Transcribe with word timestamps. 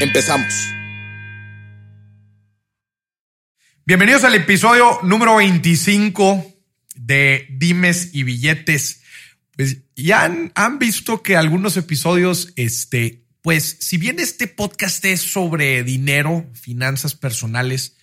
Empezamos. 0.00 0.52
Bienvenidos 3.86 4.24
al 4.24 4.34
episodio 4.34 4.98
número 5.04 5.36
25 5.36 6.52
de 6.96 7.46
Dimes 7.50 8.10
y 8.12 8.24
Billetes. 8.24 9.02
Pues 9.56 9.78
ya 9.94 10.24
han, 10.54 10.78
visto 10.80 11.22
que 11.22 11.36
algunos 11.36 11.76
episodios, 11.76 12.52
este, 12.56 13.22
pues 13.40 13.76
si 13.80 13.96
bien 13.96 14.18
este 14.18 14.48
podcast 14.48 15.04
es 15.04 15.20
sobre 15.20 15.84
dinero, 15.84 16.50
finanzas 16.54 17.14
personales, 17.14 17.96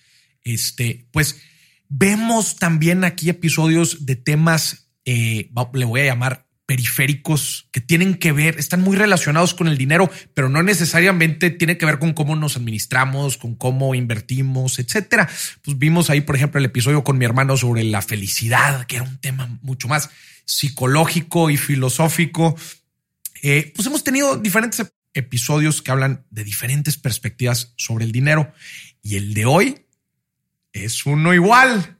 este, 0.44 1.06
pues 1.12 1.42
vemos 1.90 2.56
también 2.56 3.04
aquí 3.04 3.28
episodios 3.28 4.06
de 4.06 4.16
temas, 4.16 4.88
eh, 5.04 5.50
le 5.74 5.84
voy 5.84 6.00
a 6.00 6.06
llamar 6.06 6.46
periféricos 6.66 7.68
que 7.72 7.80
tienen 7.80 8.14
que 8.14 8.32
ver, 8.32 8.58
están 8.58 8.82
muy 8.82 8.96
relacionados 8.96 9.54
con 9.54 9.68
el 9.68 9.76
dinero, 9.76 10.10
pero 10.34 10.48
no 10.48 10.62
necesariamente 10.62 11.50
tiene 11.50 11.76
que 11.76 11.86
ver 11.86 11.98
con 11.98 12.12
cómo 12.12 12.36
nos 12.36 12.56
administramos, 12.56 13.36
con 13.36 13.56
cómo 13.56 13.94
invertimos, 13.94 14.78
etcétera. 14.78 15.28
Pues 15.62 15.78
vimos 15.78 16.10
ahí, 16.10 16.20
por 16.20 16.36
ejemplo, 16.36 16.58
el 16.58 16.66
episodio 16.66 17.04
con 17.04 17.18
mi 17.18 17.24
hermano 17.24 17.56
sobre 17.56 17.84
la 17.84 18.02
felicidad, 18.02 18.86
que 18.86 18.96
era 18.96 19.04
un 19.04 19.18
tema 19.18 19.58
mucho 19.62 19.88
más 19.88 20.10
psicológico 20.44 21.50
y 21.50 21.56
filosófico. 21.56 22.56
Eh, 23.42 23.72
pues 23.74 23.86
hemos 23.86 24.04
tenido 24.04 24.36
diferentes 24.36 24.92
episodios 25.14 25.82
que 25.82 25.90
hablan 25.90 26.24
de 26.30 26.44
diferentes 26.44 26.96
perspectivas 26.96 27.74
sobre 27.76 28.04
el 28.04 28.12
dinero 28.12 28.52
y 29.02 29.16
el 29.16 29.34
de 29.34 29.44
hoy 29.44 29.86
es 30.72 31.04
uno 31.04 31.34
igual 31.34 31.98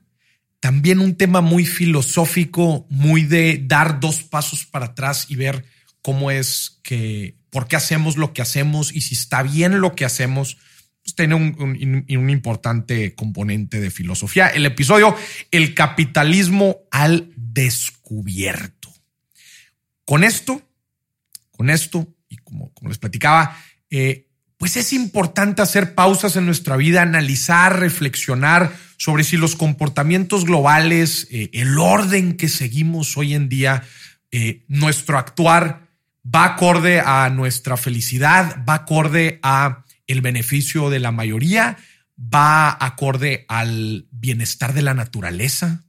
también 0.62 1.00
un 1.00 1.16
tema 1.16 1.40
muy 1.40 1.66
filosófico, 1.66 2.86
muy 2.88 3.24
de 3.24 3.60
dar 3.66 3.98
dos 3.98 4.22
pasos 4.22 4.64
para 4.64 4.86
atrás 4.86 5.26
y 5.28 5.34
ver 5.34 5.64
cómo 6.02 6.30
es 6.30 6.78
que, 6.84 7.36
por 7.50 7.66
qué 7.66 7.74
hacemos 7.74 8.16
lo 8.16 8.32
que 8.32 8.42
hacemos 8.42 8.94
y 8.94 9.00
si 9.00 9.16
está 9.16 9.42
bien 9.42 9.80
lo 9.80 9.96
que 9.96 10.04
hacemos, 10.04 10.58
pues 11.02 11.16
tiene 11.16 11.34
un, 11.34 11.56
un, 12.08 12.30
importante 12.30 13.16
componente 13.16 13.80
de 13.80 13.90
filosofía. 13.90 14.50
El 14.50 14.64
episodio, 14.64 15.16
el 15.50 15.74
capitalismo 15.74 16.76
al 16.92 17.32
descubierto. 17.34 18.94
Con 20.04 20.22
esto, 20.22 20.62
con 21.50 21.70
esto, 21.70 22.06
y 22.28 22.36
como, 22.36 22.72
como 22.72 22.88
les 22.88 22.98
platicaba, 22.98 23.58
eh, 23.90 24.28
pues 24.62 24.76
es 24.76 24.92
importante 24.92 25.60
hacer 25.60 25.96
pausas 25.96 26.36
en 26.36 26.46
nuestra 26.46 26.76
vida, 26.76 27.02
analizar, 27.02 27.80
reflexionar 27.80 28.72
sobre 28.96 29.24
si 29.24 29.36
los 29.36 29.56
comportamientos 29.56 30.44
globales, 30.44 31.26
eh, 31.32 31.50
el 31.52 31.80
orden 31.80 32.36
que 32.36 32.48
seguimos 32.48 33.16
hoy 33.16 33.34
en 33.34 33.48
día, 33.48 33.82
eh, 34.30 34.62
nuestro 34.68 35.18
actuar 35.18 35.88
va 36.24 36.44
acorde 36.44 37.00
a 37.00 37.28
nuestra 37.30 37.76
felicidad, 37.76 38.64
va 38.64 38.74
acorde 38.74 39.40
a 39.42 39.84
el 40.06 40.20
beneficio 40.20 40.90
de 40.90 41.00
la 41.00 41.10
mayoría, 41.10 41.76
va 42.16 42.70
acorde 42.70 43.44
al 43.48 44.06
bienestar 44.12 44.74
de 44.74 44.82
la 44.82 44.94
naturaleza, 44.94 45.82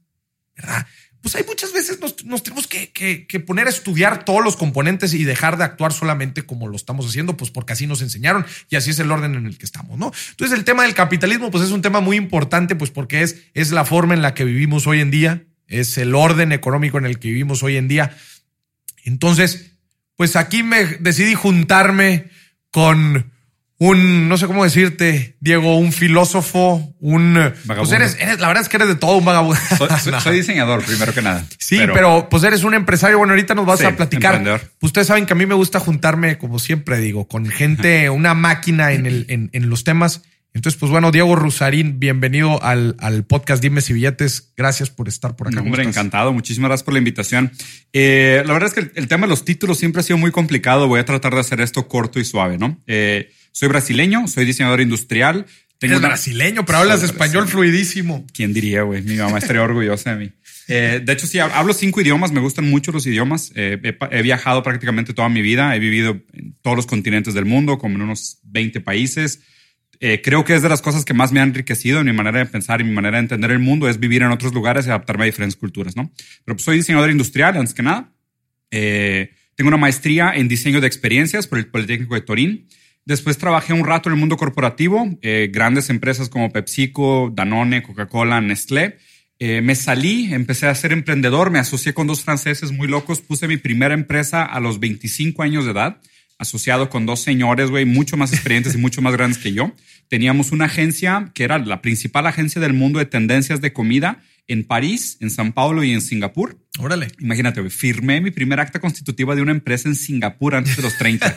¿verdad? 0.56 0.84
Pues 1.24 1.36
hay 1.36 1.44
muchas 1.44 1.72
veces 1.72 2.00
nos, 2.00 2.42
tenemos 2.42 2.66
que, 2.66 3.40
poner 3.46 3.66
a 3.66 3.70
estudiar 3.70 4.26
todos 4.26 4.44
los 4.44 4.56
componentes 4.56 5.14
y 5.14 5.24
dejar 5.24 5.56
de 5.56 5.64
actuar 5.64 5.94
solamente 5.94 6.42
como 6.42 6.68
lo 6.68 6.76
estamos 6.76 7.06
haciendo, 7.06 7.34
pues 7.34 7.50
porque 7.50 7.72
así 7.72 7.86
nos 7.86 8.02
enseñaron 8.02 8.44
y 8.68 8.76
así 8.76 8.90
es 8.90 8.98
el 8.98 9.10
orden 9.10 9.34
en 9.34 9.46
el 9.46 9.56
que 9.56 9.64
estamos, 9.64 9.98
¿no? 9.98 10.12
Entonces 10.32 10.58
el 10.58 10.64
tema 10.64 10.82
del 10.82 10.92
capitalismo, 10.92 11.50
pues 11.50 11.64
es 11.64 11.70
un 11.70 11.80
tema 11.80 12.00
muy 12.00 12.18
importante, 12.18 12.76
pues 12.76 12.90
porque 12.90 13.22
es, 13.22 13.38
es 13.54 13.70
la 13.70 13.86
forma 13.86 14.12
en 14.12 14.20
la 14.20 14.34
que 14.34 14.44
vivimos 14.44 14.86
hoy 14.86 15.00
en 15.00 15.10
día, 15.10 15.44
es 15.66 15.96
el 15.96 16.14
orden 16.14 16.52
económico 16.52 16.98
en 16.98 17.06
el 17.06 17.18
que 17.18 17.28
vivimos 17.28 17.62
hoy 17.62 17.78
en 17.78 17.88
día. 17.88 18.14
Entonces, 19.04 19.78
pues 20.16 20.36
aquí 20.36 20.62
me 20.62 20.84
decidí 20.84 21.32
juntarme 21.32 22.28
con 22.70 23.32
un, 23.84 24.28
no 24.30 24.38
sé 24.38 24.46
cómo 24.46 24.64
decirte, 24.64 25.36
Diego, 25.40 25.76
un 25.76 25.92
filósofo, 25.92 26.94
un... 27.00 27.52
Pues 27.66 27.92
eres, 27.92 28.16
la 28.40 28.48
verdad 28.48 28.62
es 28.62 28.70
que 28.70 28.78
eres 28.78 28.88
de 28.88 28.94
todo 28.94 29.18
un 29.18 29.26
vagabundo. 29.26 29.60
Soy, 30.22 30.36
diseñador, 30.36 30.82
primero 30.82 31.12
que 31.12 31.20
nada. 31.20 31.44
Sí, 31.58 31.78
pero, 31.92 32.28
pues 32.30 32.42
eres 32.44 32.64
un 32.64 32.72
empresario. 32.72 33.18
Bueno, 33.18 33.34
ahorita 33.34 33.54
nos 33.54 33.66
vas 33.66 33.84
a 33.84 33.94
platicar. 33.94 34.42
Pues 34.42 34.88
ustedes 34.88 35.06
saben 35.06 35.26
que 35.26 35.34
a 35.34 35.36
mí 35.36 35.44
me 35.44 35.54
gusta 35.54 35.80
juntarme, 35.80 36.38
como 36.38 36.58
siempre 36.58 36.98
digo, 36.98 37.28
con 37.28 37.46
gente, 37.46 38.08
una 38.08 38.32
máquina 38.32 38.92
en, 38.92 39.04
el, 39.04 39.26
en, 39.28 39.68
los 39.68 39.84
temas. 39.84 40.22
Entonces, 40.54 40.78
pues 40.78 40.90
bueno, 40.90 41.10
Diego 41.10 41.36
Rusarín, 41.36 41.98
bienvenido 41.98 42.62
al, 42.62 42.96
al 43.00 43.24
podcast 43.24 43.60
Dime 43.60 43.82
si 43.82 43.92
Billetes. 43.92 44.52
Gracias 44.56 44.88
por 44.88 45.08
estar 45.08 45.36
por 45.36 45.48
acá. 45.48 45.60
hombre, 45.60 45.82
encantado. 45.82 46.32
Muchísimas 46.32 46.68
gracias 46.68 46.84
por 46.84 46.94
la 46.94 46.98
invitación. 46.98 47.52
Eh, 47.92 48.42
la 48.46 48.52
verdad 48.54 48.68
es 48.68 48.74
que 48.74 48.98
el, 48.98 49.08
tema 49.08 49.26
de 49.26 49.30
los 49.30 49.44
títulos 49.44 49.78
siempre 49.78 50.00
ha 50.00 50.04
sido 50.04 50.16
muy 50.16 50.30
complicado. 50.30 50.88
Voy 50.88 51.00
a 51.00 51.04
tratar 51.04 51.34
de 51.34 51.40
hacer 51.40 51.60
esto 51.60 51.86
corto 51.86 52.18
y 52.18 52.24
suave, 52.24 52.56
¿no? 52.56 52.80
Eh, 52.86 53.30
soy 53.54 53.68
brasileño, 53.68 54.26
soy 54.26 54.44
diseñador 54.44 54.80
industrial. 54.80 55.46
Tengo 55.78 55.94
Eres 55.94 56.02
brasileño, 56.02 56.66
pero 56.66 56.78
hablas 56.78 57.04
español 57.04 57.46
fluidísimo. 57.46 58.26
¿Quién 58.34 58.52
diría, 58.52 58.82
güey? 58.82 59.02
Mi 59.02 59.14
mamá 59.14 59.38
estaría 59.38 59.62
orgullosa 59.62 60.16
de 60.16 60.24
mí. 60.24 60.32
Eh, 60.66 61.00
de 61.04 61.12
hecho, 61.12 61.28
sí, 61.28 61.38
hablo 61.38 61.72
cinco 61.72 62.00
idiomas, 62.00 62.32
me 62.32 62.40
gustan 62.40 62.68
mucho 62.68 62.90
los 62.90 63.06
idiomas. 63.06 63.52
Eh, 63.54 63.78
he, 64.10 64.22
viajado 64.22 64.64
prácticamente 64.64 65.14
toda 65.14 65.28
mi 65.28 65.40
vida, 65.40 65.76
he 65.76 65.78
vivido 65.78 66.20
en 66.32 66.56
todos 66.62 66.76
los 66.76 66.86
continentes 66.86 67.32
del 67.32 67.44
mundo, 67.44 67.78
como 67.78 67.94
en 67.94 68.02
unos 68.02 68.40
20 68.42 68.80
países. 68.80 69.42
Eh, 70.00 70.20
creo 70.20 70.44
que 70.44 70.56
es 70.56 70.62
de 70.62 70.68
las 70.68 70.82
cosas 70.82 71.04
que 71.04 71.14
más 71.14 71.30
me 71.30 71.38
han 71.38 71.50
enriquecido 71.50 72.00
en 72.00 72.06
mi 72.06 72.12
manera 72.12 72.40
de 72.40 72.46
pensar 72.46 72.80
y 72.80 72.84
mi 72.84 72.92
manera 72.92 73.18
de 73.18 73.22
entender 73.22 73.52
el 73.52 73.60
mundo, 73.60 73.88
es 73.88 74.00
vivir 74.00 74.22
en 74.22 74.32
otros 74.32 74.52
lugares 74.52 74.86
y 74.86 74.88
adaptarme 74.88 75.22
a 75.22 75.26
diferentes 75.26 75.54
culturas, 75.56 75.94
¿no? 75.94 76.10
Pero 76.44 76.56
pues, 76.56 76.64
soy 76.64 76.78
diseñador 76.78 77.08
industrial, 77.08 77.56
antes 77.56 77.72
que 77.72 77.84
nada. 77.84 78.12
tengo 78.68 79.68
una 79.68 79.76
maestría 79.76 80.32
en 80.34 80.48
diseño 80.48 80.80
de 80.80 80.88
experiencias 80.88 81.46
por 81.46 81.58
el 81.58 81.66
Politécnico 81.68 82.16
de 82.16 82.22
Torín. 82.22 82.66
Después 83.06 83.36
trabajé 83.36 83.74
un 83.74 83.84
rato 83.84 84.08
en 84.08 84.14
el 84.14 84.20
mundo 84.20 84.36
corporativo, 84.36 85.06
eh, 85.20 85.50
grandes 85.52 85.90
empresas 85.90 86.30
como 86.30 86.50
PepsiCo, 86.50 87.30
Danone, 87.34 87.82
Coca-Cola, 87.82 88.40
Nestlé. 88.40 88.96
Eh, 89.38 89.60
me 89.60 89.74
salí, 89.74 90.32
empecé 90.32 90.68
a 90.68 90.74
ser 90.74 90.92
emprendedor, 90.92 91.50
me 91.50 91.58
asocié 91.58 91.92
con 91.92 92.06
dos 92.06 92.22
franceses 92.22 92.72
muy 92.72 92.88
locos, 92.88 93.20
puse 93.20 93.46
mi 93.46 93.58
primera 93.58 93.92
empresa 93.92 94.42
a 94.42 94.58
los 94.60 94.80
25 94.80 95.42
años 95.42 95.64
de 95.66 95.72
edad, 95.72 96.00
asociado 96.38 96.90
con 96.90 97.06
dos 97.06 97.20
señores, 97.20 97.70
güey, 97.70 97.84
mucho 97.84 98.16
más 98.16 98.32
experientes 98.32 98.74
y 98.74 98.78
mucho 98.78 99.02
más 99.02 99.12
grandes 99.14 99.38
que 99.38 99.52
yo. 99.52 99.74
Teníamos 100.08 100.52
una 100.52 100.66
agencia 100.66 101.30
que 101.34 101.44
era 101.44 101.58
la 101.58 101.82
principal 101.82 102.26
agencia 102.26 102.60
del 102.60 102.72
mundo 102.72 102.98
de 102.98 103.06
tendencias 103.06 103.60
de 103.60 103.72
comida 103.72 104.22
en 104.46 104.64
París, 104.64 105.16
en 105.20 105.30
San 105.30 105.52
Paulo 105.52 105.82
y 105.84 105.92
en 105.92 106.00
Singapur. 106.00 106.58
Órale. 106.78 107.08
Imagínate, 107.20 107.68
firmé 107.70 108.20
mi 108.20 108.30
primer 108.30 108.60
acta 108.60 108.80
constitutiva 108.80 109.34
de 109.34 109.42
una 109.42 109.52
empresa 109.52 109.88
en 109.88 109.94
Singapur 109.94 110.54
antes 110.54 110.76
de 110.76 110.82
los 110.82 110.98
30. 110.98 111.30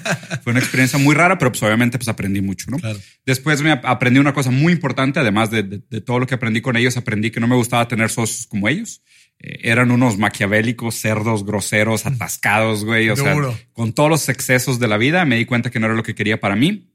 Fue 0.44 0.52
una 0.52 0.60
experiencia 0.60 1.00
muy 1.00 1.16
rara, 1.16 1.38
pero 1.38 1.52
pues 1.52 1.64
obviamente 1.64 1.98
pues 1.98 2.08
aprendí 2.10 2.42
mucho, 2.42 2.70
¿no? 2.70 2.78
Después 3.26 3.62
me 3.62 3.72
aprendí 3.72 4.20
una 4.20 4.34
cosa 4.34 4.52
muy 4.52 4.74
importante, 4.74 5.20
además 5.20 5.52
de, 5.52 5.64
todo 6.06 6.20
lo 6.20 6.28
que 6.28 6.36
aprendí 6.36 6.62
con 6.62 6.76
ellos, 6.76 6.98
aprendí 6.98 7.32
que 7.32 7.40
no 7.40 7.48
me 7.48 7.56
gustaba 7.56 7.88
tener 7.88 8.10
socios 8.10 8.48
como 8.48 8.68
ellos. 8.68 9.02
Eh, 9.40 9.60
eran 9.64 9.92
unos 9.92 10.18
maquiavélicos, 10.18 10.96
cerdos, 10.96 11.46
groseros, 11.46 12.06
mm. 12.06 12.08
atascados, 12.10 12.86
güey. 12.86 13.10
O 13.10 13.16
sea, 13.16 13.36
con 13.74 13.94
todos 13.94 14.10
los 14.10 14.30
excesos 14.30 14.80
de 14.80 14.88
la 14.88 14.98
vida, 14.98 15.26
me 15.26 15.38
di 15.38 15.46
cuenta 15.46 15.70
que 15.70 15.80
no 15.80 15.88
era 15.88 15.96
lo 15.96 16.04
que 16.04 16.16
quería 16.16 16.40
para 16.40 16.56
mí. 16.56 16.92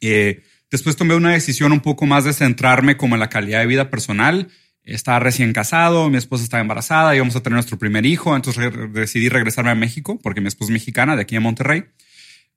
Eh, 0.00 0.42
después 0.70 0.96
tomé 0.96 1.14
una 1.14 1.32
decisión 1.32 1.72
un 1.72 1.80
poco 1.80 2.06
más 2.06 2.24
de 2.24 2.32
centrarme 2.32 2.96
como 2.96 3.14
en 3.14 3.20
la 3.20 3.28
calidad 3.28 3.60
de 3.60 3.66
vida 3.66 3.90
personal 3.90 4.48
estaba 4.84 5.18
recién 5.18 5.52
casado, 5.52 6.10
mi 6.10 6.18
esposa 6.18 6.44
estaba 6.44 6.60
embarazada, 6.60 7.16
íbamos 7.16 7.34
a 7.36 7.42
tener 7.42 7.54
nuestro 7.54 7.78
primer 7.78 8.04
hijo, 8.04 8.36
entonces 8.36 8.70
decidí 8.92 9.28
regresarme 9.28 9.70
a 9.70 9.74
México 9.74 10.18
porque 10.22 10.40
mi 10.40 10.48
esposa 10.48 10.70
es 10.70 10.74
mexicana 10.74 11.16
de 11.16 11.22
aquí 11.22 11.36
en 11.36 11.42
Monterrey. 11.42 11.84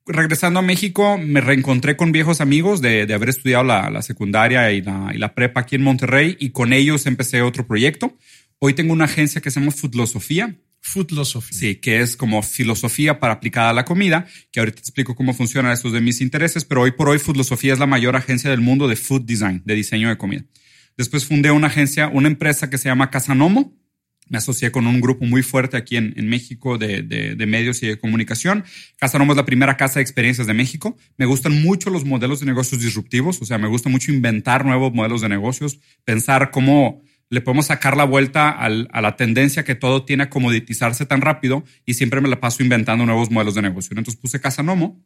Regresando 0.06 0.60
a 0.60 0.62
México 0.62 1.18
me 1.18 1.40
reencontré 1.40 1.96
con 1.96 2.12
viejos 2.12 2.40
amigos 2.40 2.80
de, 2.80 3.06
de 3.06 3.14
haber 3.14 3.30
estudiado 3.30 3.64
la, 3.64 3.90
la 3.90 4.02
secundaria 4.02 4.70
y 4.72 4.82
la, 4.82 5.10
y 5.14 5.18
la, 5.18 5.34
prepa 5.34 5.60
aquí 5.60 5.76
en 5.76 5.82
Monterrey 5.82 6.36
y 6.38 6.50
con 6.50 6.72
ellos 6.72 7.06
empecé 7.06 7.42
otro 7.42 7.66
proyecto. 7.66 8.16
Hoy 8.60 8.74
tengo 8.74 8.92
una 8.92 9.04
agencia 9.04 9.40
que 9.40 9.52
se 9.52 9.60
llama 9.60 9.70
Foodlosofía. 9.70 10.56
Foodlosofía. 10.80 11.56
Sí, 11.56 11.76
que 11.76 12.00
es 12.00 12.16
como 12.16 12.42
filosofía 12.42 13.20
para 13.20 13.34
aplicada 13.34 13.70
a 13.70 13.72
la 13.72 13.84
comida, 13.84 14.26
que 14.50 14.58
ahorita 14.58 14.76
te 14.76 14.82
explico 14.82 15.14
cómo 15.14 15.32
funciona 15.32 15.72
estos 15.72 15.92
de 15.92 16.00
mis 16.00 16.20
intereses, 16.20 16.64
pero 16.64 16.82
hoy 16.82 16.90
por 16.90 17.08
hoy 17.08 17.20
Foodlosofía 17.20 17.72
es 17.72 17.78
la 17.78 17.86
mayor 17.86 18.16
agencia 18.16 18.50
del 18.50 18.60
mundo 18.60 18.88
de 18.88 18.96
food 18.96 19.22
design, 19.22 19.62
de 19.64 19.74
diseño 19.74 20.08
de 20.08 20.18
comida. 20.18 20.44
Después 20.96 21.24
fundé 21.24 21.52
una 21.52 21.68
agencia, 21.68 22.08
una 22.08 22.26
empresa 22.26 22.68
que 22.68 22.78
se 22.78 22.88
llama 22.88 23.10
Casanomo. 23.10 23.76
me 24.28 24.38
asocié 24.38 24.72
con 24.72 24.88
un 24.88 25.00
grupo 25.00 25.24
muy 25.24 25.42
fuerte 25.42 25.76
aquí 25.76 25.96
en, 25.96 26.28
México 26.28 26.78
de, 26.78 27.02
de, 27.02 27.46
medios 27.46 27.80
y 27.84 27.86
de 27.86 27.98
comunicación. 27.98 28.64
Casa 28.98 29.18
Nomo 29.18 29.32
es 29.32 29.36
la 29.36 29.46
primera 29.46 29.76
casa 29.76 30.00
de 30.00 30.02
experiencias 30.02 30.48
de 30.48 30.54
México. 30.54 30.96
Me 31.16 31.26
gustan 31.26 31.62
mucho 31.62 31.90
los 31.90 32.04
modelos 32.04 32.40
de 32.40 32.46
negocios 32.46 32.82
disruptivos, 32.82 33.40
o 33.40 33.46
sea, 33.46 33.58
me 33.58 33.68
gusta 33.68 33.88
mucho 33.88 34.12
inventar 34.12 34.66
nuevos 34.66 34.92
modelos 34.92 35.20
de 35.20 35.28
negocios, 35.28 35.78
pensar 36.04 36.50
cómo 36.50 37.02
le 37.30 37.40
podemos 37.40 37.66
sacar 37.66 37.96
la 37.96 38.04
vuelta 38.04 38.50
al, 38.50 38.88
a 38.92 39.00
la 39.00 39.16
tendencia 39.16 39.64
que 39.64 39.74
todo 39.74 40.04
tiene 40.04 40.24
a 40.24 40.30
comoditizarse 40.30 41.06
tan 41.06 41.20
rápido 41.20 41.64
y 41.84 41.94
siempre 41.94 42.20
me 42.20 42.28
la 42.28 42.40
paso 42.40 42.62
inventando 42.62 43.04
nuevos 43.04 43.30
modelos 43.30 43.54
de 43.54 43.62
negocio. 43.62 43.96
Entonces 43.96 44.20
puse 44.20 44.40
Casa 44.40 44.62
Nomo 44.62 45.04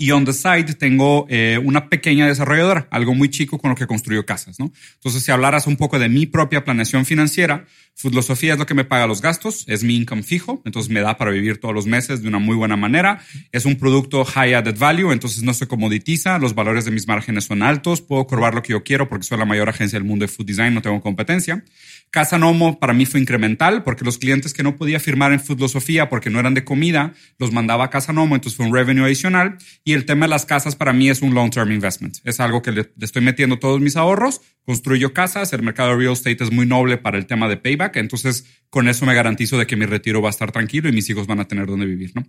y 0.00 0.12
on 0.12 0.24
the 0.24 0.32
side 0.32 0.64
tengo 0.76 1.26
eh, 1.28 1.60
una 1.62 1.90
pequeña 1.90 2.26
desarrolladora, 2.26 2.88
algo 2.90 3.14
muy 3.14 3.28
chico 3.28 3.58
con 3.58 3.68
lo 3.68 3.76
que 3.76 3.86
construyo 3.86 4.24
casas, 4.24 4.58
¿no? 4.58 4.72
Entonces, 4.94 5.22
si 5.22 5.30
hablaras 5.30 5.66
un 5.66 5.76
poco 5.76 5.98
de 5.98 6.08
mi 6.08 6.24
propia 6.24 6.64
planeación 6.64 7.04
financiera, 7.04 7.66
Filosofía 8.00 8.54
es 8.54 8.58
lo 8.58 8.64
que 8.64 8.72
me 8.72 8.86
paga 8.86 9.06
los 9.06 9.20
gastos, 9.20 9.64
es 9.68 9.84
mi 9.84 9.94
income 9.94 10.22
fijo, 10.22 10.62
entonces 10.64 10.90
me 10.90 11.00
da 11.00 11.18
para 11.18 11.32
vivir 11.32 11.60
todos 11.60 11.74
los 11.74 11.86
meses 11.86 12.22
de 12.22 12.28
una 12.28 12.38
muy 12.38 12.56
buena 12.56 12.74
manera. 12.74 13.20
Es 13.52 13.66
un 13.66 13.76
producto 13.76 14.24
high 14.24 14.54
added 14.54 14.78
value, 14.78 15.12
entonces 15.12 15.42
no 15.42 15.52
se 15.52 15.66
comoditiza, 15.66 16.38
los 16.38 16.54
valores 16.54 16.86
de 16.86 16.92
mis 16.92 17.06
márgenes 17.06 17.44
son 17.44 17.62
altos, 17.62 18.00
puedo 18.00 18.26
corbar 18.26 18.54
lo 18.54 18.62
que 18.62 18.72
yo 18.72 18.82
quiero 18.82 19.06
porque 19.06 19.24
soy 19.24 19.36
la 19.36 19.44
mayor 19.44 19.68
agencia 19.68 19.98
del 19.98 20.08
mundo 20.08 20.24
de 20.24 20.28
food 20.28 20.46
design, 20.46 20.72
no 20.72 20.80
tengo 20.80 21.02
competencia. 21.02 21.62
Casa 22.10 22.38
Nomo 22.38 22.80
para 22.80 22.92
mí 22.92 23.06
fue 23.06 23.20
incremental 23.20 23.84
porque 23.84 24.04
los 24.04 24.18
clientes 24.18 24.52
que 24.52 24.64
no 24.64 24.76
podía 24.76 24.98
firmar 24.98 25.32
en 25.32 25.40
Filosofía 25.40 26.08
porque 26.08 26.28
no 26.28 26.40
eran 26.40 26.54
de 26.54 26.64
comida, 26.64 27.14
los 27.38 27.52
mandaba 27.52 27.84
a 27.84 27.90
Casa 27.90 28.12
Nomo, 28.12 28.34
entonces 28.34 28.56
fue 28.56 28.66
un 28.66 28.74
revenue 28.74 29.04
adicional. 29.04 29.58
Y 29.84 29.92
el 29.92 30.06
tema 30.06 30.26
de 30.26 30.30
las 30.30 30.44
casas 30.44 30.74
para 30.74 30.92
mí 30.92 31.08
es 31.08 31.22
un 31.22 31.34
long-term 31.34 31.70
investment. 31.70 32.16
Es 32.24 32.40
algo 32.40 32.62
que 32.62 32.72
le, 32.72 32.90
estoy 33.00 33.22
metiendo 33.22 33.60
todos 33.60 33.80
mis 33.80 33.96
ahorros, 33.96 34.40
construyo 34.64 35.14
casas, 35.14 35.52
el 35.52 35.62
mercado 35.62 35.90
de 35.90 35.96
real 35.96 36.12
estate 36.12 36.42
es 36.42 36.50
muy 36.50 36.66
noble 36.66 36.98
para 36.98 37.16
el 37.16 37.26
tema 37.26 37.48
de 37.48 37.56
payback, 37.56 37.96
entonces 37.96 38.44
con 38.70 38.88
eso 38.88 39.06
me 39.06 39.14
garantizo 39.14 39.56
de 39.56 39.66
que 39.66 39.76
mi 39.76 39.86
retiro 39.86 40.20
va 40.20 40.28
a 40.28 40.30
estar 40.30 40.50
tranquilo 40.50 40.88
y 40.88 40.92
mis 40.92 41.08
hijos 41.10 41.26
van 41.26 41.40
a 41.40 41.46
tener 41.46 41.66
donde 41.66 41.86
vivir, 41.86 42.12
¿no? 42.14 42.24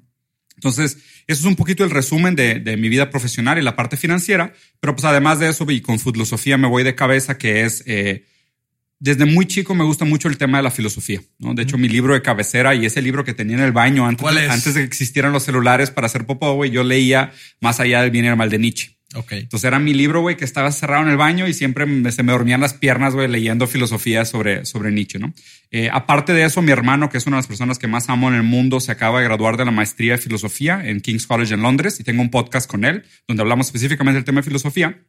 Entonces, 0.55 0.97
eso 1.25 1.39
es 1.39 1.45
un 1.45 1.55
poquito 1.55 1.83
el 1.83 1.89
resumen 1.89 2.35
de, 2.35 2.77
mi 2.77 2.87
vida 2.87 3.09
profesional 3.09 3.57
y 3.57 3.63
la 3.63 3.75
parte 3.75 3.97
financiera, 3.97 4.53
pero 4.79 4.95
pues 4.95 5.05
además 5.05 5.39
de 5.39 5.49
eso 5.49 5.65
y 5.71 5.81
con 5.81 5.97
filosofía 5.99 6.57
me 6.57 6.67
voy 6.67 6.83
de 6.83 6.93
cabeza 6.93 7.39
que 7.39 7.63
es 7.63 7.83
eh, 7.87 8.25
desde 9.01 9.25
muy 9.25 9.47
chico 9.47 9.73
me 9.73 9.83
gusta 9.83 10.05
mucho 10.05 10.27
el 10.27 10.37
tema 10.37 10.59
de 10.59 10.63
la 10.63 10.69
filosofía. 10.69 11.21
¿no? 11.39 11.55
De 11.55 11.63
hecho, 11.63 11.79
mi 11.79 11.89
libro 11.89 12.13
de 12.13 12.21
cabecera 12.21 12.75
y 12.75 12.85
ese 12.85 13.01
libro 13.01 13.25
que 13.25 13.33
tenía 13.33 13.57
en 13.57 13.63
el 13.63 13.71
baño 13.71 14.05
antes, 14.05 14.27
antes 14.47 14.75
de 14.75 14.81
que 14.81 14.85
existieran 14.85 15.33
los 15.33 15.41
celulares 15.41 15.89
para 15.89 16.05
hacer 16.05 16.27
popó, 16.27 16.53
güey, 16.53 16.69
yo 16.69 16.83
leía 16.83 17.31
más 17.59 17.79
allá 17.79 18.03
del 18.03 18.11
bien 18.11 18.25
y 18.25 18.27
el 18.27 18.37
mal 18.37 18.51
de 18.51 18.59
Nietzsche. 18.59 18.95
Okay. 19.13 19.39
Entonces 19.39 19.67
era 19.67 19.79
mi 19.79 19.95
libro, 19.95 20.21
güey, 20.21 20.37
que 20.37 20.45
estaba 20.45 20.71
cerrado 20.71 21.03
en 21.03 21.09
el 21.09 21.17
baño 21.17 21.47
y 21.47 21.53
siempre 21.53 21.85
se 22.11 22.23
me 22.23 22.31
dormían 22.31 22.61
las 22.61 22.75
piernas, 22.75 23.15
güey, 23.15 23.27
leyendo 23.27 23.65
filosofía 23.65 24.23
sobre, 24.23 24.65
sobre 24.65 24.91
Nietzsche, 24.91 25.17
¿no? 25.19 25.33
Eh, 25.71 25.89
aparte 25.91 26.31
de 26.31 26.43
eso, 26.43 26.61
mi 26.61 26.71
hermano, 26.71 27.09
que 27.09 27.17
es 27.17 27.25
una 27.25 27.37
de 27.37 27.39
las 27.39 27.47
personas 27.47 27.79
que 27.79 27.87
más 27.87 28.07
amo 28.07 28.29
en 28.29 28.35
el 28.35 28.43
mundo, 28.43 28.79
se 28.79 28.91
acaba 28.91 29.19
de 29.19 29.25
graduar 29.25 29.57
de 29.57 29.65
la 29.65 29.71
maestría 29.71 30.13
de 30.13 30.17
filosofía 30.19 30.81
en 30.85 31.01
King's 31.01 31.25
College 31.25 31.55
en 31.55 31.61
Londres 31.61 31.99
y 31.99 32.03
tengo 32.03 32.21
un 32.21 32.29
podcast 32.29 32.69
con 32.69 32.85
él 32.85 33.03
donde 33.27 33.41
hablamos 33.41 33.65
específicamente 33.65 34.15
del 34.15 34.25
tema 34.25 34.41
de 34.41 34.43
filosofía. 34.43 35.03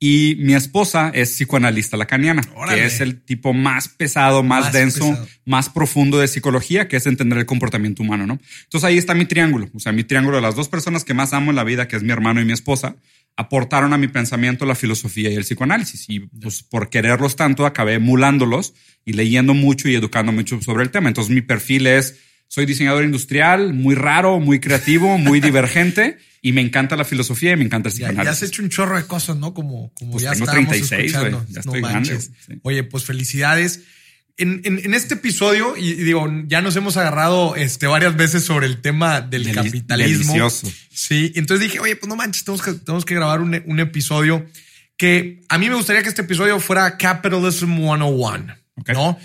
Y 0.00 0.36
mi 0.40 0.54
esposa 0.54 1.10
es 1.14 1.30
psicoanalista 1.30 1.96
lacaniana, 1.96 2.42
que 2.68 2.84
es 2.84 3.00
el 3.00 3.22
tipo 3.22 3.54
más 3.54 3.88
pesado, 3.88 4.42
más, 4.42 4.72
denso, 4.72 5.16
más 5.46 5.70
profundo 5.70 6.18
de 6.18 6.28
psicología, 6.28 6.88
que 6.88 6.96
es 6.96 7.06
entender 7.06 7.38
el 7.38 7.46
comportamiento 7.46 8.02
humano, 8.02 8.26
¿no? 8.26 8.38
Entonces 8.64 8.84
ahí 8.84 8.98
está 8.98 9.14
mi 9.14 9.24
triángulo, 9.24 9.68
o 9.72 9.78
sea, 9.78 9.92
mi 9.92 10.04
triángulo 10.04 10.36
de 10.36 10.42
las 10.42 10.56
dos 10.56 10.68
personas 10.68 11.04
que 11.04 11.14
más 11.14 11.32
amo 11.32 11.52
en 11.52 11.56
la 11.56 11.64
vida, 11.64 11.88
que 11.88 11.96
es 11.96 12.02
mi 12.02 12.10
hermano 12.10 12.40
y 12.40 12.44
mi 12.44 12.52
esposa, 12.52 12.96
aportaron 13.36 13.92
a 13.92 13.98
mi 13.98 14.08
pensamiento 14.08 14.64
la 14.66 14.74
filosofía 14.74 15.30
y 15.30 15.34
el 15.34 15.42
psicoanálisis. 15.44 16.08
Y 16.08 16.20
pues 16.20 16.62
por 16.62 16.90
quererlos 16.90 17.36
tanto, 17.36 17.66
acabé 17.66 17.94
emulándolos 17.94 18.74
y 19.04 19.14
leyendo 19.14 19.54
mucho 19.54 19.88
y 19.88 19.94
educando 19.94 20.32
mucho 20.32 20.60
sobre 20.60 20.84
el 20.84 20.90
tema. 20.90 21.08
Entonces 21.08 21.34
mi 21.34 21.42
perfil 21.42 21.86
es, 21.86 22.16
soy 22.54 22.66
diseñador 22.66 23.02
industrial, 23.02 23.74
muy 23.74 23.96
raro, 23.96 24.38
muy 24.38 24.60
creativo, 24.60 25.18
muy 25.18 25.40
divergente 25.40 26.18
y 26.40 26.52
me 26.52 26.60
encanta 26.60 26.94
la 26.94 27.04
filosofía 27.04 27.50
y 27.50 27.56
me 27.56 27.64
encanta 27.64 27.88
el 27.88 27.94
psicoanálisis. 27.94 28.24
Ya, 28.24 28.30
has 28.30 28.42
hecho 28.44 28.62
un 28.62 28.68
chorro 28.68 28.96
de 28.96 29.08
cosas, 29.08 29.36
¿no? 29.36 29.52
Como, 29.52 29.92
como 29.94 30.12
pues 30.12 30.22
ya 30.22 30.34
tengo 30.34 30.46
36, 30.46 31.12
Ya 31.48 31.58
estoy 31.58 31.80
grande. 31.80 32.16
Oye, 32.62 32.84
pues 32.84 33.04
felicidades. 33.04 33.80
En, 34.36 34.60
en, 34.64 34.94
este 34.94 35.14
episodio, 35.14 35.76
y, 35.76 35.94
digo, 35.94 36.28
ya 36.46 36.62
nos 36.62 36.76
hemos 36.76 36.96
agarrado 36.96 37.56
este, 37.56 37.88
varias 37.88 38.14
veces 38.14 38.44
sobre 38.44 38.66
el 38.66 38.80
tema 38.80 39.20
del 39.20 39.52
capitalismo. 39.52 40.32
Delicioso. 40.32 40.70
Sí, 40.92 41.32
entonces 41.34 41.68
dije, 41.68 41.80
oye, 41.80 41.96
pues 41.96 42.08
no 42.08 42.14
manches, 42.14 42.44
tenemos 42.44 42.62
que, 42.64 42.74
tenemos 42.74 43.04
que 43.04 43.16
grabar 43.16 43.40
un, 43.40 43.60
un 43.66 43.80
episodio 43.80 44.46
que 44.96 45.42
a 45.48 45.58
mí 45.58 45.68
me 45.68 45.74
gustaría 45.74 46.04
que 46.04 46.08
este 46.08 46.22
episodio 46.22 46.60
fuera 46.60 46.96
Capitalism 46.96 47.74
101, 47.74 48.54
¿no? 48.92 49.18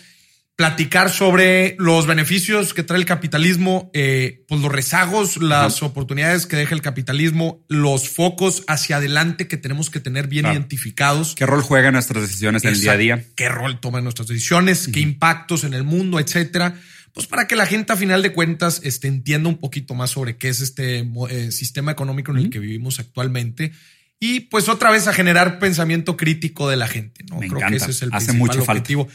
Platicar 0.60 1.10
sobre 1.10 1.78
los 1.80 2.06
beneficios 2.06 2.74
que 2.74 2.84
trae 2.84 3.00
el 3.00 3.06
capitalismo, 3.06 3.90
eh, 3.94 4.44
pues 4.46 4.60
los 4.60 4.70
rezagos, 4.70 5.38
las 5.38 5.82
oportunidades 5.84 6.48
que 6.48 6.58
deja 6.58 6.76
el 6.76 6.82
capitalismo, 6.82 7.64
los 7.70 8.10
focos 8.10 8.66
hacia 8.68 8.98
adelante 8.98 9.48
que 9.48 9.56
tenemos 9.56 9.90
que 9.90 10.02
tener 10.02 10.28
bien 10.28 10.48
identificados. 10.48 11.34
¿Qué 11.36 11.46
rol 11.46 11.62
juegan 11.62 11.94
nuestras 11.94 12.24
decisiones 12.24 12.66
en 12.66 12.74
el 12.74 12.82
día 12.82 12.92
a 12.92 12.98
día? 12.98 13.24
¿Qué 13.38 13.48
rol 13.48 13.80
toman 13.80 14.04
nuestras 14.04 14.28
decisiones? 14.28 14.90
¿Qué 14.90 15.00
impactos 15.00 15.64
en 15.64 15.74
el 15.74 15.86
mundo, 15.86 16.20
etcétera? 16.20 16.76
Pues 17.14 17.26
para 17.26 17.48
que 17.48 17.56
la 17.56 17.66
gente 17.66 17.94
a 17.94 17.96
final 17.96 18.22
de 18.22 18.34
cuentas 18.34 18.82
este, 18.84 19.08
entienda 19.08 19.48
un 19.48 19.60
poquito 19.60 19.96
más 19.96 20.10
sobre 20.10 20.36
qué 20.36 20.50
es 20.50 20.60
este 20.60 21.10
eh, 21.30 21.52
sistema 21.54 21.94
económico 21.94 22.34
en 22.34 22.38
el 22.40 22.50
que 22.50 22.60
vivimos 22.60 23.00
actualmente 23.00 23.72
y 24.20 24.42
pues 24.42 24.68
otra 24.68 24.92
vez 24.92 25.08
a 25.08 25.14
generar 25.14 25.58
pensamiento 25.58 26.18
crítico 26.18 26.68
de 26.70 26.76
la 26.76 26.90
gente. 26.90 27.24
¿no? 27.30 27.40
Creo 27.40 27.66
que 27.70 27.78
ese 27.78 27.92
es 27.92 28.02
el 28.02 28.10
Hace 28.12 28.34
mucho 28.34 28.60
objetivo. 28.60 29.08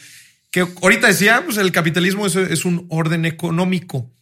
Que 0.54 0.60
ahorita 0.60 1.08
decía, 1.08 1.42
pues 1.44 1.56
el 1.56 1.72
capitalismo 1.72 2.28
es, 2.28 2.64
un 2.64 2.86
orden 2.88 3.24
económico. 3.24 4.12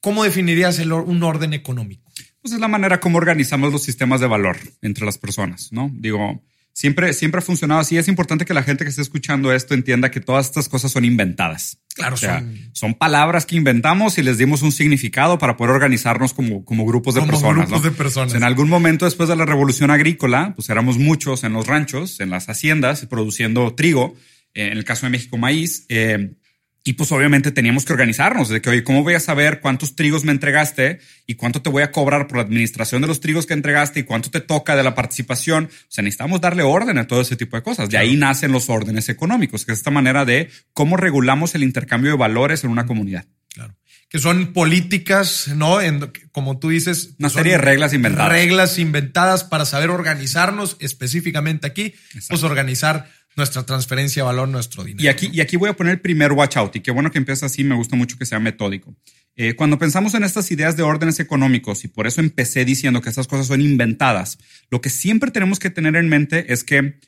¿Cómo 0.00 0.24
definirías 0.24 0.80
el, 0.80 0.92
un 0.92 1.22
orden 1.22 1.52
económico? 1.52 2.10
Pues 2.42 2.54
es 2.54 2.58
la 2.58 2.66
manera 2.66 2.98
como 2.98 3.18
organizamos 3.18 3.72
los 3.72 3.84
sistemas 3.84 4.20
de 4.20 4.26
valor 4.26 4.56
entre 4.82 5.04
las 5.04 5.16
personas, 5.16 5.70
¿no? 5.70 5.88
Digo, 5.94 6.42
siempre, 6.72 7.12
siempre 7.12 7.38
ha 7.38 7.42
funcionado 7.42 7.82
así. 7.82 7.96
Es 7.96 8.08
importante 8.08 8.44
que 8.44 8.52
la 8.52 8.64
gente 8.64 8.82
que 8.82 8.90
esté 8.90 9.00
escuchando 9.00 9.52
esto 9.52 9.74
entienda 9.74 10.10
que 10.10 10.18
todas 10.18 10.46
estas 10.46 10.68
cosas 10.68 10.90
son 10.90 11.04
inventadas. 11.04 11.78
Claro, 11.94 12.16
son... 12.16 12.72
son 12.72 12.94
palabras 12.94 13.46
que 13.46 13.54
inventamos 13.54 14.18
y 14.18 14.24
les 14.24 14.38
dimos 14.38 14.62
un 14.62 14.72
significado 14.72 15.38
para 15.38 15.56
poder 15.56 15.72
organizarnos 15.72 16.34
como, 16.34 16.64
como 16.64 16.84
grupos 16.84 17.14
de 17.14 17.22
personas. 17.22 17.68
Grupos 17.68 17.84
de 17.84 17.90
personas. 17.92 18.34
en 18.34 18.42
algún 18.42 18.68
momento 18.68 19.04
después 19.04 19.28
de 19.28 19.36
la 19.36 19.46
revolución 19.46 19.92
agrícola, 19.92 20.52
pues 20.56 20.68
éramos 20.68 20.98
muchos 20.98 21.44
en 21.44 21.52
los 21.52 21.68
ranchos, 21.68 22.18
en 22.18 22.30
las 22.30 22.48
haciendas, 22.48 23.06
produciendo 23.06 23.72
trigo 23.76 24.16
en 24.54 24.76
el 24.76 24.84
caso 24.84 25.06
de 25.06 25.10
México 25.10 25.38
maíz. 25.38 25.86
Eh, 25.88 26.34
y 26.82 26.94
pues 26.94 27.12
obviamente 27.12 27.50
teníamos 27.50 27.84
que 27.84 27.92
organizarnos 27.92 28.48
de 28.48 28.62
que, 28.62 28.70
oye, 28.70 28.82
¿cómo 28.82 29.02
voy 29.02 29.12
a 29.12 29.20
saber 29.20 29.60
cuántos 29.60 29.96
trigos 29.96 30.24
me 30.24 30.32
entregaste 30.32 30.98
y 31.26 31.34
cuánto 31.34 31.60
te 31.60 31.68
voy 31.68 31.82
a 31.82 31.92
cobrar 31.92 32.26
por 32.26 32.38
la 32.38 32.44
administración 32.44 33.02
de 33.02 33.08
los 33.08 33.20
trigos 33.20 33.44
que 33.44 33.52
entregaste 33.52 34.00
y 34.00 34.02
cuánto 34.04 34.30
te 34.30 34.40
toca 34.40 34.74
de 34.76 34.82
la 34.82 34.94
participación? 34.94 35.66
O 35.66 35.86
sea, 35.88 36.02
necesitamos 36.02 36.40
darle 36.40 36.62
orden 36.62 36.96
a 36.96 37.06
todo 37.06 37.20
ese 37.20 37.36
tipo 37.36 37.56
de 37.56 37.62
cosas. 37.62 37.90
De 37.90 37.98
ahí 37.98 38.16
nacen 38.16 38.50
los 38.50 38.70
órdenes 38.70 39.10
económicos, 39.10 39.66
que 39.66 39.72
es 39.72 39.78
esta 39.78 39.90
manera 39.90 40.24
de 40.24 40.48
cómo 40.72 40.96
regulamos 40.96 41.54
el 41.54 41.64
intercambio 41.64 42.12
de 42.12 42.16
valores 42.16 42.64
en 42.64 42.70
una 42.70 42.86
comunidad. 42.86 43.26
Claro. 43.52 43.76
Que 44.08 44.18
son 44.18 44.54
políticas, 44.54 45.48
¿no? 45.48 45.82
En, 45.82 46.10
como 46.32 46.58
tú 46.58 46.70
dices. 46.70 47.14
Una 47.18 47.28
serie 47.28 47.52
de 47.52 47.58
reglas 47.58 47.92
inventadas. 47.92 48.32
Reglas 48.32 48.78
inventadas 48.78 49.44
para 49.44 49.66
saber 49.66 49.90
organizarnos 49.90 50.76
específicamente 50.80 51.66
aquí, 51.66 51.94
pues 52.28 52.42
organizar 52.42 53.08
nuestra 53.36 53.64
transferencia 53.64 54.22
de 54.22 54.26
valor, 54.26 54.48
nuestro 54.48 54.84
dinero. 54.84 55.04
Y 55.04 55.08
aquí, 55.08 55.30
y 55.32 55.40
aquí 55.40 55.56
voy 55.56 55.70
a 55.70 55.74
poner 55.74 55.94
el 55.94 56.00
primer 56.00 56.32
watch 56.32 56.56
out, 56.56 56.76
y 56.76 56.80
qué 56.80 56.90
bueno 56.90 57.10
que 57.10 57.18
empieza 57.18 57.46
así, 57.46 57.64
me 57.64 57.74
gusta 57.74 57.96
mucho 57.96 58.18
que 58.18 58.26
sea 58.26 58.40
metódico. 58.40 58.94
Eh, 59.36 59.54
cuando 59.54 59.78
pensamos 59.78 60.14
en 60.14 60.24
estas 60.24 60.50
ideas 60.50 60.76
de 60.76 60.82
órdenes 60.82 61.20
económicos, 61.20 61.84
y 61.84 61.88
por 61.88 62.06
eso 62.06 62.20
empecé 62.20 62.64
diciendo 62.64 63.00
que 63.00 63.08
estas 63.08 63.26
cosas 63.26 63.46
son 63.46 63.60
inventadas, 63.60 64.38
lo 64.70 64.80
que 64.80 64.90
siempre 64.90 65.30
tenemos 65.30 65.58
que 65.58 65.70
tener 65.70 65.96
en 65.96 66.08
mente 66.08 66.52
es 66.52 66.64
que 66.64 66.98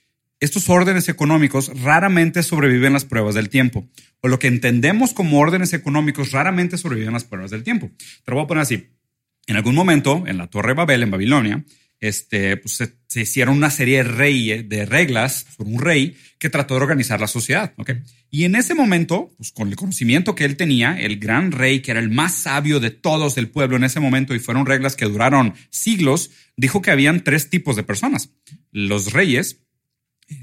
estos 0.40 0.68
órdenes 0.68 1.08
económicos 1.08 1.70
raramente 1.82 2.42
sobreviven 2.42 2.92
las 2.92 3.04
pruebas 3.04 3.34
del 3.34 3.48
tiempo, 3.48 3.88
o 4.20 4.28
lo 4.28 4.38
que 4.38 4.48
entendemos 4.48 5.12
como 5.12 5.38
órdenes 5.38 5.72
económicos 5.72 6.32
raramente 6.32 6.78
sobreviven 6.78 7.12
las 7.12 7.24
pruebas 7.24 7.50
del 7.50 7.62
tiempo. 7.62 7.90
Te 8.24 8.30
lo 8.30 8.36
voy 8.36 8.44
a 8.44 8.48
poner 8.48 8.62
así. 8.62 8.88
En 9.46 9.56
algún 9.56 9.74
momento, 9.74 10.24
en 10.26 10.38
la 10.38 10.46
Torre 10.46 10.74
Babel, 10.74 11.02
en 11.02 11.10
Babilonia, 11.10 11.64
este, 12.02 12.56
pues 12.56 12.82
se, 13.08 13.20
hicieron 13.20 13.56
una 13.56 13.70
serie 13.70 14.02
de, 14.02 14.64
de 14.64 14.86
reglas 14.86 15.46
por 15.56 15.68
un 15.68 15.80
rey 15.80 16.16
que 16.38 16.50
trató 16.50 16.74
de 16.74 16.80
organizar 16.80 17.20
la 17.20 17.28
sociedad. 17.28 17.72
¿okay? 17.76 18.02
Y 18.28 18.42
en 18.44 18.56
ese 18.56 18.74
momento, 18.74 19.32
pues 19.36 19.52
con 19.52 19.68
el 19.68 19.76
conocimiento 19.76 20.34
que 20.34 20.44
él 20.44 20.56
tenía, 20.56 21.00
el 21.00 21.20
gran 21.20 21.52
rey, 21.52 21.80
que 21.80 21.92
era 21.92 22.00
el 22.00 22.10
más 22.10 22.34
sabio 22.34 22.80
de 22.80 22.90
todos 22.90 23.38
el 23.38 23.50
pueblo 23.50 23.76
en 23.76 23.84
ese 23.84 24.00
momento, 24.00 24.34
y 24.34 24.40
fueron 24.40 24.66
reglas 24.66 24.96
que 24.96 25.04
duraron 25.04 25.54
siglos, 25.70 26.32
dijo 26.56 26.82
que 26.82 26.90
habían 26.90 27.22
tres 27.22 27.48
tipos 27.50 27.76
de 27.76 27.84
personas. 27.84 28.30
Los 28.72 29.12
reyes, 29.12 29.60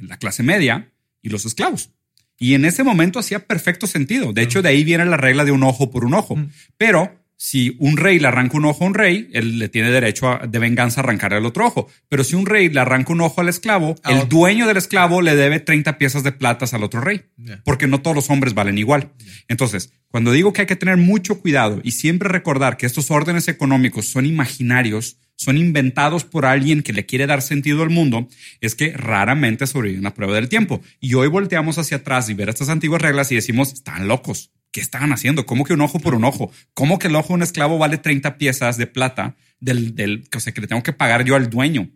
la 0.02 0.18
clase 0.18 0.44
media 0.44 0.94
y 1.22 1.28
los 1.28 1.46
esclavos. 1.46 1.90
Y 2.38 2.54
en 2.54 2.64
ese 2.64 2.86
momento 2.86 3.20
hacía 3.20 3.46
perfecto 3.46 3.86
sentido. 3.86 4.32
De 4.32 4.44
hecho, 4.44 4.62
de 4.62 4.70
ahí 4.70 4.86
viene 4.86 5.04
la 5.06 5.18
regla 5.18 5.44
de 5.44 5.52
un 5.52 5.64
ojo 5.64 5.92
por 5.92 6.06
un 6.06 6.14
ojo. 6.14 6.38
Pero 6.78 7.19
si 7.42 7.78
un 7.80 7.96
rey 7.96 8.20
le 8.20 8.28
arranca 8.28 8.58
un 8.58 8.66
ojo 8.66 8.84
a 8.84 8.88
un 8.88 8.94
rey, 8.94 9.30
él 9.32 9.60
le 9.60 9.70
tiene 9.70 9.90
derecho 9.92 10.28
a, 10.28 10.46
de 10.46 10.60
venganza 10.60 11.00
a 11.00 11.04
arrancarle 11.06 11.38
el 11.38 11.46
otro 11.46 11.68
ojo. 11.68 11.88
Pero 12.10 12.26
si 12.26 12.36
un 12.36 12.46
rey 12.46 12.68
le 12.68 12.82
arranca 12.82 13.14
un 13.14 13.22
ojo 13.22 13.40
al 13.40 13.48
esclavo, 13.48 13.96
Ah, 14.04 14.12
el 14.12 14.28
dueño 14.28 14.68
del 14.68 14.76
esclavo 14.76 15.22
le 15.22 15.38
debe 15.38 15.62
30 15.62 15.98
piezas 15.98 16.24
de 16.24 16.34
platas 16.34 16.74
al 16.74 16.84
otro 16.84 17.00
rey. 17.00 17.22
Porque 17.64 17.88
no 17.88 18.02
todos 18.02 18.14
los 18.14 18.30
hombres 18.30 18.54
valen 18.54 18.78
igual. 18.78 19.14
Entonces, 19.48 19.94
cuando 20.10 20.34
digo 20.34 20.52
que 20.52 20.62
hay 20.62 20.68
que 20.68 20.76
tener 20.76 20.98
mucho 20.98 21.40
cuidado 21.40 21.80
y 21.82 21.92
siempre 21.92 22.28
recordar 22.28 22.76
que 22.76 22.86
estos 22.86 23.10
órdenes 23.10 23.48
económicos 23.48 24.08
son 24.08 24.26
imaginarios, 24.26 25.18
son 25.38 25.58
inventados 25.58 26.26
por 26.26 26.46
alguien 26.46 26.84
que 26.84 26.92
le 26.92 27.06
quiere 27.06 27.26
dar 27.26 27.42
sentido 27.42 27.84
al 27.84 27.90
mundo, 27.90 28.28
es 28.60 28.76
que 28.76 28.92
raramente 28.92 29.66
sobreviven 29.66 30.04
la 30.04 30.14
prueba 30.14 30.36
del 30.36 30.50
tiempo. 30.50 30.82
Y 31.00 31.14
hoy 31.14 31.30
volteamos 31.30 31.78
hacia 31.78 31.98
atrás 31.98 32.30
y 32.30 32.34
ver 32.34 32.50
estas 32.50 32.68
antiguas 32.68 33.02
reglas 33.02 33.32
y 33.32 33.36
decimos, 33.36 33.72
están 33.72 34.10
locos. 34.10 34.52
¿Qué 34.80 34.84
estaban 34.84 35.12
haciendo? 35.12 35.46
¿Cómo 35.46 35.66
que 35.66 35.74
un 35.74 35.82
ojo 35.82 36.00
por 36.00 36.16
un 36.16 36.24
ojo? 36.24 36.54
¿Cómo 36.74 37.00
que 37.00 37.08
el 37.08 37.16
ojo 37.18 37.28
de 37.28 37.34
un 37.34 37.44
esclavo 37.44 37.78
vale 37.78 37.98
30 37.98 38.38
piezas 38.38 38.78
de 38.78 38.88
plata 38.88 39.36
del, 39.60 39.94
del 39.94 40.26
o 40.34 40.40
sea, 40.40 40.54
que 40.54 40.62
le 40.62 40.68
tengo 40.68 40.84
que 40.84 40.94
pagar 40.94 41.26
yo 41.26 41.36
al 41.36 41.50
dueño? 41.50 41.90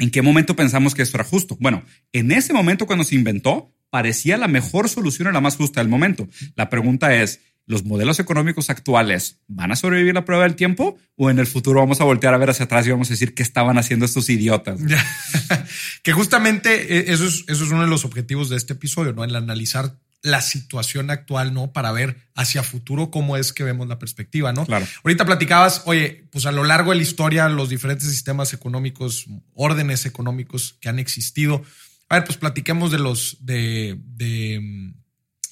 ¿En 0.00 0.10
qué 0.10 0.20
momento 0.20 0.56
pensamos 0.56 0.96
que 0.96 1.02
esto 1.02 1.16
era 1.16 1.22
justo? 1.22 1.56
Bueno, 1.60 1.84
en 2.12 2.32
ese 2.32 2.52
momento 2.52 2.86
cuando 2.86 3.04
se 3.04 3.14
inventó, 3.14 3.72
parecía 3.88 4.36
la 4.36 4.48
mejor 4.48 4.88
solución 4.88 5.28
y 5.28 5.32
la 5.32 5.40
más 5.40 5.56
justa 5.56 5.80
del 5.80 5.88
momento. 5.88 6.28
La 6.56 6.70
pregunta 6.70 7.14
es, 7.14 7.38
¿los 7.66 7.84
modelos 7.84 8.18
económicos 8.18 8.68
actuales 8.68 9.38
van 9.46 9.70
a 9.70 9.76
sobrevivir 9.76 10.14
la 10.14 10.24
prueba 10.24 10.42
del 10.42 10.56
tiempo? 10.56 10.98
¿O 11.14 11.30
en 11.30 11.38
el 11.38 11.46
futuro 11.46 11.78
vamos 11.78 12.00
a 12.00 12.04
voltear 12.04 12.34
a 12.34 12.38
ver 12.38 12.50
hacia 12.50 12.64
atrás 12.64 12.84
y 12.84 12.90
vamos 12.90 13.10
a 13.10 13.14
decir 13.14 13.34
qué 13.34 13.44
estaban 13.44 13.78
haciendo 13.78 14.06
estos 14.06 14.28
idiotas? 14.28 14.80
Que 16.02 16.12
justamente 16.12 16.98
eh, 16.98 17.04
eso 17.12 17.26
es, 17.26 17.44
eso 17.46 17.64
es 17.64 17.70
uno 17.70 17.82
de 17.82 17.88
los 17.88 18.04
objetivos 18.04 18.48
de 18.48 18.56
este 18.56 18.72
episodio, 18.72 19.12
¿no? 19.12 19.22
El 19.22 19.36
analizar 19.36 19.96
la 20.24 20.40
situación 20.40 21.10
actual, 21.10 21.52
¿no? 21.52 21.72
Para 21.74 21.92
ver 21.92 22.16
hacia 22.34 22.62
futuro 22.62 23.10
cómo 23.10 23.36
es 23.36 23.52
que 23.52 23.62
vemos 23.62 23.86
la 23.88 23.98
perspectiva, 23.98 24.54
¿no? 24.54 24.64
Claro. 24.64 24.86
Ahorita 25.04 25.26
platicabas, 25.26 25.82
oye, 25.84 26.26
pues 26.32 26.46
a 26.46 26.50
lo 26.52 26.64
largo 26.64 26.90
de 26.92 26.96
la 26.96 27.02
historia, 27.02 27.48
los 27.50 27.68
diferentes 27.68 28.08
sistemas 28.08 28.54
económicos, 28.54 29.26
órdenes 29.52 30.06
económicos 30.06 30.78
que 30.80 30.88
han 30.88 30.98
existido. 30.98 31.62
A 32.08 32.14
ver, 32.16 32.24
pues 32.24 32.38
platiquemos 32.38 32.90
de 32.90 32.98
los, 32.98 33.36
de, 33.40 33.98
de, 34.02 34.94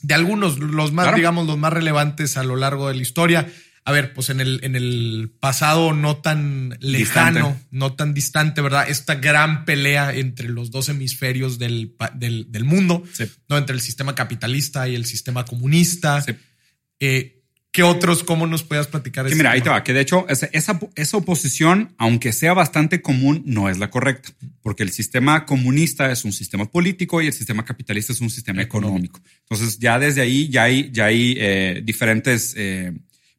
de 0.00 0.14
algunos, 0.14 0.59
los 0.59 0.91
más, 0.91 1.05
Claro. 1.05 1.17
digamos, 1.19 1.47
los 1.47 1.59
más 1.59 1.73
relevantes 1.73 2.38
a 2.38 2.43
lo 2.43 2.57
largo 2.57 2.88
de 2.88 2.95
la 2.95 3.02
historia. 3.02 3.52
A 3.85 3.91
ver, 3.93 4.15
pues 4.15 4.31
en 4.31 4.41
el, 4.41 4.61
en 4.62 4.77
el 4.77 5.33
pasado 5.41 5.93
no 5.93 6.19
tan 6.19 6.77
lejano, 6.81 7.39
Distante. 7.49 7.67
no 7.73 7.93
tan 7.95 8.15
distante, 8.15 8.61
¿verdad? 8.61 8.89
Esta 8.89 9.17
gran 9.17 9.65
pelea 9.65 10.15
entre 10.15 10.49
los 10.49 10.71
dos 10.71 10.89
hemisferios 10.89 11.59
del, 11.59 11.97
del, 12.15 12.47
del 12.53 12.65
mundo, 12.65 13.03
Sí. 13.12 13.25
¿no? 13.49 13.59
Entre 13.59 13.75
el 13.75 13.81
sistema 13.81 14.15
capitalista 14.15 14.89
y 14.89 14.95
el 14.95 15.05
sistema 15.05 15.45
comunista. 15.45 16.21
Sí. 16.23 16.33
Eh, 17.01 17.39
¿Qué 17.73 17.83
otros, 17.83 18.23
cómo 18.23 18.47
nos 18.47 18.62
puedas 18.65 18.87
platicar? 18.87 19.27
Que 19.27 19.35
mira, 19.35 19.53
ahí 19.53 19.62
te 19.62 19.71
va, 19.71 19.83
que 19.83 19.95
de 19.95 20.03
hecho 20.03 20.27
esa, 20.29 20.45
esa, 20.53 20.79
esa 20.95 21.17
oposición, 21.17 21.95
aunque 21.97 22.33
sea 22.35 22.53
bastante 22.53 23.01
común, 23.01 23.43
no 23.47 23.71
es 23.71 23.79
la 23.79 23.89
correcta, 23.89 24.29
porque 24.61 24.83
el 24.83 24.93
sistema 24.93 25.47
comunista 25.47 26.12
es 26.12 26.27
un 26.27 26.35
sistema 26.35 26.67
político 26.71 27.23
y 27.23 27.29
el 27.29 27.33
sistema 27.33 27.65
capitalista 27.65 28.12
es 28.12 28.21
un 28.21 28.29
sistema 28.29 28.61
económico. 28.61 29.21
Entonces 29.49 29.79
ya 29.79 29.99
desde 29.99 30.21
ahí 30.21 30.51
ya 30.51 30.65
hay, 30.65 30.91
ya 30.93 31.07
hay 31.07 31.35
eh, 31.39 31.81
diferentes 31.83 32.53
eh, 32.59 32.93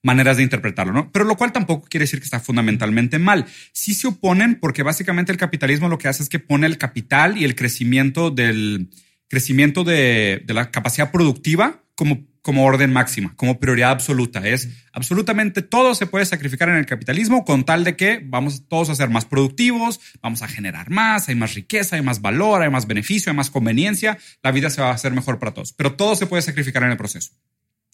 maneras 0.03 0.37
de 0.37 0.43
interpretarlo, 0.43 0.93
¿no? 0.93 1.11
Pero 1.11 1.25
lo 1.25 1.35
cual 1.35 1.51
tampoco 1.51 1.87
quiere 1.89 2.03
decir 2.03 2.19
que 2.19 2.25
está 2.25 2.39
fundamentalmente 2.39 3.17
mal. 3.17 3.45
Sí 3.71 3.93
se 3.93 4.07
oponen 4.07 4.59
porque 4.59 4.83
básicamente 4.83 5.31
el 5.31 5.37
capitalismo 5.37 5.89
lo 5.89 5.97
que 5.97 6.09
hace 6.09 6.21
es 6.21 6.29
que 6.29 6.39
pone 6.39 6.67
el 6.67 6.77
capital 6.77 7.37
y 7.37 7.45
el 7.45 7.55
crecimiento 7.55 8.29
del 8.29 8.89
crecimiento 9.29 9.83
de, 9.83 10.43
de 10.45 10.53
la 10.53 10.69
capacidad 10.69 11.11
productiva 11.11 11.83
como, 11.95 12.27
como 12.41 12.65
orden 12.65 12.91
máxima, 12.91 13.33
como 13.35 13.59
prioridad 13.59 13.91
absoluta. 13.91 14.47
Es 14.47 14.69
absolutamente 14.91 15.61
todo 15.61 15.95
se 15.95 16.05
puede 16.05 16.25
sacrificar 16.25 16.69
en 16.69 16.75
el 16.75 16.85
capitalismo 16.85 17.45
con 17.45 17.63
tal 17.63 17.83
de 17.83 17.95
que 17.95 18.21
vamos 18.23 18.67
todos 18.67 18.89
a 18.89 18.95
ser 18.95 19.09
más 19.09 19.25
productivos, 19.25 20.01
vamos 20.21 20.41
a 20.41 20.47
generar 20.47 20.89
más, 20.89 21.29
hay 21.29 21.35
más 21.35 21.53
riqueza, 21.53 21.95
hay 21.95 22.01
más 22.01 22.21
valor, 22.21 22.61
hay 22.61 22.69
más 22.69 22.87
beneficio, 22.87 23.31
hay 23.31 23.37
más 23.37 23.49
conveniencia, 23.49 24.17
la 24.43 24.51
vida 24.51 24.69
se 24.69 24.81
va 24.81 24.89
a 24.89 24.93
hacer 24.93 25.13
mejor 25.13 25.39
para 25.39 25.53
todos. 25.53 25.71
Pero 25.73 25.93
todo 25.93 26.15
se 26.15 26.27
puede 26.27 26.41
sacrificar 26.41 26.83
en 26.83 26.91
el 26.91 26.97
proceso 26.97 27.31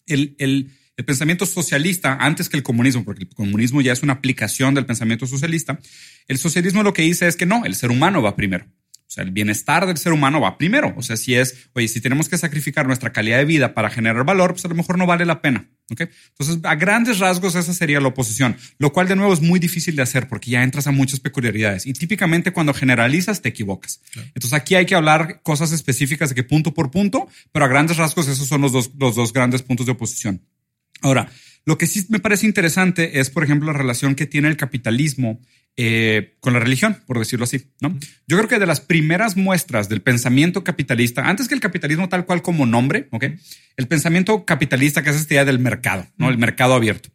el, 0.06 0.34
el, 0.38 0.70
el 1.00 1.06
pensamiento 1.06 1.46
socialista, 1.46 2.18
antes 2.20 2.50
que 2.50 2.58
el 2.58 2.62
comunismo, 2.62 3.06
porque 3.06 3.22
el 3.24 3.30
comunismo 3.30 3.80
ya 3.80 3.94
es 3.94 4.02
una 4.02 4.12
aplicación 4.12 4.74
del 4.74 4.84
pensamiento 4.84 5.26
socialista, 5.26 5.80
el 6.28 6.36
socialismo 6.36 6.82
lo 6.82 6.92
que 6.92 7.00
dice 7.00 7.26
es 7.26 7.36
que 7.36 7.46
no, 7.46 7.64
el 7.64 7.74
ser 7.74 7.90
humano 7.90 8.20
va 8.20 8.36
primero. 8.36 8.66
O 8.66 9.12
sea, 9.12 9.24
el 9.24 9.30
bienestar 9.30 9.86
del 9.86 9.96
ser 9.96 10.12
humano 10.12 10.42
va 10.42 10.58
primero. 10.58 10.92
O 10.98 11.02
sea, 11.02 11.16
si 11.16 11.34
es, 11.34 11.70
oye, 11.72 11.88
si 11.88 12.02
tenemos 12.02 12.28
que 12.28 12.36
sacrificar 12.36 12.86
nuestra 12.86 13.14
calidad 13.14 13.38
de 13.38 13.46
vida 13.46 13.72
para 13.72 13.88
generar 13.88 14.26
valor, 14.26 14.52
pues 14.52 14.66
a 14.66 14.68
lo 14.68 14.74
mejor 14.74 14.98
no 14.98 15.06
vale 15.06 15.24
la 15.24 15.40
pena. 15.40 15.70
¿ok? 15.90 16.02
Entonces, 16.02 16.58
a 16.62 16.74
grandes 16.74 17.18
rasgos, 17.18 17.54
esa 17.54 17.72
sería 17.72 17.98
la 17.98 18.08
oposición, 18.08 18.58
lo 18.78 18.92
cual 18.92 19.08
de 19.08 19.16
nuevo 19.16 19.32
es 19.32 19.40
muy 19.40 19.58
difícil 19.58 19.96
de 19.96 20.02
hacer 20.02 20.28
porque 20.28 20.50
ya 20.50 20.62
entras 20.62 20.86
a 20.86 20.90
muchas 20.90 21.18
peculiaridades 21.18 21.86
y 21.86 21.94
típicamente 21.94 22.52
cuando 22.52 22.74
generalizas 22.74 23.40
te 23.40 23.48
equivocas. 23.48 24.02
Entonces, 24.34 24.52
aquí 24.52 24.74
hay 24.74 24.84
que 24.84 24.94
hablar 24.94 25.40
cosas 25.42 25.72
específicas 25.72 26.28
de 26.28 26.34
que 26.34 26.44
punto 26.44 26.74
por 26.74 26.90
punto, 26.90 27.26
pero 27.52 27.64
a 27.64 27.68
grandes 27.68 27.96
rasgos 27.96 28.28
esos 28.28 28.46
son 28.46 28.60
los 28.60 28.72
dos, 28.72 28.90
los 28.98 29.16
dos 29.16 29.32
grandes 29.32 29.62
puntos 29.62 29.86
de 29.86 29.92
oposición. 29.92 30.42
Ahora, 31.00 31.30
lo 31.64 31.78
que 31.78 31.86
sí 31.86 32.06
me 32.08 32.20
parece 32.20 32.46
interesante 32.46 33.20
es, 33.20 33.30
por 33.30 33.44
ejemplo, 33.44 33.72
la 33.72 33.78
relación 33.78 34.14
que 34.14 34.26
tiene 34.26 34.48
el 34.48 34.56
capitalismo 34.56 35.40
eh, 35.76 36.36
con 36.40 36.52
la 36.52 36.58
religión, 36.58 36.98
por 37.06 37.18
decirlo 37.18 37.44
así. 37.44 37.70
¿no? 37.80 37.96
Yo 38.26 38.36
creo 38.36 38.48
que 38.48 38.58
de 38.58 38.66
las 38.66 38.80
primeras 38.80 39.36
muestras 39.36 39.88
del 39.88 40.02
pensamiento 40.02 40.64
capitalista, 40.64 41.28
antes 41.28 41.48
que 41.48 41.54
el 41.54 41.60
capitalismo 41.60 42.08
tal 42.08 42.26
cual 42.26 42.42
como 42.42 42.66
nombre, 42.66 43.08
¿ok? 43.12 43.24
el 43.76 43.88
pensamiento 43.88 44.44
capitalista, 44.44 45.02
que 45.02 45.10
es 45.10 45.16
esta 45.16 45.34
idea 45.34 45.44
del 45.44 45.58
mercado, 45.58 46.06
¿no? 46.16 46.28
el 46.28 46.38
mercado 46.38 46.74
abierto. 46.74 47.10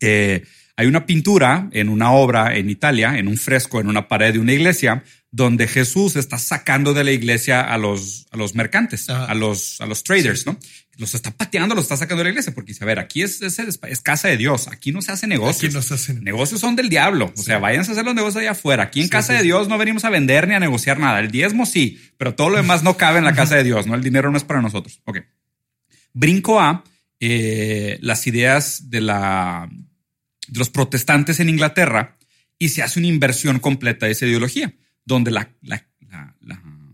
Eh, 0.00 0.44
hay 0.76 0.86
una 0.86 1.06
pintura 1.06 1.68
en 1.72 1.88
una 1.88 2.12
obra 2.12 2.56
en 2.56 2.70
Italia, 2.70 3.18
en 3.18 3.26
un 3.26 3.36
fresco, 3.36 3.80
en 3.80 3.88
una 3.88 4.06
pared 4.06 4.32
de 4.32 4.38
una 4.38 4.52
iglesia, 4.52 5.02
donde 5.30 5.66
Jesús 5.66 6.14
está 6.14 6.38
sacando 6.38 6.94
de 6.94 7.04
la 7.04 7.10
iglesia 7.10 7.62
a 7.62 7.78
los, 7.78 8.26
a 8.30 8.36
los 8.36 8.54
mercantes, 8.54 9.10
Ajá. 9.10 9.24
a 9.24 9.34
los, 9.34 9.80
a 9.80 9.86
los 9.86 10.04
traders, 10.04 10.46
¿no? 10.46 10.56
Los 10.98 11.14
está 11.14 11.30
pateando, 11.30 11.76
los 11.76 11.84
está 11.84 11.96
sacando 11.96 12.18
de 12.18 12.24
la 12.24 12.30
iglesia, 12.30 12.52
porque 12.52 12.72
dice, 12.72 12.82
a 12.82 12.86
ver, 12.86 12.98
aquí 12.98 13.22
es, 13.22 13.40
es, 13.40 13.58
es 13.58 14.00
casa 14.00 14.26
de 14.26 14.36
Dios, 14.36 14.66
aquí 14.66 14.90
no 14.90 15.00
se 15.00 15.12
hace 15.12 15.28
negocios. 15.28 15.70
Aquí 15.70 15.74
no 15.74 15.80
se 15.80 15.94
hacen. 15.94 16.24
Negocios 16.24 16.60
son 16.60 16.74
del 16.74 16.88
diablo. 16.88 17.32
O 17.36 17.40
sea, 17.40 17.58
váyanse 17.58 17.90
a 17.90 17.92
hacer 17.92 18.04
los 18.04 18.16
negocios 18.16 18.42
allá 18.42 18.50
afuera. 18.50 18.82
Aquí 18.82 19.00
en 19.00 19.06
Sí, 19.06 19.10
casa 19.10 19.32
sí, 19.32 19.38
de. 19.38 19.44
Dios 19.44 19.68
no 19.68 19.78
venimos 19.78 20.04
a 20.04 20.10
vender 20.10 20.48
ni 20.48 20.54
a 20.54 20.60
negociar 20.60 20.98
nada. 20.98 21.20
El 21.20 21.30
diezmo 21.30 21.66
sí, 21.66 22.00
pero 22.16 22.34
todo 22.34 22.50
lo 22.50 22.56
demás 22.56 22.82
no 22.82 22.96
cabe 22.96 23.18
en 23.18 23.24
la 23.24 23.34
casa 23.34 23.54
de 23.54 23.62
Dios, 23.62 23.86
¿no? 23.86 23.94
El 23.94 24.02
dinero 24.02 24.30
no 24.30 24.36
es 24.36 24.44
para 24.44 24.60
nosotros. 24.60 25.00
Ok. 25.04 25.20
Brinco 26.12 26.60
a 26.60 26.82
eh, 27.20 27.98
las 28.00 28.26
ideas 28.26 28.90
de, 28.90 29.00
la, 29.00 29.68
de 29.70 30.58
los 30.58 30.68
protestantes 30.68 31.38
en 31.38 31.48
Inglaterra 31.48 32.16
y 32.58 32.70
se 32.70 32.82
hace 32.82 32.98
una 32.98 33.08
inversión 33.08 33.60
completa 33.60 34.06
de 34.06 34.12
esa 34.12 34.26
ideología, 34.26 34.74
donde 35.04 35.30
la, 35.30 35.54
la, 35.62 35.87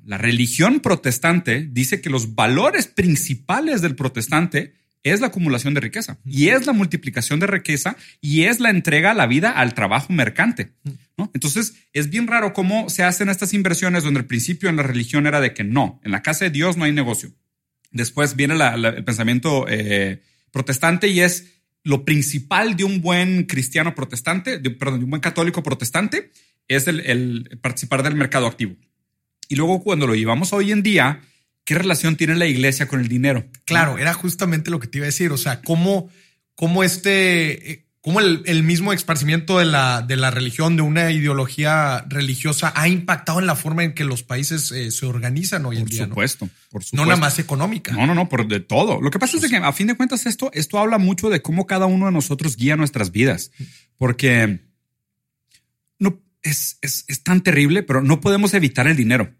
la, 0.07 0.19
religión 0.19 0.81
protestante 0.81 1.69
dice 1.71 2.01
que 2.01 2.11
los 2.11 2.35
valores 2.35 2.87
principales 2.87 3.83
del 3.83 3.95
protestante 3.97 4.75
es 5.03 5.21
la 5.21 5.27
acumulación 5.27 5.75
de 5.75 5.81
riqueza 5.81 6.19
y 6.25 6.49
es 6.49 6.65
la 6.67 6.73
multiplicación 6.73 7.39
de 7.39 7.47
riqueza 7.47 7.97
y 8.23 8.45
es 8.45 8.59
la 8.59 8.71
entrega 8.71 9.11
a 9.11 9.15
la 9.15 9.27
vida 9.27 9.51
al 9.51 9.75
trabajo 9.75 10.13
mercante. 10.13 10.73
¿no? 11.19 11.31
Entonces 11.35 11.75
es 11.93 12.09
bien 12.09 12.27
raro 12.27 12.55
cómo 12.55 12.89
se 12.89 13.03
hacen 13.03 13.29
estas 13.29 13.53
inversiones 13.53 14.03
donde 14.03 14.21
el 14.21 14.27
principio 14.27 14.71
en 14.71 14.77
la 14.77 14.83
religión 14.83 15.27
era 15.27 15.41
de 15.41 15.53
que 15.53 15.63
no, 15.63 16.01
en 16.05 16.13
la 16.13 16.23
casa 16.23 16.47
de 16.47 16.51
Dios 16.51 16.77
no 16.77 16.85
hay 16.85 16.93
negocio. 16.93 17.33
Después 17.91 18.35
viene 18.35 18.55
el 18.55 19.05
pensamiento 19.05 19.67
eh, 19.69 20.23
protestante 20.51 21.09
y 21.09 21.21
es 21.21 21.53
lo 21.83 22.07
principal 22.07 22.75
de 22.75 22.85
un 22.85 23.03
buen 23.03 23.45
cristiano 23.45 23.95
protestante, 23.95 24.59
de- 24.59 24.71
perdón, 24.71 25.01
de 25.01 25.05
un 25.05 25.11
buen 25.11 25.21
católico 25.21 25.63
protestante, 25.63 26.31
es 26.67 26.89
el 26.89 27.59
participar 27.61 28.03
del 28.03 28.15
mercado 28.15 28.47
activo. 28.47 28.75
Y 29.49 29.57
luego 29.57 29.83
cuando 29.83 30.07
lo 30.07 30.15
llevamos 30.15 30.53
hoy 30.53 30.73
en 30.73 30.83
día, 30.83 31.21
¿qué 31.65 31.75
relación 31.75 32.17
tiene 32.17 32.35
la 32.35 32.47
iglesia 32.47 32.89
con 32.89 33.01
el 33.01 33.09
dinero? 33.09 33.45
Claro, 33.65 33.99
era 33.99 34.15
justamente 34.15 34.71
lo 34.71 34.81
que 34.81 34.87
te 34.87 34.99
iba 34.99 35.05
a 35.05 35.07
decir. 35.07 35.33
O 35.33 35.39
sea, 35.39 35.61
cómo, 35.63 36.11
cómo 36.55 36.85
este, 36.85 37.73
eh, 37.73 37.85
cómo 38.05 38.21
el, 38.21 38.43
el 38.45 38.63
mismo 38.63 38.93
esparcimiento 38.93 39.59
de 39.59 39.65
la, 39.65 40.03
de 40.03 40.17
la 40.17 40.31
religión, 40.31 40.77
de 40.77 40.83
una 40.83 41.11
ideología 41.11 42.05
religiosa, 42.07 42.71
ha 42.77 42.87
impactado 42.87 43.41
en 43.41 43.47
la 43.47 43.57
forma 43.57 43.83
en 43.83 43.95
que 43.95 44.05
los 44.05 44.23
países 44.23 44.71
eh, 44.73 44.91
se 44.91 45.07
organizan 45.07 45.65
hoy 45.65 45.77
en 45.77 45.85
Por 45.85 45.91
día. 45.91 46.01
¿no? 46.03 46.09
supuesto, 46.09 46.49
por 46.71 46.85
supuesto. 46.85 46.97
No 46.99 47.07
nada 47.07 47.19
más 47.19 47.39
económica. 47.39 47.93
No, 47.93 48.07
no, 48.07 48.15
no, 48.15 48.29
por 48.29 48.47
de 48.47 48.61
todo. 48.61 49.01
Lo 49.01 49.11
que 49.11 49.19
pasa 49.19 49.39
es 49.39 49.49
que 49.49 49.57
a 49.57 49.73
fin 49.73 49.87
de 49.87 49.95
cuentas 49.95 50.27
esto, 50.27 50.51
esto 50.53 50.79
habla 50.79 50.99
mucho 50.99 51.31
de 51.31 51.41
cómo 51.41 51.67
cada 51.67 51.87
uno 51.87 52.05
de 52.05 52.13
nosotros 52.13 52.57
guía 52.57 52.77
nuestras 52.77 53.11
vidas, 53.11 53.53
porque 53.97 54.49
no 54.49 54.64
es, 56.45 56.79
es, 56.83 57.05
es 57.09 57.25
tan 57.25 57.43
terrible, 57.43 57.83
pero 57.83 58.01
no 58.03 58.21
podemos 58.21 58.55
evitar 58.55 58.87
el 58.87 58.97
dinero. 58.97 59.35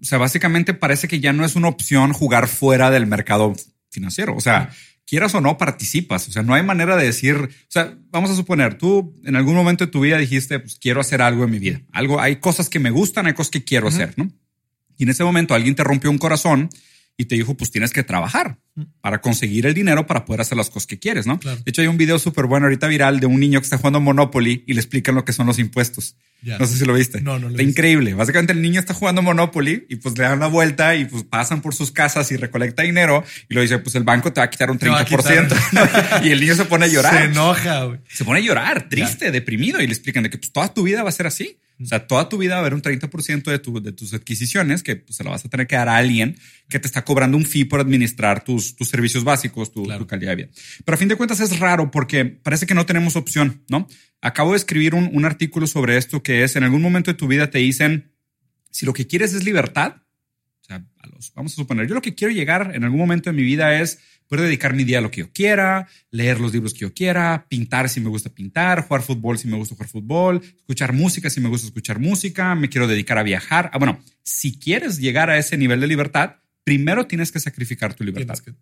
O 0.00 0.04
sea, 0.04 0.18
básicamente 0.18 0.74
parece 0.74 1.08
que 1.08 1.20
ya 1.20 1.32
no 1.32 1.44
es 1.44 1.56
una 1.56 1.68
opción 1.68 2.12
jugar 2.12 2.48
fuera 2.48 2.90
del 2.90 3.06
mercado 3.06 3.54
financiero. 3.90 4.36
O 4.36 4.40
sea, 4.40 4.70
quieras 5.06 5.34
o 5.34 5.40
no, 5.40 5.56
participas. 5.56 6.28
O 6.28 6.32
sea, 6.32 6.42
no 6.42 6.54
hay 6.54 6.62
manera 6.62 6.96
de 6.96 7.06
decir, 7.06 7.36
o 7.36 7.48
sea, 7.68 7.96
vamos 8.10 8.30
a 8.30 8.36
suponer, 8.36 8.76
tú 8.76 9.14
en 9.24 9.36
algún 9.36 9.54
momento 9.54 9.86
de 9.86 9.92
tu 9.92 10.00
vida 10.00 10.18
dijiste, 10.18 10.60
pues 10.60 10.78
quiero 10.78 11.00
hacer 11.00 11.22
algo 11.22 11.44
en 11.44 11.50
mi 11.50 11.58
vida. 11.58 11.80
Algo, 11.92 12.20
hay 12.20 12.36
cosas 12.36 12.68
que 12.68 12.80
me 12.80 12.90
gustan, 12.90 13.26
hay 13.26 13.34
cosas 13.34 13.50
que 13.50 13.64
quiero 13.64 13.88
hacer, 13.88 14.14
¿no? 14.16 14.30
Y 14.96 15.04
en 15.04 15.08
ese 15.08 15.24
momento 15.24 15.54
alguien 15.54 15.74
te 15.74 15.84
rompió 15.84 16.10
un 16.10 16.18
corazón 16.18 16.68
y 17.16 17.26
te 17.26 17.36
dijo, 17.36 17.56
pues 17.56 17.70
tienes 17.70 17.92
que 17.92 18.02
trabajar 18.02 18.58
para 19.00 19.20
conseguir 19.20 19.66
el 19.66 19.74
dinero 19.74 20.06
para 20.06 20.24
poder 20.24 20.40
hacer 20.40 20.58
las 20.58 20.68
cosas 20.68 20.86
que 20.86 20.98
quieres, 20.98 21.26
¿no? 21.26 21.38
De 21.42 21.62
hecho, 21.66 21.80
hay 21.80 21.86
un 21.86 21.96
video 21.96 22.18
súper 22.18 22.46
bueno 22.46 22.66
ahorita 22.66 22.88
viral 22.88 23.20
de 23.20 23.26
un 23.26 23.38
niño 23.38 23.60
que 23.60 23.64
está 23.64 23.78
jugando 23.78 24.00
Monopoly 24.00 24.64
y 24.66 24.74
le 24.74 24.80
explican 24.80 25.14
lo 25.14 25.24
que 25.24 25.32
son 25.32 25.46
los 25.46 25.58
impuestos. 25.58 26.16
No 26.42 26.66
sé 26.66 26.76
si 26.76 26.84
lo 26.84 26.92
viste. 26.92 27.20
No, 27.20 27.38
no 27.38 27.48
Está 27.48 27.62
increíble. 27.62 28.12
Básicamente 28.14 28.52
el 28.52 28.60
niño 28.60 28.80
está 28.80 28.92
jugando 28.92 29.22
Monopoly 29.22 29.86
y 29.88 29.96
pues 29.96 30.18
le 30.18 30.24
dan 30.24 30.40
la 30.40 30.48
vuelta 30.48 30.94
y 30.96 31.04
pues 31.06 31.22
pasan 31.22 31.62
por 31.62 31.74
sus 31.74 31.90
casas 31.90 32.30
y 32.32 32.36
recolecta 32.36 32.82
dinero 32.82 33.24
y 33.48 33.54
lo 33.54 33.62
dice, 33.62 33.78
pues 33.78 33.94
el 33.94 34.04
banco 34.04 34.32
te 34.32 34.40
va 34.40 34.46
a 34.46 34.50
quitar 34.50 34.70
un 34.70 34.78
30%. 34.78 36.22
y 36.24 36.30
el 36.30 36.40
niño 36.40 36.54
se 36.54 36.64
pone 36.64 36.84
a 36.84 36.88
llorar. 36.88 37.14
Se 37.14 37.24
enoja. 37.24 37.84
Güey. 37.84 38.00
Se 38.08 38.24
pone 38.24 38.40
a 38.40 38.42
llorar, 38.42 38.88
triste, 38.88 39.30
deprimido 39.30 39.80
y 39.80 39.86
le 39.86 39.92
explican 39.92 40.24
de 40.24 40.30
que 40.30 40.38
pues, 40.38 40.52
toda 40.52 40.72
tu 40.74 40.82
vida 40.82 41.02
va 41.02 41.08
a 41.08 41.12
ser 41.12 41.26
así. 41.26 41.58
O 41.80 41.86
sea, 41.86 42.06
toda 42.06 42.28
tu 42.28 42.38
vida 42.38 42.54
va 42.54 42.58
a 42.58 42.60
haber 42.60 42.74
un 42.74 42.82
30% 42.82 43.42
de, 43.44 43.58
tu, 43.58 43.82
de 43.82 43.92
tus 43.92 44.14
adquisiciones 44.14 44.82
que 44.82 44.96
pues, 44.96 45.16
se 45.16 45.24
lo 45.24 45.30
vas 45.30 45.44
a 45.44 45.48
tener 45.48 45.66
que 45.66 45.74
dar 45.74 45.88
a 45.88 45.96
alguien 45.96 46.36
que 46.68 46.78
te 46.78 46.86
está 46.86 47.04
cobrando 47.04 47.36
un 47.36 47.44
fee 47.44 47.64
por 47.64 47.80
administrar 47.80 48.44
tus, 48.44 48.76
tus 48.76 48.88
servicios 48.88 49.24
básicos, 49.24 49.72
tu, 49.72 49.84
tu, 49.84 50.06
calidad 50.06 50.32
de 50.32 50.36
vida. 50.36 50.48
Pero 50.84 50.94
a 50.94 50.98
fin 50.98 51.08
de 51.08 51.16
cuentas 51.16 51.40
es 51.40 51.58
raro 51.58 51.90
porque 51.90 52.24
parece 52.24 52.66
que 52.66 52.74
no 52.74 52.86
tenemos 52.86 53.16
opción, 53.16 53.64
¿no? 53.68 53.88
Acabo 54.20 54.52
de 54.52 54.56
escribir 54.56 54.94
un, 54.94 55.10
un 55.12 55.24
artículo 55.24 55.66
sobre 55.66 55.96
esto 55.96 56.22
que 56.22 56.44
es 56.44 56.54
en 56.54 56.62
algún 56.62 56.80
momento 56.80 57.10
de 57.10 57.18
tu 57.18 57.26
vida 57.26 57.50
te 57.50 57.58
dicen, 57.58 58.12
si 58.70 58.86
lo 58.86 58.92
que 58.92 59.06
quieres 59.06 59.34
es 59.34 59.44
libertad, 59.44 60.03
o 60.64 60.66
sea, 60.66 60.82
a 60.98 61.06
los, 61.08 61.30
vamos 61.34 61.52
a 61.52 61.56
suponer, 61.56 61.86
yo 61.86 61.94
lo 61.94 62.00
que 62.00 62.14
quiero 62.14 62.32
llegar 62.32 62.72
en 62.74 62.84
algún 62.84 62.98
momento 62.98 63.28
de 63.28 63.36
mi 63.36 63.42
vida 63.42 63.78
es 63.78 63.98
poder 64.26 64.46
dedicar 64.46 64.72
mi 64.72 64.84
día 64.84 64.98
a 64.98 65.00
lo 65.02 65.10
que 65.10 65.20
yo 65.20 65.30
quiera, 65.30 65.86
leer 66.10 66.40
los 66.40 66.54
libros 66.54 66.72
que 66.72 66.80
yo 66.80 66.94
quiera, 66.94 67.44
pintar 67.50 67.90
si 67.90 68.00
me 68.00 68.08
gusta 68.08 68.30
pintar, 68.30 68.88
jugar 68.88 69.02
fútbol 69.02 69.36
si 69.36 69.46
me 69.46 69.58
gusta 69.58 69.74
jugar 69.74 69.90
fútbol, 69.90 70.40
escuchar 70.42 70.94
música 70.94 71.28
si 71.28 71.42
me 71.42 71.50
gusta 71.50 71.66
escuchar 71.66 71.98
música, 71.98 72.54
me 72.54 72.70
quiero 72.70 72.86
dedicar 72.86 73.18
a 73.18 73.22
viajar. 73.22 73.68
Ah, 73.74 73.78
bueno, 73.78 74.02
si 74.22 74.58
quieres 74.58 74.98
llegar 74.98 75.28
a 75.28 75.36
ese 75.36 75.58
nivel 75.58 75.80
de 75.80 75.86
libertad, 75.86 76.36
primero 76.64 77.06
tienes 77.06 77.30
que 77.30 77.40
sacrificar 77.40 77.92
tu 77.92 78.02
libertad. 78.02 78.38
Que... 78.38 78.54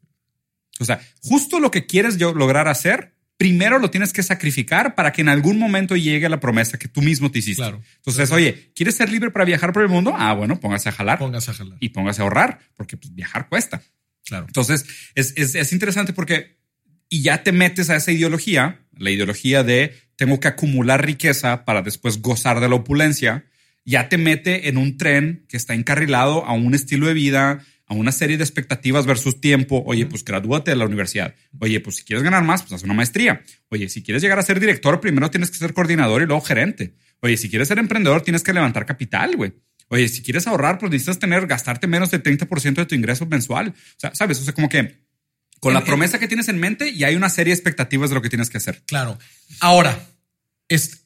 O 0.80 0.84
sea, 0.84 1.00
justo 1.22 1.60
lo 1.60 1.70
que 1.70 1.86
quieres 1.86 2.16
yo 2.16 2.34
lograr 2.34 2.66
hacer, 2.66 3.11
primero 3.36 3.78
lo 3.78 3.90
tienes 3.90 4.12
que 4.12 4.22
sacrificar 4.22 4.94
para 4.94 5.12
que 5.12 5.20
en 5.20 5.28
algún 5.28 5.58
momento 5.58 5.96
llegue 5.96 6.28
la 6.28 6.40
promesa 6.40 6.78
que 6.78 6.88
tú 6.88 7.02
mismo 7.02 7.30
te 7.30 7.40
hiciste. 7.40 7.62
Claro. 7.62 7.82
Entonces, 7.96 8.28
claro. 8.28 8.42
oye, 8.42 8.72
¿quieres 8.74 8.96
ser 8.96 9.10
libre 9.10 9.30
para 9.30 9.44
viajar 9.44 9.72
por 9.72 9.82
el 9.82 9.88
mundo? 9.88 10.14
Ah, 10.16 10.32
bueno, 10.34 10.60
póngase 10.60 10.88
a 10.88 10.92
jalar. 10.92 11.18
Póngase 11.18 11.50
a 11.50 11.54
jalar. 11.54 11.78
Y 11.80 11.88
póngase 11.90 12.20
a 12.20 12.24
ahorrar, 12.24 12.60
porque 12.74 12.96
pues, 12.96 13.14
viajar 13.14 13.48
cuesta. 13.48 13.82
Claro. 14.24 14.46
Entonces, 14.46 14.84
es, 15.14 15.34
es, 15.36 15.54
es, 15.54 15.72
interesante 15.72 16.12
porque 16.12 16.58
y 17.08 17.22
ya 17.22 17.42
te 17.42 17.52
metes 17.52 17.90
a 17.90 17.96
esa 17.96 18.12
ideología, 18.12 18.86
la 18.96 19.10
ideología 19.10 19.64
de 19.64 19.94
tengo 20.16 20.40
que 20.40 20.48
acumular 20.48 21.04
riqueza 21.04 21.64
para 21.64 21.82
después 21.82 22.22
gozar 22.22 22.60
de 22.60 22.68
la 22.68 22.76
opulencia, 22.76 23.44
ya 23.84 24.08
te 24.08 24.16
mete 24.16 24.68
en 24.68 24.76
un 24.76 24.96
tren 24.96 25.44
que 25.48 25.56
está 25.56 25.74
encarrilado 25.74 26.46
a 26.46 26.52
un 26.52 26.74
estilo 26.74 27.08
de 27.08 27.14
vida, 27.14 27.64
a 27.92 27.94
una 27.94 28.10
serie 28.10 28.38
de 28.38 28.42
expectativas 28.42 29.04
versus 29.04 29.40
tiempo. 29.40 29.82
Oye, 29.86 30.06
pues 30.06 30.24
gradúate 30.24 30.70
de 30.70 30.76
la 30.76 30.86
universidad. 30.86 31.34
Oye, 31.58 31.78
pues 31.80 31.96
si 31.96 32.04
quieres 32.04 32.22
ganar 32.22 32.42
más, 32.42 32.62
pues 32.62 32.72
haz 32.72 32.82
una 32.84 32.94
maestría. 32.94 33.42
Oye, 33.68 33.88
si 33.90 34.02
quieres 34.02 34.22
llegar 34.22 34.38
a 34.38 34.42
ser 34.42 34.58
director, 34.58 34.98
primero 35.00 35.30
tienes 35.30 35.50
que 35.50 35.58
ser 35.58 35.74
coordinador 35.74 36.22
y 36.22 36.26
luego 36.26 36.40
gerente. 36.40 36.94
Oye, 37.20 37.36
si 37.36 37.50
quieres 37.50 37.68
ser 37.68 37.78
emprendedor, 37.78 38.22
tienes 38.22 38.42
que 38.42 38.54
levantar 38.54 38.86
capital, 38.86 39.36
güey. 39.36 39.52
Oye, 39.88 40.08
si 40.08 40.22
quieres 40.22 40.46
ahorrar, 40.46 40.78
pues 40.78 40.90
necesitas 40.90 41.18
tener, 41.18 41.46
gastarte 41.46 41.86
menos 41.86 42.10
del 42.10 42.22
30% 42.22 42.74
de 42.74 42.86
tu 42.86 42.94
ingreso 42.94 43.26
mensual. 43.26 43.68
O 43.68 44.00
sea, 44.00 44.14
sabes, 44.14 44.40
o 44.40 44.44
sea, 44.44 44.54
como 44.54 44.70
que 44.70 45.02
con 45.60 45.74
la 45.74 45.84
promesa 45.84 46.18
que 46.18 46.28
tienes 46.28 46.48
en 46.48 46.58
mente 46.58 46.88
y 46.88 47.04
hay 47.04 47.14
una 47.14 47.28
serie 47.28 47.52
de 47.52 47.56
expectativas 47.56 48.08
de 48.08 48.14
lo 48.14 48.22
que 48.22 48.30
tienes 48.30 48.48
que 48.48 48.56
hacer. 48.56 48.82
Claro. 48.86 49.18
Ahora, 49.60 50.08
es, 50.68 51.01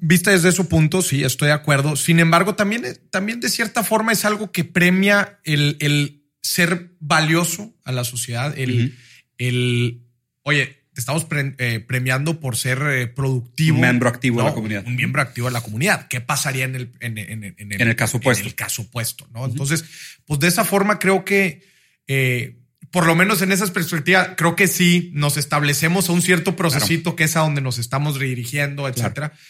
vista 0.00 0.30
desde 0.30 0.52
su 0.52 0.68
punto, 0.68 1.02
sí, 1.02 1.24
estoy 1.24 1.48
de 1.48 1.54
acuerdo. 1.54 1.96
Sin 1.96 2.20
embargo, 2.20 2.54
también, 2.54 2.82
también 3.10 3.40
de 3.40 3.48
cierta 3.48 3.82
forma 3.82 4.12
es 4.12 4.24
algo 4.24 4.52
que 4.52 4.64
premia 4.64 5.40
el, 5.44 5.76
el 5.80 6.22
ser 6.42 6.92
valioso 7.00 7.74
a 7.84 7.92
la 7.92 8.04
sociedad, 8.04 8.56
el, 8.58 8.70
uh 8.70 8.74
-huh. 8.74 8.94
el 9.38 10.02
oye, 10.42 10.78
te 10.92 11.00
estamos 11.00 11.24
pre, 11.24 11.54
eh, 11.58 11.80
premiando 11.80 12.40
por 12.40 12.56
ser 12.56 12.82
eh, 12.82 13.06
productivo. 13.06 13.76
Un 13.76 13.82
miembro 13.82 14.08
activo 14.08 14.38
no, 14.38 14.44
de 14.44 14.50
la 14.50 14.54
comunidad. 14.54 14.86
Un 14.86 14.96
miembro 14.96 15.22
activo 15.22 15.46
de 15.46 15.52
la 15.52 15.60
comunidad. 15.60 16.08
¿Qué 16.08 16.20
pasaría 16.20 16.64
en 16.64 16.74
el, 16.74 16.92
en, 17.00 17.16
en, 17.18 17.44
en 17.44 17.72
el, 17.72 17.80
en 17.82 17.88
el 17.88 17.96
caso 17.96 18.18
opuesto? 18.18 18.42
En 18.42 18.48
el 18.48 18.54
caso 18.54 18.82
opuesto, 18.82 19.28
¿no? 19.32 19.40
Uh 19.40 19.44
-huh. 19.44 19.50
Entonces, 19.50 19.84
pues 20.26 20.40
de 20.40 20.48
esa 20.48 20.64
forma 20.64 20.98
creo 20.98 21.24
que, 21.24 21.62
eh, 22.08 22.56
por 22.90 23.06
lo 23.06 23.14
menos 23.14 23.40
en 23.42 23.52
esas 23.52 23.70
perspectivas, 23.70 24.30
creo 24.36 24.56
que 24.56 24.66
sí 24.66 25.12
nos 25.14 25.36
establecemos 25.36 26.08
a 26.08 26.12
un 26.12 26.22
cierto 26.22 26.56
procesito 26.56 27.02
claro. 27.02 27.16
que 27.16 27.24
es 27.24 27.36
a 27.36 27.40
donde 27.40 27.60
nos 27.60 27.78
estamos 27.78 28.18
redirigiendo, 28.18 28.88
etcétera. 28.88 29.28
Claro. 29.30 29.44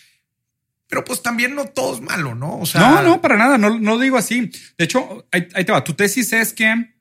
Pero 0.90 1.04
pues 1.04 1.22
también 1.22 1.54
no 1.54 1.66
todo 1.66 1.94
es 1.94 2.00
malo, 2.00 2.34
¿no? 2.34 2.58
O 2.58 2.66
sea, 2.66 2.80
no, 2.80 3.02
no, 3.02 3.20
para 3.22 3.36
nada, 3.36 3.56
no, 3.56 3.78
no 3.78 3.92
lo 3.92 3.98
digo 4.00 4.18
así. 4.18 4.50
De 4.76 4.84
hecho, 4.84 5.24
ahí, 5.30 5.46
ahí, 5.54 5.64
te 5.64 5.70
va. 5.70 5.84
Tu 5.84 5.94
tesis 5.94 6.32
es 6.32 6.52
que, 6.52 6.92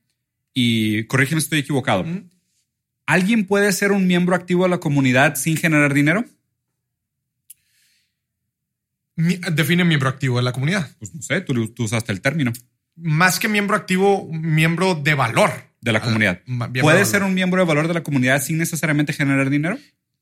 y 0.53 1.05
corrígeme 1.05 1.41
si 1.41 1.45
estoy 1.45 1.59
equivocado, 1.59 2.03
¿Mm? 2.03 2.29
¿alguien 3.07 3.47
puede 3.47 3.73
ser 3.73 3.91
un 3.91 4.05
miembro 4.05 4.35
activo 4.35 4.63
de 4.63 4.69
la 4.69 4.79
comunidad 4.79 5.35
sin 5.35 5.57
generar 5.57 5.95
dinero? 5.95 6.23
Define 9.15 9.83
miembro 9.83 10.07
activo 10.07 10.37
de 10.37 10.43
la 10.43 10.53
comunidad. 10.53 10.89
Pues 10.99 11.15
no 11.15 11.23
sé, 11.23 11.41
tú, 11.41 11.67
tú 11.69 11.83
usaste 11.85 12.11
el 12.11 12.21
término. 12.21 12.53
Más 12.95 13.39
que 13.39 13.47
miembro 13.47 13.75
activo, 13.75 14.29
miembro 14.31 14.93
de 14.93 15.15
valor. 15.15 15.51
De 15.81 15.91
la 15.91 16.01
comunidad. 16.01 16.41
¿Puede 16.79 17.05
ser 17.05 17.23
un 17.23 17.33
miembro 17.33 17.61
de 17.61 17.67
valor 17.67 17.87
de 17.87 17.95
la 17.95 18.03
comunidad 18.03 18.41
sin 18.41 18.59
necesariamente 18.59 19.13
generar 19.13 19.49
dinero? 19.49 19.79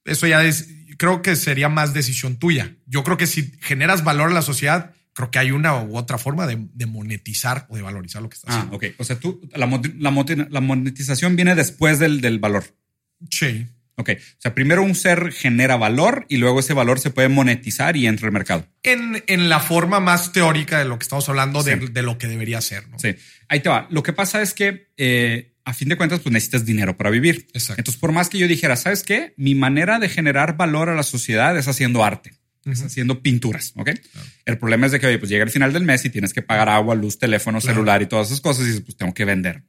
Eso 0.08 0.28
ya 0.28 0.43
es, 0.43 0.67
creo 0.98 1.22
que 1.22 1.36
sería 1.36 1.70
más 1.70 1.93
decisión 1.93 2.38
tuya. 2.38 2.76
Yo 2.86 3.04
creo 3.04 3.17
que 3.17 3.28
si 3.28 3.52
generas 3.62 4.04
valor 4.04 4.32
a 4.32 4.34
la 4.34 4.41
sociedad, 4.41 4.93
creo 5.13 5.32
que 5.32 5.39
hay 5.39 5.52
una 5.52 5.82
u 5.82 5.98
otra 5.98 6.17
forma 6.17 6.46
de, 6.48 6.67
de 6.74 6.86
monetizar 6.86 7.65
o 7.70 7.76
de 7.76 7.82
valorizar 7.82 8.22
lo 8.22 8.30
que 8.30 8.36
estás 8.36 8.52
ah, 8.52 8.58
haciendo. 8.58 8.78
ok. 8.78 8.86
O 8.98 9.04
sea, 9.04 9.20
tú, 9.20 9.41
la, 9.54 9.65
la, 9.67 10.48
la 10.50 10.62
monetización 10.62 11.36
viene 11.36 11.56
después 11.56 12.00
del, 12.00 12.22
del 12.22 12.39
valor. 12.39 12.63
Sí. 13.30 13.67
Ok. 13.96 14.12
O 14.12 14.41
sea, 14.41 14.54
primero 14.54 14.84
un 14.84 14.93
ser 14.93 15.32
genera 15.32 15.76
valor 15.76 16.28
y 16.30 16.38
luego 16.38 16.60
ese 16.60 16.74
valor 16.74 17.00
se 17.00 17.10
puede 17.10 17.30
monetizar 17.30 17.98
y 17.98 18.06
entra 18.06 18.28
al 18.28 18.32
mercado. 18.32 18.67
En, 18.84 19.24
en 19.26 19.50
la 19.50 19.60
forma 19.60 20.00
más 20.00 20.34
teórica 20.34 20.78
de 20.78 20.86
lo 20.86 21.00
que 21.00 21.04
estamos 21.04 21.28
hablando, 21.30 21.63
sí. 21.63 21.72
de, 21.72 21.88
de, 21.88 22.02
lo 22.04 22.20
que 22.20 22.28
debería 22.28 22.62
ser. 22.62 22.88
¿no? 22.89 23.00
Sí. 23.00 23.15
Ahí 23.50 23.60
te 23.62 23.70
va. 23.70 23.88
Lo 23.89 24.04
que 24.04 24.13
pasa 24.13 24.43
es 24.43 24.54
que 24.54 24.91
eh, 24.98 25.56
a 25.68 25.74
fin 25.74 25.90
de 25.90 25.98
cuentas, 25.98 26.22
pues 26.22 26.32
necesitas 26.32 26.66
dinero 26.66 26.96
para 26.96 27.10
vivir. 27.10 27.46
Exacto. 27.54 27.82
Entonces, 27.82 28.00
por 28.00 28.14
más 28.14 28.30
que 28.30 28.38
yo 28.38 28.48
dijera, 28.48 28.78
¿sabes 28.78 29.04
qué? 29.04 29.34
Mi 29.36 29.54
manera 29.54 30.00
de 30.00 30.08
generar 30.08 30.56
valor 30.56 30.88
a 30.88 30.96
la 30.96 31.04
sociedad 31.04 31.58
es 31.58 31.68
haciendo 31.68 32.06
arte. 32.06 32.32
Uh 32.64 32.70
-huh. 32.70 32.74
Es 32.74 32.84
haciendo 32.84 33.22
pinturas, 33.22 33.74
¿ok? 33.76 33.90
Claro. 33.90 34.28
El 34.46 34.58
problema 34.60 34.86
es 34.86 34.94
de 34.94 35.02
que, 35.02 35.08
oye, 35.08 35.20
pues 35.20 35.30
llega 35.30 35.44
el 35.44 35.50
final 35.50 35.74
del 35.74 35.84
mes 35.84 36.06
y 36.06 36.10
tienes 36.10 36.32
que 36.32 36.42
pagar 36.42 36.70
agua, 36.70 36.96
luz, 36.96 37.20
teléfono, 37.20 37.60
claro. 37.60 37.76
celular 37.76 38.02
y 38.02 38.06
todas 38.06 38.28
esas 38.28 38.40
cosas 38.40 38.64
y 38.64 38.68
dices, 38.68 38.82
pues 38.82 38.96
tengo 38.96 39.14
que 39.14 39.26
vender 39.26 39.64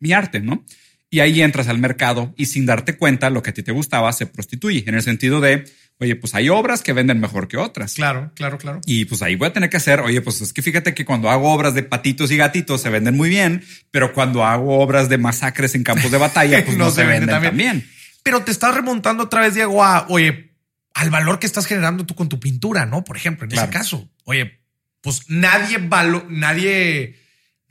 mi 0.00 0.12
arte, 0.12 0.40
¿no? 0.40 0.66
Y 1.08 1.20
ahí 1.20 1.40
entras 1.40 1.68
al 1.68 1.78
mercado 1.78 2.34
y 2.36 2.46
sin 2.46 2.66
darte 2.66 2.96
cuenta 2.96 3.30
lo 3.30 3.44
que 3.44 3.50
a 3.50 3.54
ti 3.54 3.62
te 3.62 3.70
gustaba 3.70 4.12
se 4.12 4.26
prostituye 4.26 4.82
en 4.88 4.96
el 4.96 5.02
sentido 5.02 5.40
de, 5.40 5.64
oye, 6.02 6.16
pues 6.16 6.34
hay 6.34 6.48
obras 6.48 6.82
que 6.82 6.92
venden 6.92 7.20
mejor 7.20 7.46
que 7.46 7.56
otras. 7.56 7.94
Claro, 7.94 8.32
claro, 8.34 8.58
claro. 8.58 8.80
Y 8.86 9.04
pues 9.04 9.22
ahí 9.22 9.36
voy 9.36 9.48
a 9.48 9.52
tener 9.52 9.70
que 9.70 9.76
hacer, 9.76 10.00
oye, 10.00 10.20
pues 10.20 10.40
es 10.40 10.52
que 10.52 10.60
fíjate 10.60 10.94
que 10.94 11.04
cuando 11.04 11.30
hago 11.30 11.52
obras 11.52 11.74
de 11.74 11.84
patitos 11.84 12.32
y 12.32 12.36
gatitos 12.36 12.82
se 12.82 12.90
venden 12.90 13.16
muy 13.16 13.28
bien, 13.28 13.64
pero 13.92 14.12
cuando 14.12 14.44
hago 14.44 14.80
obras 14.80 15.08
de 15.08 15.18
masacres 15.18 15.76
en 15.76 15.84
campos 15.84 16.10
de 16.10 16.18
batalla, 16.18 16.64
pues 16.64 16.76
no, 16.76 16.86
no 16.86 16.90
se, 16.90 17.02
se 17.02 17.06
venden 17.06 17.28
también. 17.28 17.88
Pero 18.24 18.42
te 18.42 18.50
estás 18.50 18.74
remontando 18.74 19.24
otra 19.24 19.42
vez, 19.42 19.54
Diego, 19.54 19.84
a, 19.84 20.06
oye, 20.08 20.56
al 20.94 21.10
valor 21.10 21.38
que 21.38 21.46
estás 21.46 21.66
generando 21.66 22.04
tú 22.04 22.16
con 22.16 22.28
tu 22.28 22.40
pintura, 22.40 22.84
¿no? 22.84 23.04
Por 23.04 23.16
ejemplo, 23.16 23.44
en 23.44 23.52
claro. 23.52 23.70
ese 23.70 23.78
caso, 23.78 24.10
oye, 24.24 24.60
pues 25.00 25.22
nadie 25.28 25.78
valo, 25.78 26.26
nadie 26.28 27.21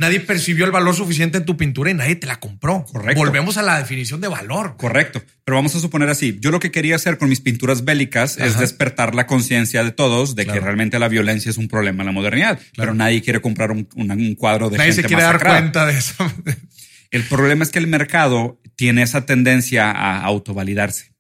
nadie 0.02 0.20
percibió 0.20 0.66
el 0.66 0.72
valor 0.72 0.96
suficiente 0.96 1.38
en 1.38 1.46
tu 1.46 1.56
pintura 1.56 1.92
y 1.92 1.94
nadie 1.94 2.16
te 2.16 2.28
la 2.28 2.40
compró. 2.40 2.84
Correcto. 2.92 3.20
Volvemos 3.22 3.58
a 3.58 3.62
la 3.62 3.78
definición 3.78 4.20
de 4.20 4.28
valor. 4.28 4.76
Correcto. 4.78 5.24
Pero 5.46 5.56
vamos 5.56 5.76
a 5.76 5.80
suponer 5.80 6.10
así. 6.10 6.40
Yo 6.42 6.50
lo 6.52 6.60
que 6.60 6.72
quería 6.72 6.96
hacer 6.96 7.18
con 7.18 7.30
mis 7.30 7.40
pinturas 7.40 7.86
bélicas 7.86 8.38
Ajá. 8.38 8.48
es 8.48 8.60
despertar 8.60 9.14
la 9.16 9.28
conciencia 9.28 9.84
de 9.84 9.92
todos 9.92 10.36
de 10.36 10.44
claro. 10.44 10.60
que 10.60 10.66
realmente 10.66 11.00
la 11.00 11.08
violencia 11.08 11.52
es 11.52 11.58
un 11.58 11.68
problema 11.68 12.02
en 12.02 12.08
la 12.08 12.12
modernidad. 12.12 12.58
Claro. 12.58 12.72
Pero 12.76 12.94
nadie 12.96 13.22
quiere 13.22 13.40
comprar 13.42 13.72
un, 13.72 13.88
un, 13.96 14.12
un 14.12 14.36
cuadro 14.36 14.70
de 14.70 14.78
nadie 14.78 14.92
gente 14.92 15.04
se 15.04 15.08
quiere 15.08 15.24
masacrada. 15.24 15.54
dar 15.54 15.64
cuenta 15.64 15.86
de 15.86 15.98
eso. 15.98 16.16
El 17.12 17.24
problema 17.24 17.64
es 17.64 17.70
que 17.72 17.80
el 17.80 17.88
mercado 17.88 18.62
tiene 18.76 19.02
esa 19.04 19.26
tendencia 19.26 19.92
a 19.92 20.22
autovalidarse. 20.22 21.12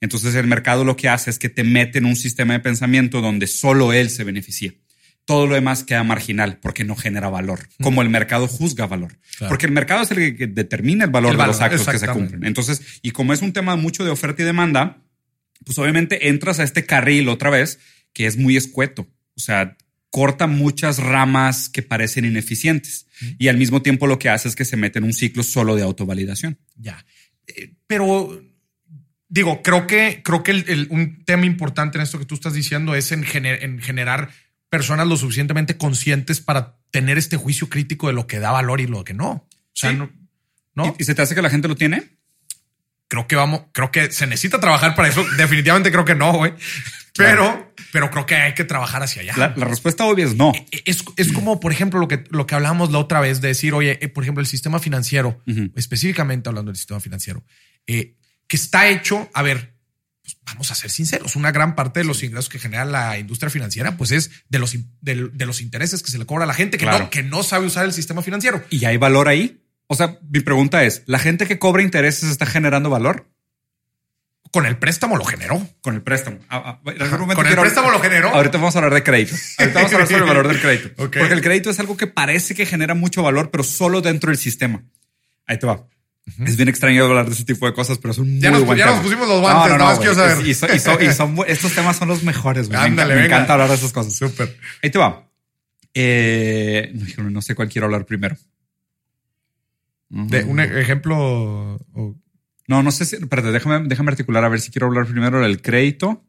Entonces 0.00 0.34
el 0.34 0.48
mercado 0.48 0.84
lo 0.84 0.96
que 0.96 1.08
hace 1.08 1.30
es 1.30 1.38
que 1.38 1.48
te 1.48 1.62
mete 1.62 1.98
en 1.98 2.06
un 2.06 2.16
sistema 2.16 2.54
de 2.54 2.60
pensamiento 2.60 3.20
donde 3.20 3.46
solo 3.46 3.92
él 3.92 4.10
se 4.10 4.24
beneficia 4.24 4.74
todo 5.28 5.46
lo 5.46 5.56
demás 5.56 5.84
queda 5.84 6.02
marginal 6.04 6.56
porque 6.56 6.84
no 6.84 6.96
genera 6.96 7.28
valor, 7.28 7.68
como 7.82 8.00
el 8.00 8.08
mercado 8.08 8.48
juzga 8.48 8.86
valor. 8.86 9.18
Claro. 9.36 9.50
Porque 9.50 9.66
el 9.66 9.72
mercado 9.72 10.02
es 10.02 10.10
el 10.10 10.34
que 10.38 10.46
determina 10.46 11.04
el 11.04 11.10
valor, 11.10 11.32
el 11.32 11.36
valor 11.36 11.54
de 11.54 11.60
los 11.60 11.70
actos 11.70 11.86
que 11.86 11.98
se 11.98 12.08
cumplen. 12.08 12.46
Entonces, 12.46 12.80
y 13.02 13.10
como 13.10 13.34
es 13.34 13.42
un 13.42 13.52
tema 13.52 13.76
mucho 13.76 14.04
de 14.04 14.10
oferta 14.10 14.40
y 14.40 14.46
demanda, 14.46 15.02
pues 15.66 15.78
obviamente 15.78 16.30
entras 16.30 16.60
a 16.60 16.62
este 16.62 16.86
carril 16.86 17.28
otra 17.28 17.50
vez 17.50 17.78
que 18.14 18.24
es 18.24 18.38
muy 18.38 18.56
escueto. 18.56 19.06
O 19.36 19.40
sea, 19.40 19.76
corta 20.08 20.46
muchas 20.46 20.96
ramas 20.96 21.68
que 21.68 21.82
parecen 21.82 22.24
ineficientes 22.24 23.06
y 23.38 23.48
al 23.48 23.58
mismo 23.58 23.82
tiempo 23.82 24.06
lo 24.06 24.18
que 24.18 24.30
hace 24.30 24.48
es 24.48 24.56
que 24.56 24.64
se 24.64 24.78
mete 24.78 24.98
en 24.98 25.04
un 25.04 25.12
ciclo 25.12 25.42
solo 25.42 25.76
de 25.76 25.82
autovalidación. 25.82 26.58
Ya. 26.74 27.04
Eh, 27.46 27.74
pero 27.86 28.42
digo, 29.28 29.60
creo 29.62 29.86
que, 29.86 30.22
creo 30.24 30.42
que 30.42 30.52
el, 30.52 30.64
el, 30.68 30.86
un 30.88 31.22
tema 31.26 31.44
importante 31.44 31.98
en 31.98 32.04
esto 32.04 32.18
que 32.18 32.24
tú 32.24 32.34
estás 32.34 32.54
diciendo 32.54 32.94
es 32.94 33.12
en, 33.12 33.24
gener, 33.24 33.62
en 33.62 33.78
generar 33.78 34.30
personas 34.70 35.06
lo 35.06 35.16
suficientemente 35.16 35.76
conscientes 35.76 36.40
para 36.40 36.76
tener 36.90 37.18
este 37.18 37.36
juicio 37.36 37.68
crítico 37.68 38.06
de 38.08 38.12
lo 38.12 38.26
que 38.26 38.38
da 38.38 38.50
valor 38.52 38.80
y 38.80 38.86
lo 38.86 39.04
que 39.04 39.14
no. 39.14 39.30
O 39.30 39.48
sea, 39.74 39.90
Sí. 39.90 39.96
no, 39.96 40.10
no. 40.74 40.96
¿Y, 40.98 41.04
se 41.04 41.14
te 41.14 41.22
hace 41.22 41.34
que 41.34 41.42
la 41.42 41.50
gente 41.50 41.68
lo 41.68 41.76
tiene? 41.76 42.18
creo 43.08 43.26
que 43.26 43.36
vamos, 43.36 43.62
creo 43.72 43.90
que 43.90 44.12
se 44.12 44.26
necesita 44.26 44.60
trabajar 44.60 44.94
para 44.94 45.08
eso. 45.08 45.24
Definitivamente 45.38 45.90
creo 45.90 46.04
que 46.04 46.14
no, 46.14 46.32
güey. 46.34 46.52
Pero, 47.16 47.72
pero 47.90 48.10
creo 48.10 48.26
que 48.26 48.36
hay 48.36 48.54
que 48.54 48.64
trabajar 48.64 49.02
hacia 49.02 49.22
allá. 49.22 49.34
La, 49.36 49.54
la 49.56 49.64
respuesta 49.64 50.04
obvia 50.04 50.24
es 50.24 50.36
no. 50.36 50.52
Es, 50.84 51.02
es 51.16 51.32
como, 51.32 51.58
por 51.58 51.72
ejemplo, 51.72 51.98
lo 51.98 52.06
que, 52.06 52.22
lo 52.30 52.46
que 52.46 52.54
hablábamos 52.54 52.92
la 52.92 52.98
otra 52.98 53.20
vez 53.20 53.40
de 53.40 53.48
decir, 53.48 53.74
oye, 53.74 53.98
eh, 54.00 54.08
por 54.08 54.22
ejemplo, 54.22 54.40
el 54.40 54.46
sistema 54.46 54.78
financiero, 54.78 55.42
específicamente 55.74 56.48
hablando 56.48 56.70
del 56.70 56.76
sistema 56.76 57.00
financiero, 57.00 57.42
eh, 57.88 58.14
que 58.46 58.56
está 58.56 58.88
hecho, 58.88 59.28
a 59.34 59.42
ver, 59.42 59.74
pues, 60.34 60.36
vamos 60.44 60.70
a 60.70 60.74
ser 60.74 60.90
sinceros, 60.90 61.36
una 61.36 61.52
gran 61.52 61.74
parte 61.74 62.00
de 62.00 62.04
los 62.04 62.22
ingresos 62.22 62.48
que 62.50 62.58
genera 62.58 62.84
la 62.84 63.18
industria 63.18 63.48
financiera, 63.50 63.96
pues 63.96 64.10
es 64.10 64.30
de 64.48 64.58
los, 64.58 64.76
de, 65.00 65.46
los 65.46 65.60
intereses 65.62 66.02
que 66.02 66.10
se 66.10 66.18
le 66.18 66.26
cobra 66.26 66.44
a 66.44 66.46
la 66.46 66.54
gente 66.54 66.76
que, 66.76 66.84
Claro. 66.84 67.04
no, 67.04 67.10
que 67.10 67.22
no 67.22 67.42
sabe 67.42 67.66
usar 67.66 67.84
el 67.86 67.92
sistema 67.92 68.22
financiero. 68.22 68.62
¿Y 68.70 68.84
hay 68.84 68.96
valor 68.98 69.28
ahí? 69.28 69.64
O 69.86 69.94
sea, 69.94 70.18
mi 70.30 70.40
pregunta 70.40 70.84
es, 70.84 71.02
¿la 71.06 71.18
gente 71.18 71.46
que 71.46 71.58
cobra 71.58 71.82
intereses 71.82 72.28
está 72.30 72.44
generando 72.44 72.90
valor? 72.90 73.26
Con 74.50 74.64
el 74.66 74.78
préstamo 74.78 75.16
lo 75.16 75.24
generó. 75.24 75.66
Con 75.82 75.94
el 75.94 76.02
préstamo. 76.02 76.38
Ah, 76.48 76.80
ah, 76.84 76.90
Ajá. 77.00 77.18
Con 77.18 77.30
el 77.30 77.36
quiero- 77.36 77.62
préstamo 77.62 77.90
lo 77.90 78.00
generó. 78.00 78.28
Ahorita 78.30 78.56
vamos 78.58 78.74
a 78.76 78.78
hablar 78.78 78.94
de 78.94 79.02
crédito. 79.02 79.34
Ahorita 79.58 79.74
vamos 79.78 79.92
a 79.92 79.94
hablar 79.96 80.08
sobre 80.08 80.22
el 80.22 80.28
valor 80.28 80.48
del 80.48 80.60
crédito. 80.60 80.90
Porque 80.96 81.20
el 81.20 81.42
crédito 81.42 81.70
es 81.70 81.78
algo 81.80 81.96
que 81.96 82.06
parece 82.06 82.54
que 82.54 82.64
genera 82.66 82.94
mucho 82.94 83.22
valor, 83.22 83.50
pero 83.50 83.62
solo 83.64 84.00
dentro 84.00 84.30
del 84.30 84.38
sistema. 84.38 84.82
Ahí 85.46 85.58
te 85.58 85.66
va. 85.66 85.86
Es 86.44 86.56
bien 86.56 86.68
extraño 86.68 87.04
hablar 87.04 87.26
de 87.26 87.32
ese 87.32 87.44
tipo 87.44 87.66
de 87.66 87.72
cosas, 87.72 87.98
pero 87.98 88.12
es 88.12 88.18
un 88.18 88.40
Ya 88.40 88.50
muy 88.50 88.58
nos- 88.58 88.66
buen 88.66 88.78
ya 88.78 88.84
tema. 88.84 88.96
nos 88.96 89.04
pusimos 89.04 89.28
los 89.28 89.40
guantes, 89.40 89.72
nada 89.72 89.84
más 89.84 89.96
güey. 89.98 90.08
quiero 90.08 90.28
saber. 90.28 90.46
Y, 90.46 90.54
son 91.14 91.36
estos 91.48 91.72
temas 91.74 91.96
son 91.96 92.08
los 92.08 92.22
mejores. 92.22 92.68
güey. 92.68 92.78
Me 92.80 92.86
Ándale, 92.86 93.12
enca- 93.12 93.16
me, 93.16 93.22
venga. 93.22 93.36
encanta 93.36 93.52
hablar 93.54 93.68
de 93.68 93.74
esas 93.76 93.92
cosas. 93.92 94.12
Súper. 94.14 94.56
Ahí 94.82 94.90
te 94.90 94.98
va. 94.98 95.28
Eh, 95.94 96.92
no, 97.18 97.30
no 97.30 97.42
sé 97.42 97.54
cuál 97.54 97.68
quiero 97.68 97.86
hablar 97.86 98.04
primero. 98.06 98.36
De 100.10 100.44
un 100.44 100.60
e- 100.60 100.80
ejemplo. 100.80 101.16
o- 101.18 102.16
No, 102.66 102.82
no 102.82 102.90
sé 102.90 103.04
si. 103.04 103.16
Espérate, 103.16 103.50
déjame, 103.50 103.88
déjame 103.88 104.10
articular 104.10 104.44
a 104.44 104.48
ver 104.48 104.60
si 104.60 104.70
quiero 104.70 104.86
hablar 104.86 105.06
primero 105.06 105.40
del 105.40 105.60
crédito 105.62 106.24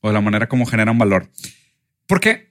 o 0.00 0.08
de 0.08 0.14
la 0.14 0.20
manera 0.20 0.48
como 0.48 0.66
generan 0.66 0.98
valor. 0.98 1.30
Porque 2.06 2.47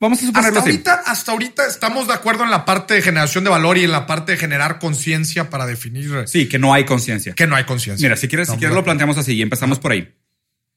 vamos 0.00 0.18
a 0.18 0.26
Hasta 0.26 0.26
suponerlo 0.28 0.60
así. 0.60 0.70
ahorita, 0.70 0.94
hasta 1.06 1.32
ahorita 1.32 1.66
estamos 1.66 2.08
de 2.08 2.14
acuerdo 2.14 2.44
en 2.44 2.50
la 2.50 2.64
parte 2.64 2.94
de 2.94 3.02
generación 3.02 3.44
de 3.44 3.50
valor 3.50 3.78
y 3.78 3.84
en 3.84 3.92
la 3.92 4.06
parte 4.06 4.32
de 4.32 4.38
generar 4.38 4.78
conciencia 4.78 5.50
para 5.50 5.66
definir 5.66 6.10
Sí, 6.26 6.48
que 6.48 6.58
no 6.58 6.72
hay 6.74 6.84
conciencia. 6.84 7.34
que 7.34 7.46
no 7.46 7.54
hay 7.56 7.64
conciencia. 7.64 8.04
Mira, 8.06 8.16
si 8.16 8.26
quieres, 8.28 8.48
si 8.48 8.56
quieres 8.56 8.74
lo 8.74 8.82
planteamos 8.84 9.16
así 9.18 9.34
y 9.34 9.42
empezamos 9.42 9.78
por 9.78 9.92
ahí. 9.92 10.12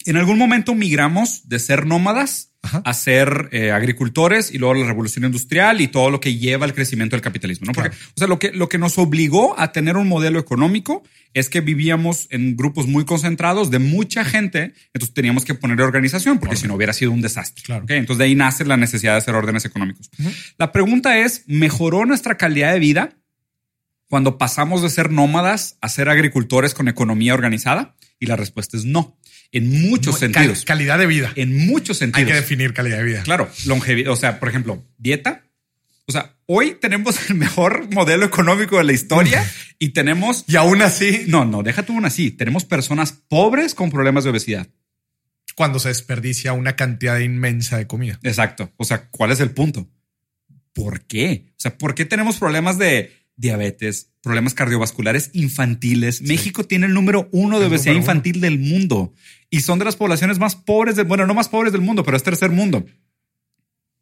En 0.06 0.18
algún 0.18 0.38
momento 0.38 0.76
migramos 0.76 1.48
de 1.48 1.60
ser 1.60 1.86
nómadas 1.86 2.50
Ajá. 2.62 2.82
a 2.86 2.94
ser 2.94 3.50
eh, 3.52 3.72
agricultores 3.72 4.52
y 4.52 4.58
luego 4.58 4.74
la 4.76 4.86
revolución 4.88 5.26
industrial 5.26 5.82
y 5.82 5.88
todo 5.90 6.10
lo 6.10 6.20
que 6.22 6.38
lleva 6.38 6.66
al 6.66 6.74
crecimiento 6.74 7.16
del 7.16 7.22
capitalismo, 7.22 7.66
¿no? 7.68 7.74
Porque, 7.74 7.90
Claro. 7.90 8.06
o 8.16 8.18
sea, 8.20 8.28
lo 8.28 8.40
que, 8.40 8.52
lo 8.54 8.70
que 8.70 8.78
nos 8.78 8.98
obligó 8.98 9.60
a 9.60 9.72
tener 9.74 9.98
un 9.98 10.08
modelo 10.08 10.40
económico 10.40 11.04
es 11.34 11.50
que 11.50 11.62
vivíamos 11.62 12.28
en 12.30 12.56
grupos 12.56 12.88
muy 12.88 13.06
concentrados 13.06 13.70
de 13.72 13.80
mucha 13.80 14.24
gente, 14.24 14.74
entonces 14.94 15.14
teníamos 15.14 15.44
que 15.46 15.56
poner 15.56 15.82
organización 15.82 16.38
porque 16.40 16.56
si 16.56 16.68
no 16.68 16.76
hubiera 16.76 16.94
sido 16.94 17.12
un 17.12 17.22
desastre. 17.22 17.64
Claro. 17.66 17.86
Entonces 17.90 18.20
de 18.20 18.26
ahí 18.26 18.36
nace 18.36 18.64
la 18.66 18.78
necesidad 18.78 19.14
de 19.14 19.18
hacer 19.18 19.36
órdenes 19.36 19.66
económicos. 19.66 20.10
La 20.58 20.72
pregunta 20.72 21.18
es, 21.18 21.44
¿mejoró 21.48 22.06
nuestra 22.06 22.38
calidad 22.38 22.72
de 22.72 22.80
vida 22.80 23.18
cuando 24.08 24.38
pasamos 24.38 24.82
de 24.84 24.90
ser 24.90 25.12
nómadas 25.12 25.78
a 25.82 25.90
ser 25.90 26.08
agricultores 26.08 26.74
con 26.74 26.88
economía 26.88 27.34
organizada? 27.34 27.96
Y 28.20 28.28
la 28.28 28.36
respuesta 28.36 28.78
es 28.78 28.86
no. 28.86 29.18
En 29.54 29.70
muchos 29.90 30.16
No, 30.16 30.20
sentidos. 30.20 30.60
cal- 30.66 30.78
calidad 30.78 31.00
de 31.00 31.06
vida. 31.06 31.32
En 31.36 31.66
muchos 31.68 31.98
Hay 31.98 32.08
sentidos. 32.08 32.28
que 32.28 32.34
definir 32.36 32.74
calidad 32.74 32.98
de 32.98 33.04
vida. 33.04 33.24
Claro, 33.24 33.50
longevidad. 33.66 34.12
O 34.12 34.16
sea, 34.18 34.40
por 34.40 34.50
ejemplo, 34.50 34.84
dieta. 34.98 35.46
O 36.06 36.12
sea, 36.12 36.36
hoy 36.48 36.76
tenemos 36.82 37.30
el 37.30 37.36
mejor 37.38 37.88
modelo 37.94 38.26
económico 38.26 38.78
de 38.78 38.84
la 38.84 38.92
historia 38.94 39.50
y 39.80 39.90
tenemos. 39.90 40.44
Y 40.48 40.58
aún 40.58 40.82
así, 40.82 41.24
No, 41.28 41.46
no, 41.46 41.64
deja 41.64 41.84
tú 41.84 41.94
una 41.94 42.08
así. 42.10 42.32
Tenemos 42.32 42.66
personas 42.66 43.14
pobres 43.30 43.74
con 43.76 43.90
problemas 43.90 44.24
de 44.26 44.32
obesidad. 44.32 44.68
cuando 45.56 45.78
se 45.80 45.90
desperdicia 45.90 46.52
una 46.54 46.76
cantidad 46.76 47.20
inmensa 47.20 47.78
de 47.78 47.86
comida. 47.86 48.20
Exacto. 48.24 48.74
O 48.78 48.84
sea, 48.86 49.08
¿cuál 49.12 49.32
es 49.32 49.40
el 49.40 49.52
punto? 49.52 49.88
¿Por 50.74 51.02
qué? 51.06 51.46
O 51.52 51.60
sea, 51.60 51.78
¿por 51.78 51.94
qué 51.94 52.06
tenemos 52.06 52.38
problemas 52.38 52.80
de 52.80 53.12
diabetes, 53.36 54.12
problemas 54.22 54.54
cardiovasculares 54.54 55.30
infantiles? 55.34 56.22
México 56.22 56.64
tiene 56.64 56.86
el 56.86 56.94
número 56.94 57.30
uno 57.32 57.60
de 57.60 57.68
obesidad 57.68 57.94
uno. 57.94 58.02
infantil 58.02 58.42
del 58.42 58.60
mundo 58.60 59.14
y 59.50 59.62
son 59.62 59.80
de 59.80 59.86
las 59.86 59.96
poblaciones 59.96 60.40
más 60.40 60.56
pobres 60.56 60.96
del, 60.96 61.06
bueno, 61.06 61.26
no 61.28 61.34
más 61.34 61.50
pobres 61.50 61.72
del 61.72 61.82
mundo, 61.82 62.04
pero 62.04 62.18
es 62.18 62.24
tercer 62.24 62.50
mundo. 62.50 62.86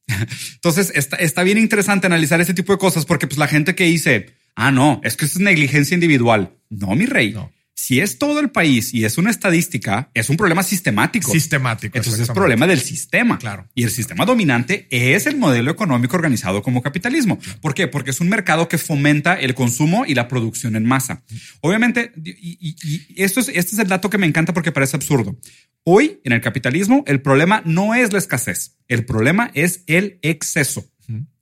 Entonces 0.56 0.92
está, 0.96 1.18
está 1.18 1.44
bien 1.44 1.58
interesante 1.58 2.08
analizar 2.08 2.42
ese 2.42 2.54
tipo 2.54 2.74
de 2.74 2.80
cosas 2.80 3.06
porque 3.06 3.28
pues 3.28 3.38
la 3.38 3.48
gente 3.48 3.76
que 3.76 3.86
dice, 3.86 4.34
ah, 4.56 4.72
no, 4.72 5.02
es 5.04 5.16
que 5.16 5.26
esto 5.26 5.40
es 5.40 5.44
negligencia 5.44 5.96
individual. 5.96 6.56
No, 6.70 6.96
mi 6.96 7.06
rey. 7.06 7.32
No. 7.32 7.52
Si 7.82 8.00
es 8.00 8.20
todo 8.20 8.40
el 8.40 8.52
país 8.52 8.94
y 8.94 9.06
es 9.06 9.18
una 9.18 9.32
estadística, 9.32 10.12
es 10.14 10.30
un 10.30 10.38
problema 10.38 10.62
sistemático. 10.62 11.32
Sistemático. 11.32 11.98
Entonces 11.98 12.22
es 12.22 12.28
problema 12.30 12.68
del 12.68 12.80
sistema. 12.80 13.40
Claro. 13.40 13.68
Y 13.74 13.84
el 13.84 13.90
sistema 13.90 14.24
dominante 14.26 14.88
es 14.92 15.26
el 15.26 15.38
modelo 15.38 15.72
económico 15.72 16.16
organizado 16.16 16.62
como 16.62 16.84
capitalismo. 16.84 17.40
¿Por 17.60 17.74
qué? 17.74 17.88
Porque 17.88 18.12
es 18.12 18.22
un 18.22 18.30
mercado 18.30 18.68
que 18.68 18.78
fomenta 18.78 19.34
el 19.34 19.56
consumo 19.56 20.06
y 20.06 20.14
la 20.14 20.28
producción 20.28 20.76
en 20.76 20.86
masa. 20.86 21.24
Obviamente, 21.62 22.12
y, 22.24 22.58
y- 22.60 22.76
y 23.10 23.24
esto 23.24 23.40
es, 23.40 23.48
este 23.48 23.74
es 23.74 23.80
el 23.80 23.88
dato 23.88 24.12
que 24.12 24.20
me 24.20 24.28
encanta 24.28 24.54
porque 24.54 24.72
parece 24.72 24.96
absurdo. 24.98 25.38
Hoy 25.84 26.20
en 26.24 26.34
el 26.34 26.42
capitalismo, 26.42 27.04
el 27.08 27.22
problema 27.22 27.64
no 27.66 27.96
es 27.96 28.14
la 28.14 28.20
escasez. 28.20 28.78
El 28.88 29.06
problema 29.06 29.50
es 29.56 29.84
el 29.88 30.20
exceso. 30.22 30.86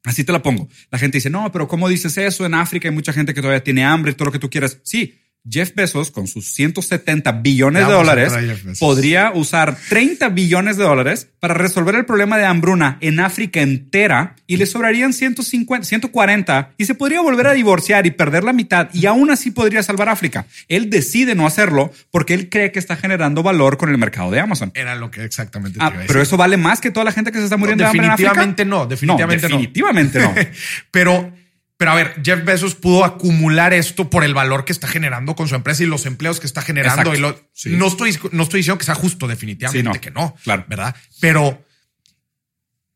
Así 0.05 0.23
te 0.23 0.31
la 0.31 0.41
pongo. 0.41 0.69
La 0.89 0.97
gente 0.97 1.17
dice, 1.17 1.29
no, 1.29 1.51
pero 1.51 1.67
¿cómo 1.67 1.89
dices 1.89 2.17
eso? 2.17 2.45
En 2.45 2.53
África 2.53 2.87
hay 2.87 2.95
mucha 2.95 3.11
gente 3.11 3.33
que 3.33 3.41
todavía 3.41 3.63
tiene 3.63 3.83
hambre, 3.83 4.13
todo 4.13 4.27
lo 4.27 4.31
que 4.31 4.39
tú 4.39 4.49
quieras. 4.49 4.79
Sí. 4.83 5.19
Jeff 5.49 5.73
Bezos, 5.73 6.11
con 6.11 6.27
sus 6.27 6.51
170 6.53 7.31
billones 7.31 7.87
de 7.87 7.93
dólares, 7.93 8.33
podría 8.79 9.31
usar 9.33 9.77
30 9.89 10.29
billones 10.29 10.77
de 10.77 10.83
dólares 10.83 11.27
para 11.39 11.53
resolver 11.53 11.95
el 11.95 12.05
problema 12.05 12.37
de 12.37 12.45
hambruna 12.45 12.97
en 13.01 13.19
África 13.19 13.61
entera 13.61 14.35
y 14.47 14.57
le 14.57 14.65
sobrarían 14.65 15.13
150, 15.13 15.85
140 15.85 16.71
y 16.77 16.85
se 16.85 16.93
podría 16.95 17.21
volver 17.21 17.47
a 17.47 17.53
divorciar 17.53 18.05
y 18.05 18.11
perder 18.11 18.43
la 18.43 18.53
mitad 18.53 18.89
y 18.93 19.05
aún 19.05 19.31
así 19.31 19.51
podría 19.51 19.81
salvar 19.81 20.09
África. 20.09 20.45
Él 20.67 20.89
decide 20.89 21.35
no 21.35 21.47
hacerlo 21.47 21.91
porque 22.11 22.33
él 22.33 22.49
cree 22.49 22.71
que 22.71 22.79
está 22.79 22.95
generando 22.95 23.41
valor 23.41 23.77
con 23.77 23.89
el 23.89 23.97
mercado 23.97 24.31
de 24.31 24.39
Amazon. 24.39 24.71
Era 24.75 24.95
lo 24.95 25.09
que 25.09 25.23
exactamente 25.23 25.79
te 25.79 25.85
Ah, 25.85 25.91
iba 25.93 26.03
a 26.03 26.07
pero 26.07 26.21
eso 26.21 26.37
vale 26.37 26.57
más 26.57 26.81
que 26.81 26.91
toda 26.91 27.05
la 27.05 27.11
gente 27.11 27.31
que 27.31 27.37
se 27.37 27.45
está 27.45 27.57
muriendo 27.57 27.83
de 27.83 27.89
hambre 27.89 28.05
en 28.05 28.11
África. 28.11 28.29
definitivamente 28.31 28.65
no, 28.65 28.85
definitivamente 28.85 29.49
no. 29.49 29.55
definitivamente 29.57 30.19
no. 30.19 30.35
pero, 30.91 31.31
pero 31.79 31.91
a 31.91 31.95
ver, 31.95 32.21
Jeff 32.25 32.43
Bezos 32.43 32.75
pudo 32.75 33.05
acumular 33.05 33.73
esto 33.73 34.09
por 34.09 34.25
el 34.25 34.33
valor 34.33 34.65
que 34.65 34.73
está 34.73 34.85
generando 34.85 35.33
con 35.37 35.47
su 35.47 35.55
empresa 35.55 35.81
y 35.81 35.85
los 35.85 36.05
empleos 36.05 36.41
que 36.41 36.45
está 36.45 36.61
generando. 36.61 37.15
Y 37.15 37.19
lo- 37.19 37.39
Sí. 37.53 37.69
no, 37.69 37.87
estoy, 37.87 38.19
no 38.33 38.43
estoy 38.43 38.59
diciendo 38.59 38.77
que 38.77 38.83
sea 38.83 38.95
justo, 38.95 39.27
definitivamente 39.27 39.79
Sí, 39.89 39.95
no. 39.95 40.01
que 40.01 40.11
no. 40.11 40.35
Claro. 40.43 40.65
¿Verdad? 40.67 40.93
Pero 41.21 41.63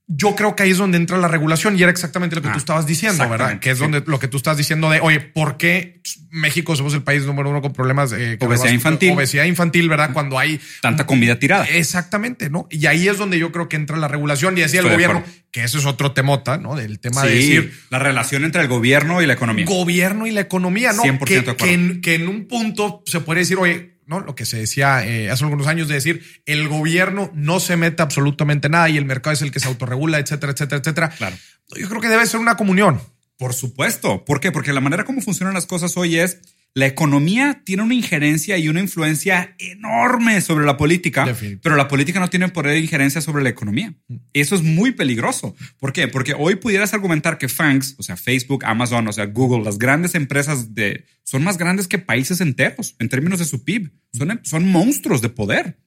yo 0.07 0.35
creo 0.35 0.55
que 0.55 0.63
ahí 0.63 0.71
es 0.71 0.77
donde 0.77 0.97
entra 0.97 1.17
la 1.17 1.29
regulación 1.29 1.77
y 1.77 1.81
era 1.81 1.89
exactamente 1.89 2.35
lo 2.35 2.41
que 2.41 2.49
Ah, 2.49 2.53
tú 2.53 2.57
estabas 2.59 2.85
diciendo, 2.85 3.27
¿verdad? 3.29 3.59
Que 3.59 3.71
es 3.71 3.77
sí. 3.77 3.83
donde 3.83 4.03
lo 4.05 4.19
que 4.19 4.27
tú 4.27 4.35
estás 4.37 4.57
diciendo 4.57 4.89
de, 4.89 4.99
oye, 4.99 5.21
¿por 5.21 5.55
qué 5.57 6.01
México 6.29 6.75
somos 6.75 6.93
el 6.93 7.03
país 7.03 7.23
número 7.25 7.49
uno 7.49 7.61
con 7.61 7.71
problemas 7.73 8.09
de 8.11 8.37
Obesidad 8.41 8.71
infantil. 8.73 9.11
Obesidad 9.11 9.45
infantil, 9.45 9.87
¿verdad? 9.87 10.11
Cuando 10.13 10.37
hay 10.37 10.59
Tanta 10.81 11.05
comida 11.05 11.39
tirada. 11.39 11.65
Exactamente, 11.65 12.49
¿no? 12.49 12.67
Y 12.69 12.85
ahí 12.87 13.07
es 13.07 13.17
donde 13.17 13.39
yo 13.39 13.51
creo 13.51 13.69
que 13.69 13.75
entra 13.77 13.95
la 13.97 14.07
regulación 14.09 14.57
y 14.57 14.61
decía 14.61 14.81
el 14.81 14.87
de 14.87 14.91
gobierno, 14.93 15.19
acuerdo. 15.19 15.37
que 15.51 15.63
ese 15.63 15.77
es 15.77 15.85
otro 15.85 16.11
temota, 16.11 16.57
¿no? 16.57 16.75
Del 16.75 16.99
tema 16.99 17.21
Sí, 17.21 17.27
de 17.27 17.35
decir 17.35 17.73
la 17.89 17.99
relación 17.99 18.43
entre 18.43 18.61
el 18.61 18.67
gobierno 18.67 19.21
y 19.21 19.25
la 19.25 19.33
economía. 19.33 19.65
gobierno 19.65 20.27
y 20.27 20.31
la 20.31 20.41
economía, 20.41 20.91
¿no? 20.91 21.03
100% 21.03 21.23
que, 21.25 21.33
de 21.35 21.39
acuerdo. 21.39 21.57
que 21.57 21.73
en, 21.73 22.01
que 22.01 22.15
en 22.15 22.27
un 22.27 22.47
punto 22.47 23.03
se 23.05 23.21
puede 23.21 23.39
decir, 23.41 23.57
oye, 23.57 23.92
¿no? 24.05 24.19
Lo 24.19 24.35
que 24.35 24.45
se 24.45 24.57
decía 24.57 25.05
eh, 25.05 25.29
hace 25.29 25.43
algunos 25.43 25.67
años 25.67 25.87
de 25.87 25.95
decir, 25.95 26.23
el 26.45 26.67
gobierno 26.67 27.31
no 27.33 27.59
se 27.59 27.77
mete 27.77 28.01
absolutamente 28.01 28.69
nada 28.69 28.89
y 28.89 28.97
el 28.97 29.05
mercado 29.05 29.33
es 29.33 29.41
el 29.41 29.51
que 29.51 29.59
se 29.59 29.67
autorregula, 29.67 30.19
etcétera, 30.19 30.53
etcétera, 30.53 30.79
etcétera. 30.79 31.09
Claro. 31.09 31.35
Yo 31.75 31.89
creo 31.89 32.01
que 32.01 32.09
debe 32.09 32.25
ser 32.25 32.39
una 32.39 32.57
comunión. 32.57 33.01
Por 33.37 33.53
supuesto. 33.53 34.23
¿Por 34.25 34.39
qué? 34.39 34.51
Porque 34.51 34.73
la 34.73 34.81
manera 34.81 35.05
como 35.05 35.21
funcionan 35.21 35.53
las 35.53 35.65
cosas 35.65 35.97
hoy 35.97 36.17
es 36.17 36.39
la 36.75 36.87
economía 36.87 37.61
tiene 37.63 37.83
una 37.83 37.93
injerencia 37.93 38.57
y 38.57 38.67
una 38.67 38.79
influencia 38.79 39.55
enorme 39.59 40.41
sobre 40.41 40.65
la 40.65 40.75
política, 40.75 41.35
pero 41.61 41.75
la 41.75 41.87
política 41.87 42.19
no 42.19 42.29
tiene 42.29 42.49
poder 42.49 42.71
de 42.71 42.79
injerencia 42.79 43.21
sobre 43.21 43.43
la 43.43 43.49
economía. 43.49 43.93
Eso 44.33 44.55
es 44.55 44.63
muy 44.63 44.91
peligroso. 44.91 45.55
¿Por 45.79 45.93
qué? 45.93 46.07
Porque 46.07 46.33
hoy 46.35 46.55
pudieras 46.55 46.93
argumentar 46.95 47.37
que 47.37 47.47
FANGs, 47.47 47.95
o 47.99 48.03
sea, 48.03 48.17
Facebook, 48.17 48.65
Amazon, 48.65 49.07
o 49.07 49.13
sea, 49.13 49.25
Google, 49.25 49.63
las 49.63 49.77
grandes 49.77 50.15
empresas 50.15 50.73
de 50.73 51.05
son 51.23 51.43
más 51.43 51.57
grandes 51.57 51.87
que 51.87 51.99
países 51.99 52.41
enteros 52.41 52.95
en 52.99 53.07
términos 53.07 53.37
de 53.37 53.45
su 53.45 53.63
PIB. 53.63 53.91
Son, 54.11 54.39
son 54.43 54.67
monstruos 54.67 55.21
de 55.21 55.29
poder. 55.29 55.77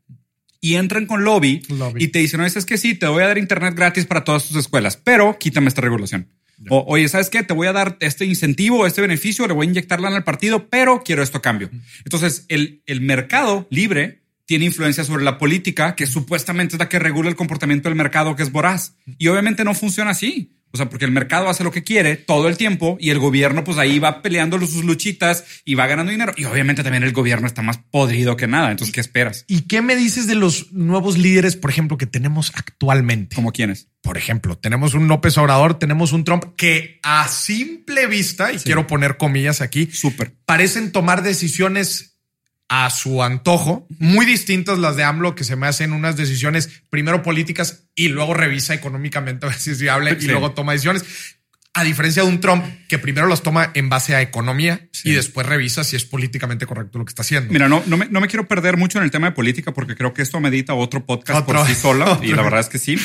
Y 0.61 0.75
entran 0.75 1.07
con 1.07 1.25
lobby, 1.25 1.63
Lobby. 1.69 2.05
y 2.05 2.09
te 2.09 2.21
dicen, 2.21 2.41
no, 2.41 2.47
es 2.47 2.65
que 2.65 2.79
sí, 2.79 2.95
te 2.95 3.07
voy 3.07 3.23
a 3.23 3.27
dar 3.27 3.39
internet 3.39 3.75
gratis 3.75 4.07
para 4.07 4.25
todas 4.25 4.49
tus 4.49 4.57
escuelas, 4.57 4.97
pero 4.97 5.37
quítame 5.39 5.69
esta 5.69 5.83
regulación. 5.83 6.29
O, 6.71 6.85
oye, 6.89 7.09
¿sabes 7.09 7.29
qué? 7.29 7.43
Te 7.43 7.55
voy 7.55 7.67
a 7.67 7.73
dar 7.73 7.97
este 8.01 8.25
incentivo, 8.25 8.87
este 8.87 9.03
beneficio, 9.03 9.47
le 9.47 9.55
voy 9.55 9.67
a 9.67 9.71
inyectarla 9.71 10.09
en 10.09 10.15
el 10.15 10.25
partido, 10.25 10.69
pero 10.69 11.03
quiero 11.05 11.23
esto 11.23 11.39
a 11.39 11.43
cambio. 11.43 11.71
Entonces, 12.05 12.47
el, 12.49 12.83
el 12.87 13.01
mercado 13.01 13.67
libre 13.71 14.23
tiene 14.47 14.65
influencia 14.65 15.05
sobre 15.05 15.25
la 15.25 15.39
política, 15.39 15.95
que 15.97 16.07
supuestamente 16.07 16.77
es 16.77 16.79
la 16.79 16.89
que 16.89 16.99
regula 16.99 17.29
el 17.29 17.37
comportamiento 17.37 17.89
del 17.89 17.97
mercado, 17.97 18.37
que 18.37 18.43
es 18.43 18.53
voraz. 18.53 18.95
Y 19.19 19.29
obviamente 19.29 19.65
no 19.65 19.75
funciona 19.75 20.13
así. 20.13 20.57
O 20.73 20.77
sea, 20.77 20.91
porque 20.91 21.05
el 21.05 21.11
mercado 21.11 21.49
hace 21.49 21.65
lo 21.65 21.71
que 21.71 21.85
quiere 21.85 22.17
todo 22.17 22.49
el 22.49 22.57
tiempo 22.57 22.99
y 23.01 23.11
el 23.11 23.19
gobierno 23.19 23.65
pues 23.65 23.79
ahí 23.79 23.99
va 23.99 24.21
peleando 24.21 24.59
sus 24.67 24.85
luchitas 24.85 25.45
y 25.65 25.75
va 25.75 25.87
ganando 25.87 26.13
dinero. 26.13 26.33
Y 26.37 26.45
obviamente 26.45 26.83
también 26.83 27.03
el 27.03 27.13
gobierno 27.13 27.47
está 27.47 27.63
más 27.63 27.79
podrido 27.91 28.37
que 28.37 28.47
nada. 28.47 28.71
Entonces, 28.71 28.95
¿qué 28.95 29.01
esperas? 29.01 29.45
¿Y 29.47 29.63
qué 29.63 29.81
me 29.81 29.97
dices 29.97 30.27
de 30.27 30.35
los 30.35 30.73
nuevos 30.73 31.17
líderes, 31.17 31.57
por 31.57 31.71
ejemplo, 31.71 31.97
que 31.97 32.07
tenemos 32.07 32.53
actualmente? 32.55 33.37
¿Como 33.37 33.53
quiénes? 33.53 33.89
Por 34.03 34.19
ejemplo, 34.19 34.57
tenemos 34.57 34.95
un 34.95 35.09
López 35.09 35.37
Obrador, 35.39 35.79
tenemos 35.79 36.13
un 36.13 36.25
Trump 36.25 36.45
que 36.57 37.01
a 37.03 37.27
simple 37.29 38.07
vista, 38.07 38.53
y 38.53 38.59
quiero 38.59 38.87
poner 38.87 39.17
comillas 39.17 39.61
aquí, 39.61 39.87
Súper. 39.91 40.35
parecen 40.45 40.93
tomar 40.93 41.23
decisiones 41.23 42.16
a 42.69 42.91
su 42.91 43.23
antojo, 43.23 43.87
muy 43.99 44.27
distintas 44.27 44.79
las 44.79 44.97
de 44.97 45.05
AMLO, 45.05 45.35
que 45.35 45.45
se 45.45 45.55
me 45.57 45.67
hacen 45.69 45.93
unas 45.93 46.17
decisiones 46.17 46.83
primero 46.91 47.23
políticas 47.23 47.85
y 47.95 48.09
luego 48.09 48.35
revisa 48.35 48.75
económicamente 48.75 49.47
a 49.47 49.51
ver 49.51 49.59
si 49.59 49.71
es 49.71 49.81
viable 49.81 50.17
y 50.21 50.27
luego 50.27 50.53
toma 50.53 50.73
decisiones. 50.73 51.05
A 51.75 51.85
diferencia 51.85 52.23
de 52.23 52.29
un 52.31 52.41
Trump 52.41 52.65
que 52.89 52.99
primero 52.99 53.27
las 53.29 53.43
toma 53.43 53.71
en 53.75 53.91
base 53.91 54.15
a 54.15 54.23
economía 54.23 54.89
Sí. 54.93 55.11
y 55.11 55.13
después 55.13 55.47
revisa 55.47 55.85
si 55.85 55.95
es 55.95 56.07
políticamente 56.07 56.65
correcto 56.67 56.99
lo 56.99 57.05
que 57.05 57.11
está 57.11 57.21
haciendo. 57.23 57.53
Mira, 57.53 57.69
no, 57.69 57.83
no, 57.87 57.99
me, 57.99 58.07
no 58.09 58.21
me 58.23 58.29
quiero 58.29 58.49
perder 58.49 58.79
mucho 58.79 58.97
en 58.99 59.05
el 59.05 59.11
tema 59.11 59.27
de 59.29 59.33
política 59.35 59.73
porque 59.75 59.95
creo 59.95 60.15
que 60.15 60.23
esto 60.23 60.41
medita 60.41 60.73
otro 60.75 61.05
podcast 61.05 61.41
Otro. 61.41 61.59
por 61.59 61.67
sí 61.67 61.75
sola 61.75 62.19
y 62.23 62.29
la 62.33 62.43
verdad 62.43 62.61
es 62.61 62.69
que 62.71 62.79
sí. 62.79 62.97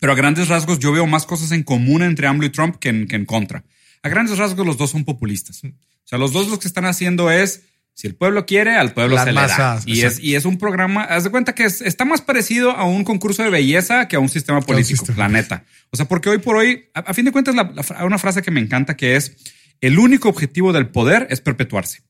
Pero 0.00 0.12
a 0.12 0.16
grandes 0.16 0.48
rasgos 0.48 0.78
yo 0.80 0.92
veo 0.92 1.06
más 1.06 1.24
cosas 1.24 1.50
en 1.52 1.62
común 1.62 2.02
entre 2.02 2.26
AMLO 2.26 2.44
y 2.46 2.50
Trump 2.50 2.76
que 2.76 2.90
en, 2.90 3.08
que 3.08 3.16
en 3.16 3.24
contra. 3.24 3.64
A 4.02 4.08
grandes 4.10 4.36
rasgos 4.36 4.66
los 4.66 4.76
dos 4.76 4.90
son 4.90 5.04
populistas. 5.04 5.62
O 5.64 5.70
sea, 6.04 6.18
los 6.18 6.32
dos 6.34 6.48
lo 6.48 6.58
que 6.58 6.68
están 6.68 6.84
haciendo 6.84 7.30
es, 7.30 7.62
si 7.94 8.06
el 8.08 8.16
pueblo 8.16 8.44
quiere, 8.44 8.74
al 8.76 8.92
pueblo 8.92 9.14
Las 9.14 9.24
se 9.24 9.32
le 9.32 9.40
da. 9.40 9.80
Y 9.86 9.92
es, 10.00 10.04
exacto. 10.04 10.26
y 10.26 10.34
es 10.34 10.44
un 10.44 10.58
programa, 10.58 11.02
haz 11.04 11.24
de 11.24 11.30
cuenta 11.30 11.54
que 11.54 11.64
es- 11.64 11.80
está 11.80 12.04
más 12.04 12.20
parecido 12.22 12.72
a 12.72 12.84
un 12.84 13.04
concurso 13.04 13.42
de 13.44 13.50
belleza 13.50 14.08
que 14.08 14.16
a 14.16 14.18
un 14.20 14.28
sistema 14.28 14.58
un 14.58 14.64
político, 14.64 15.06
sistema. 15.06 15.28
la 15.28 15.28
neta. 15.28 15.64
O 15.90 15.96
sea, 15.96 16.06
porque 16.06 16.28
hoy 16.28 16.38
por 16.38 16.56
hoy, 16.56 16.86
a, 16.94 17.00
a 17.00 17.14
fin 17.14 17.24
de 17.24 17.32
cuentas, 17.32 17.54
la- 17.54 17.70
la 17.74 17.82
fra- 17.82 18.04
una 18.04 18.18
frase 18.18 18.42
que 18.42 18.50
me 18.50 18.60
encanta 18.60 18.96
que 18.96 19.14
es, 19.16 19.36
el 19.80 19.98
único 19.98 20.28
objetivo 20.28 20.72
del 20.72 20.88
poder 20.88 21.26
es 21.30 21.40
perpetuarse. 21.40 22.02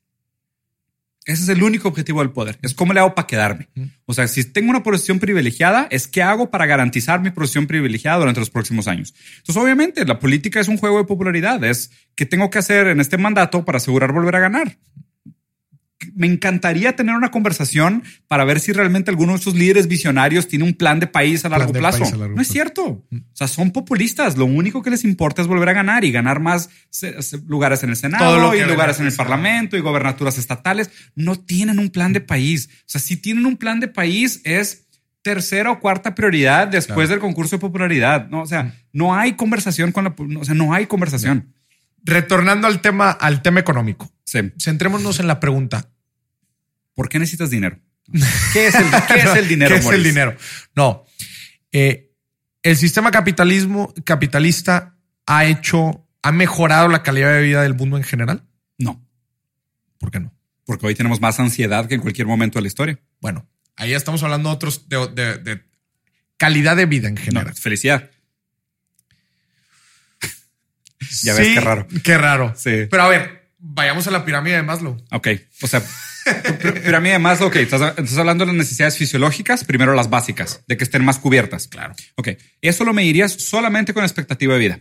Ese 1.26 1.42
es 1.44 1.48
el 1.48 1.62
único 1.62 1.88
objetivo 1.88 2.20
del 2.20 2.32
poder. 2.32 2.58
Es 2.60 2.74
cómo 2.74 2.92
le 2.92 3.00
hago 3.00 3.14
para 3.14 3.26
quedarme. 3.26 3.68
O 4.04 4.12
sea, 4.12 4.28
si 4.28 4.44
tengo 4.44 4.68
una 4.68 4.82
posición 4.82 5.18
privilegiada, 5.20 5.86
es 5.90 6.06
qué 6.06 6.22
hago 6.22 6.50
para 6.50 6.66
garantizar 6.66 7.22
mi 7.22 7.30
posición 7.30 7.66
privilegiada 7.66 8.18
durante 8.18 8.40
los 8.40 8.50
próximos 8.50 8.88
años. 8.88 9.14
Entonces, 9.38 9.56
obviamente, 9.62 10.04
la 10.04 10.18
política 10.18 10.60
es 10.60 10.68
un 10.68 10.76
juego 10.76 10.98
de 10.98 11.04
popularidad. 11.04 11.64
Es 11.64 11.90
qué 12.14 12.26
tengo 12.26 12.50
que 12.50 12.58
hacer 12.58 12.88
en 12.88 13.00
este 13.00 13.16
mandato 13.16 13.64
para 13.64 13.78
asegurar 13.78 14.12
volver 14.12 14.36
a 14.36 14.40
ganar. 14.40 14.76
Me 16.14 16.26
encantaría 16.26 16.96
tener 16.96 17.14
una 17.14 17.30
conversación 17.30 18.02
para 18.28 18.44
ver 18.44 18.60
si 18.60 18.72
realmente 18.72 19.10
alguno 19.10 19.32
de 19.32 19.38
esos 19.38 19.54
líderes 19.54 19.88
visionarios 19.88 20.48
tiene 20.48 20.64
un 20.64 20.74
plan 20.74 21.00
de 21.00 21.06
país 21.06 21.44
a 21.44 21.48
largo 21.48 21.72
plazo. 21.72 22.00
país 22.00 22.12
a 22.12 22.16
largo 22.16 22.36
no 22.36 22.42
es 22.42 22.48
cierto. 22.48 22.84
O 22.84 23.06
sea, 23.32 23.48
son 23.48 23.70
populistas. 23.70 24.36
Lo 24.36 24.44
único 24.44 24.82
que 24.82 24.90
les 24.90 25.04
importa 25.04 25.40
es 25.40 25.48
volver 25.48 25.68
a 25.70 25.72
ganar 25.72 26.04
y 26.04 26.12
ganar 26.12 26.40
más 26.40 26.68
lugares 27.46 27.82
en 27.82 27.90
el 27.90 27.96
Todo 27.96 28.10
Senado 28.10 28.54
y 28.54 28.60
lugares 28.64 29.00
en 29.00 29.06
el. 29.06 29.14
Parlamento 29.14 29.76
y 29.76 29.80
gobernaturas 29.80 30.36
estatales. 30.36 30.90
No 31.14 31.36
tienen 31.36 31.78
un 31.78 31.90
plan 31.90 32.12
de 32.12 32.20
país. 32.20 32.68
O 32.80 32.84
sea, 32.86 33.00
si 33.00 33.16
tienen 33.16 33.46
un 33.46 33.56
plan 33.56 33.80
de 33.80 33.88
país 33.88 34.40
es 34.44 34.84
tercera 35.24 35.70
o 35.70 35.80
cuarta 35.80 36.14
prioridad 36.14 36.68
después 36.68 37.08
del 37.08 37.18
concurso 37.18 37.56
de 37.56 37.60
popularidad. 37.60 38.28
No, 38.28 38.42
o 38.42 38.46
sea, 38.46 38.74
no 38.92 39.16
hay 39.16 39.32
conversación 39.32 39.90
con 39.90 40.04
la, 40.04 40.14
o 40.38 40.44
sea, 40.44 40.54
no 40.54 40.74
hay 40.74 40.86
conversación. 40.86 41.54
Retornando 42.04 42.66
al 42.66 42.82
tema, 42.82 43.10
al 43.10 43.40
tema 43.40 43.58
económico, 43.58 44.12
Sí. 44.24 44.40
centrémonos 44.60 45.20
en 45.20 45.26
la 45.26 45.38
pregunta. 45.40 45.90
¿Por 46.94 47.08
qué 47.08 47.18
necesitas 47.18 47.50
dinero? 47.50 47.78
¿Qué 48.52 48.66
es 48.68 48.74
el, 48.74 48.86
qué 49.08 49.14
es 49.20 49.36
el 49.36 49.48
dinero? 49.48 49.74
¿Qué 49.74 49.80
es 49.80 49.86
el 49.86 50.02
dinero? 50.04 50.36
No. 50.74 51.04
Eh, 51.72 52.12
el 52.62 52.76
sistema 52.76 53.10
capitalismo 53.10 53.92
capitalista 54.04 54.96
ha 55.26 55.44
hecho, 55.44 56.06
ha 56.22 56.32
mejorado 56.32 56.88
la 56.88 57.02
calidad 57.02 57.32
de 57.32 57.42
vida 57.42 57.62
del 57.62 57.74
mundo 57.74 57.96
en 57.96 58.04
general. 58.04 58.44
No, 58.78 59.06
¿Por 59.98 60.10
qué 60.10 60.20
no? 60.20 60.32
porque 60.66 60.86
hoy 60.86 60.94
tenemos 60.94 61.20
más 61.20 61.38
ansiedad 61.40 61.86
que 61.86 61.94
en 61.94 62.00
cualquier 62.00 62.26
momento 62.26 62.58
de 62.58 62.62
la 62.62 62.68
historia. 62.68 62.98
Bueno, 63.20 63.46
ahí 63.76 63.92
estamos 63.92 64.22
hablando 64.22 64.48
de 64.48 64.54
otros 64.54 64.88
de, 64.88 65.08
de- 65.08 65.38
de 65.38 65.62
calidad 66.38 66.74
de 66.76 66.86
vida 66.86 67.08
en 67.08 67.14
No, 67.16 67.20
general. 67.20 67.54
felicidad. 67.54 68.10
Ya 71.22 71.34
ves 71.34 71.48
Sí, 71.48 71.54
qué 71.54 71.60
raro. 71.60 71.86
Qué 72.02 72.18
raro. 72.18 72.54
Sí. 72.56 72.86
Pero 72.90 73.02
a 73.02 73.08
ver, 73.08 73.43
vayamos 73.66 74.06
a 74.06 74.10
la 74.10 74.24
pirámide 74.24 74.56
de 74.56 74.62
Maslow. 74.62 74.96
Ok, 75.10 75.28
o 75.62 75.66
sea, 75.66 75.82
pir- 76.60 76.82
pirámide 76.84 77.14
de 77.14 77.18
Maslow, 77.18 77.48
ok, 77.48 77.56
estás, 77.56 77.98
estás 77.98 78.18
hablando 78.18 78.44
de 78.44 78.48
las 78.52 78.56
necesidades 78.58 78.98
fisiológicas, 78.98 79.64
primero 79.64 79.94
las 79.94 80.10
básicas, 80.10 80.62
de 80.68 80.76
que 80.76 80.84
estén 80.84 81.04
más 81.04 81.18
cubiertas. 81.18 81.66
Claro. 81.66 81.94
Ok, 82.16 82.28
eso 82.60 82.84
lo 82.84 82.92
medirías 82.92 83.32
solamente 83.32 83.94
con 83.94 84.04
expectativa 84.04 84.52
de 84.54 84.60
vida. 84.60 84.80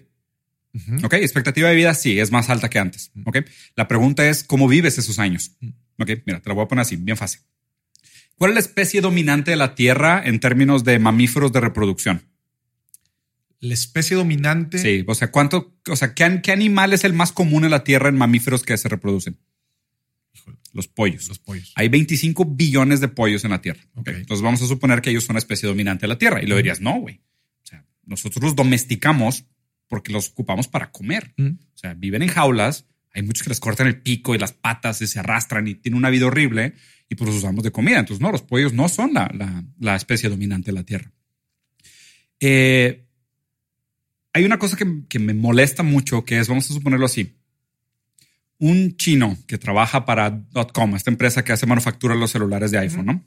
Ok, 1.04 1.14
expectativa 1.14 1.70
de 1.70 1.76
vida 1.76 1.94
sí, 1.94 2.20
es 2.20 2.32
más 2.32 2.50
alta 2.50 2.70
que 2.70 2.80
antes. 2.80 3.12
Ok, 3.26 3.38
la 3.76 3.88
pregunta 3.88 4.28
es, 4.28 4.44
¿cómo 4.44 4.68
vives 4.68 4.98
esos 4.98 5.20
años? 5.20 5.52
Ok, 6.00 6.10
mira, 6.26 6.42
te 6.42 6.50
lo 6.50 6.56
voy 6.56 6.66
a 6.66 6.68
poner 6.68 6.82
así, 6.82 6.96
bien 6.96 7.16
fácil. 7.16 7.42
¿Cuál 8.36 8.52
es 8.52 8.56
la 8.56 8.60
especie 8.62 9.00
dominante 9.00 9.52
de 9.52 9.58
la 9.58 9.76
Tierra 9.76 10.22
en 10.26 10.40
términos 10.40 10.84
de 10.84 10.98
mamíferos 11.00 11.52
de 11.54 11.60
reproducción? 11.62 12.24
La 13.64 13.74
especie 13.74 14.18
dominante. 14.18 14.78
Sí, 14.78 15.06
o 15.08 15.16
sea, 15.16 15.32
¿cuánto, 15.32 15.78
o 15.90 15.96
sea, 15.96 16.14
qué, 16.14 16.42
qué 16.44 16.52
animal 16.52 16.92
es 16.94 17.04
el 17.06 17.14
más 17.14 17.32
común 17.32 17.64
en 17.64 17.72
la 17.72 17.84
Tierra 17.84 18.10
en 18.10 18.16
mamíferos 18.18 18.64
que 18.64 18.78
se 18.78 18.90
reproducen? 18.90 19.38
Los 20.74 20.88
pollos. 20.88 21.30
Los 21.30 21.40
pollos. 21.40 21.72
Hay 21.76 21.88
25 21.88 22.46
billones 22.46 23.00
de 23.00 23.08
pollos 23.08 23.46
en 23.46 23.52
la 23.52 23.62
Tierra. 23.62 23.82
Ok. 23.96 24.10
Entonces 24.10 24.44
vamos 24.44 24.62
a 24.62 24.68
suponer 24.68 25.02
que 25.02 25.12
ellos 25.12 25.24
son 25.24 25.36
la 25.36 25.40
especie 25.40 25.70
dominante 25.70 26.02
de 26.02 26.08
la 26.10 26.18
Tierra. 26.18 26.42
Y 26.44 26.48
lo 26.48 26.58
dirías, 26.58 26.82
no, 26.82 27.00
güey. 27.00 27.22
O 27.64 27.66
sea, 27.68 27.86
nosotros 28.06 28.44
los 28.44 28.56
domesticamos 28.56 29.46
porque 29.88 30.12
los 30.12 30.30
ocupamos 30.32 30.68
para 30.68 30.92
comer. 30.92 31.34
Mm. 31.38 31.48
O 31.74 31.78
sea, 31.78 31.94
viven 31.94 32.22
en 32.24 32.30
jaulas. 32.30 32.86
Hay 33.14 33.22
muchos 33.22 33.44
que 33.44 33.50
les 33.50 33.60
cortan 33.60 33.88
el 33.88 34.02
pico 34.02 34.34
y 34.36 34.40
las 34.40 34.52
patas 34.54 35.02
y 35.02 35.08
se 35.08 35.20
arrastran 35.20 35.68
y 35.68 35.76
tienen 35.76 35.98
una 36.00 36.10
vida 36.10 36.26
horrible 36.26 36.74
y 37.08 37.16
pues 37.16 37.28
los 37.30 37.38
usamos 37.38 37.64
de 37.64 37.72
comida. 37.72 38.00
Entonces, 38.00 38.20
no, 38.20 38.32
los 38.32 38.42
pollos 38.42 38.74
no 38.74 38.90
son 38.90 39.14
la, 39.14 39.32
la- 39.34 39.64
la 39.80 39.96
especie 39.96 40.28
dominante 40.30 40.72
de 40.72 40.74
la 40.74 40.84
Tierra. 40.84 41.12
Eh, 42.40 43.03
hay 44.34 44.44
una 44.46 44.60
cosa 44.60 44.76
que, 44.76 44.86
que 45.08 45.20
me 45.20 45.34
molesta 45.34 45.84
mucho, 45.84 46.26
que 46.26 46.40
es, 46.40 46.48
vamos 46.48 46.70
a 46.70 46.74
suponerlo 46.74 47.06
así, 47.06 47.36
un 48.60 48.96
chino 48.96 49.38
que 49.48 49.58
trabaja 49.58 50.06
para 50.06 50.42
.com, 50.74 50.96
esta 50.96 51.12
empresa 51.12 51.44
que 51.44 51.52
hace 51.52 51.66
manufactura 51.66 52.14
de 52.14 52.20
los 52.20 52.32
celulares 52.32 52.72
de 52.72 52.80
iPhone, 52.80 53.06
¿no? 53.06 53.24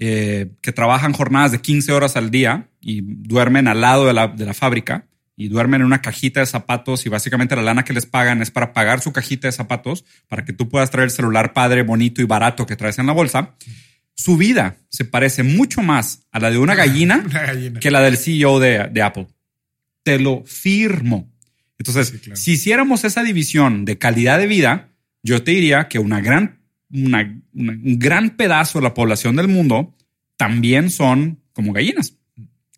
Eh, 0.00 0.52
que 0.62 0.72
trabajan 0.72 1.12
jornadas 1.12 1.50
de 1.52 1.60
15 1.60 1.92
horas 1.92 2.16
al 2.16 2.30
día 2.30 2.68
y 2.80 3.00
duermen 3.02 3.66
al 3.66 3.80
lado 3.80 4.06
de 4.06 4.12
la, 4.12 4.28
de 4.28 4.46
la 4.46 4.54
fábrica 4.54 5.06
y 5.36 5.48
duermen 5.48 5.80
en 5.80 5.86
una 5.86 6.00
cajita 6.00 6.40
de 6.40 6.46
zapatos 6.46 7.04
y 7.04 7.08
básicamente 7.08 7.56
la 7.56 7.62
lana 7.62 7.84
que 7.84 7.92
les 7.92 8.06
pagan 8.06 8.40
es 8.40 8.50
para 8.52 8.72
pagar 8.72 9.00
su 9.00 9.12
cajita 9.12 9.48
de 9.48 9.52
zapatos 9.52 10.04
para 10.28 10.44
que 10.44 10.52
tú 10.52 10.68
puedas 10.68 10.90
traer 10.90 11.06
el 11.06 11.10
celular 11.10 11.52
padre, 11.52 11.82
bonito 11.82 12.22
y 12.22 12.26
barato 12.26 12.64
que 12.64 12.76
traes 12.76 12.98
en 12.98 13.06
la 13.06 13.12
bolsa. 13.12 13.56
Su 14.14 14.36
vida 14.36 14.76
se 14.88 15.04
parece 15.04 15.42
mucho 15.42 15.82
más 15.82 16.26
a 16.30 16.38
la 16.38 16.50
de 16.50 16.58
una 16.58 16.74
gallina 16.76 17.22
Una 17.24 17.42
gallina. 17.42 17.80
que 17.80 17.90
la 17.90 18.00
del 18.00 18.16
CEO 18.16 18.60
de, 18.60 18.88
de 18.90 19.02
Apple. 19.02 19.26
Te 20.08 20.18
lo 20.18 20.42
firmo. 20.46 21.30
Entonces, 21.78 22.08
Sí, 22.08 22.18
claro. 22.18 22.36
si 22.36 22.52
hiciéramos 22.52 23.04
esa 23.04 23.22
división 23.22 23.84
de 23.84 23.98
calidad 23.98 24.38
de 24.38 24.46
vida, 24.46 24.88
yo 25.22 25.42
te 25.42 25.50
diría 25.52 25.88
que 25.88 25.98
una 25.98 26.20
gran, 26.20 26.60
una- 26.90 27.40
una- 27.52 27.72
un 27.72 27.98
gran 27.98 28.30
pedazo 28.36 28.78
de 28.78 28.84
la 28.84 28.94
población 28.94 29.36
del 29.36 29.48
mundo 29.48 29.94
también 30.36 30.90
son 30.90 31.40
como 31.52 31.72
gallinas. 31.72 32.14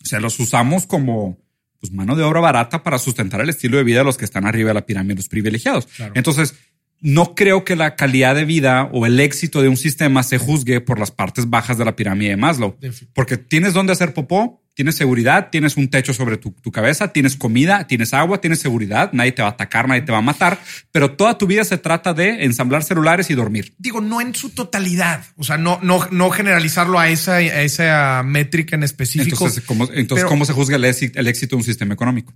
O 0.03 0.05
sea, 0.05 0.19
los 0.21 0.39
usamos 0.41 0.87
como 0.87 1.39
pues, 1.79 1.93
mano 1.93 2.15
de 2.15 2.23
obra 2.25 2.41
barata 2.41 2.83
para 2.83 2.99
sustentar 2.99 3.41
el 3.41 3.49
estilo 3.49 3.79
de 3.79 3.85
vida 3.85 3.99
de 4.01 4.05
los 4.05 4.19
que 4.19 4.27
están 4.27 4.45
arriba 4.45 4.69
de 4.69 4.75
la 4.75 4.85
pirámide, 4.85 5.15
los 5.15 5.29
privilegiados. 5.29 5.87
Claro. 5.87 6.13
Entonces, 6.15 6.55
no 7.01 7.35
creo 7.35 7.65
que 7.65 7.75
la 7.77 7.97
calidad 7.97 8.35
de 8.35 8.45
vida 8.45 8.91
o 8.93 9.07
el 9.07 9.19
éxito 9.19 9.63
de 9.63 9.69
un 9.69 9.79
sistema 9.79 10.23
se 10.23 10.37
juzgue 10.37 10.83
por 10.83 10.99
las 10.99 11.11
partes 11.11 11.49
bajas 11.49 11.79
de 11.79 11.87
la 11.87 11.97
pirámide 11.97 12.31
de 12.31 12.37
Maslow. 12.37 12.77
Porque 13.15 13.39
tienes 13.39 13.73
dónde 13.73 13.93
hacer 13.95 14.13
popó, 14.13 14.63
tienes 14.75 14.95
seguridad, 14.97 15.49
tienes 15.51 15.77
un 15.77 15.89
techo 15.89 16.15
sobre 16.15 16.37
tu, 16.37 16.53
tu 16.53 16.71
cabeza, 16.71 17.13
tienes 17.13 17.37
comida, 17.37 17.87
tienes 17.87 18.15
agua, 18.15 18.41
tienes 18.41 18.61
seguridad, 18.61 19.11
nadie 19.13 19.33
te 19.33 19.43
va 19.43 19.49
a 19.49 19.53
atacar, 19.53 19.89
nadie 19.89 20.03
te 20.03 20.13
va 20.13 20.19
a 20.19 20.23
matar, 20.23 20.59
pero 20.93 21.17
toda 21.17 21.37
tu 21.37 21.47
vida 21.47 21.65
se 21.65 21.77
trata 21.79 22.15
de 22.15 22.45
ensamblar 22.45 22.83
celulares 22.83 23.31
y 23.31 23.35
dormir. 23.35 23.75
Digo, 23.79 24.01
no 24.01 24.21
en 24.21 24.35
su 24.35 24.51
totalidad. 24.51 25.25
O 25.37 25.45
sea, 25.45 25.59
no, 25.59 25.79
no, 25.83 26.07
no 26.11 26.31
generalizarlo 26.31 26.99
a 26.99 27.09
esa, 27.09 27.35
a 27.37 27.63
esa 27.63 28.23
métrica 28.25 28.77
en 28.77 28.83
específico. 28.85 29.37
Entonces, 29.37 29.65
¿cómo, 29.65 29.85
entonces, 29.85 30.25
Pero- 30.25 30.29
¿cómo 30.29 30.45
se 30.45 30.53
juzga 30.53 30.77
el 30.77 30.85
éxito, 30.85 31.19
el 31.21 31.29
éxito 31.29 31.57
de 31.57 31.61
un 31.61 31.65
sistema 31.65 31.95
económico? 31.95 32.33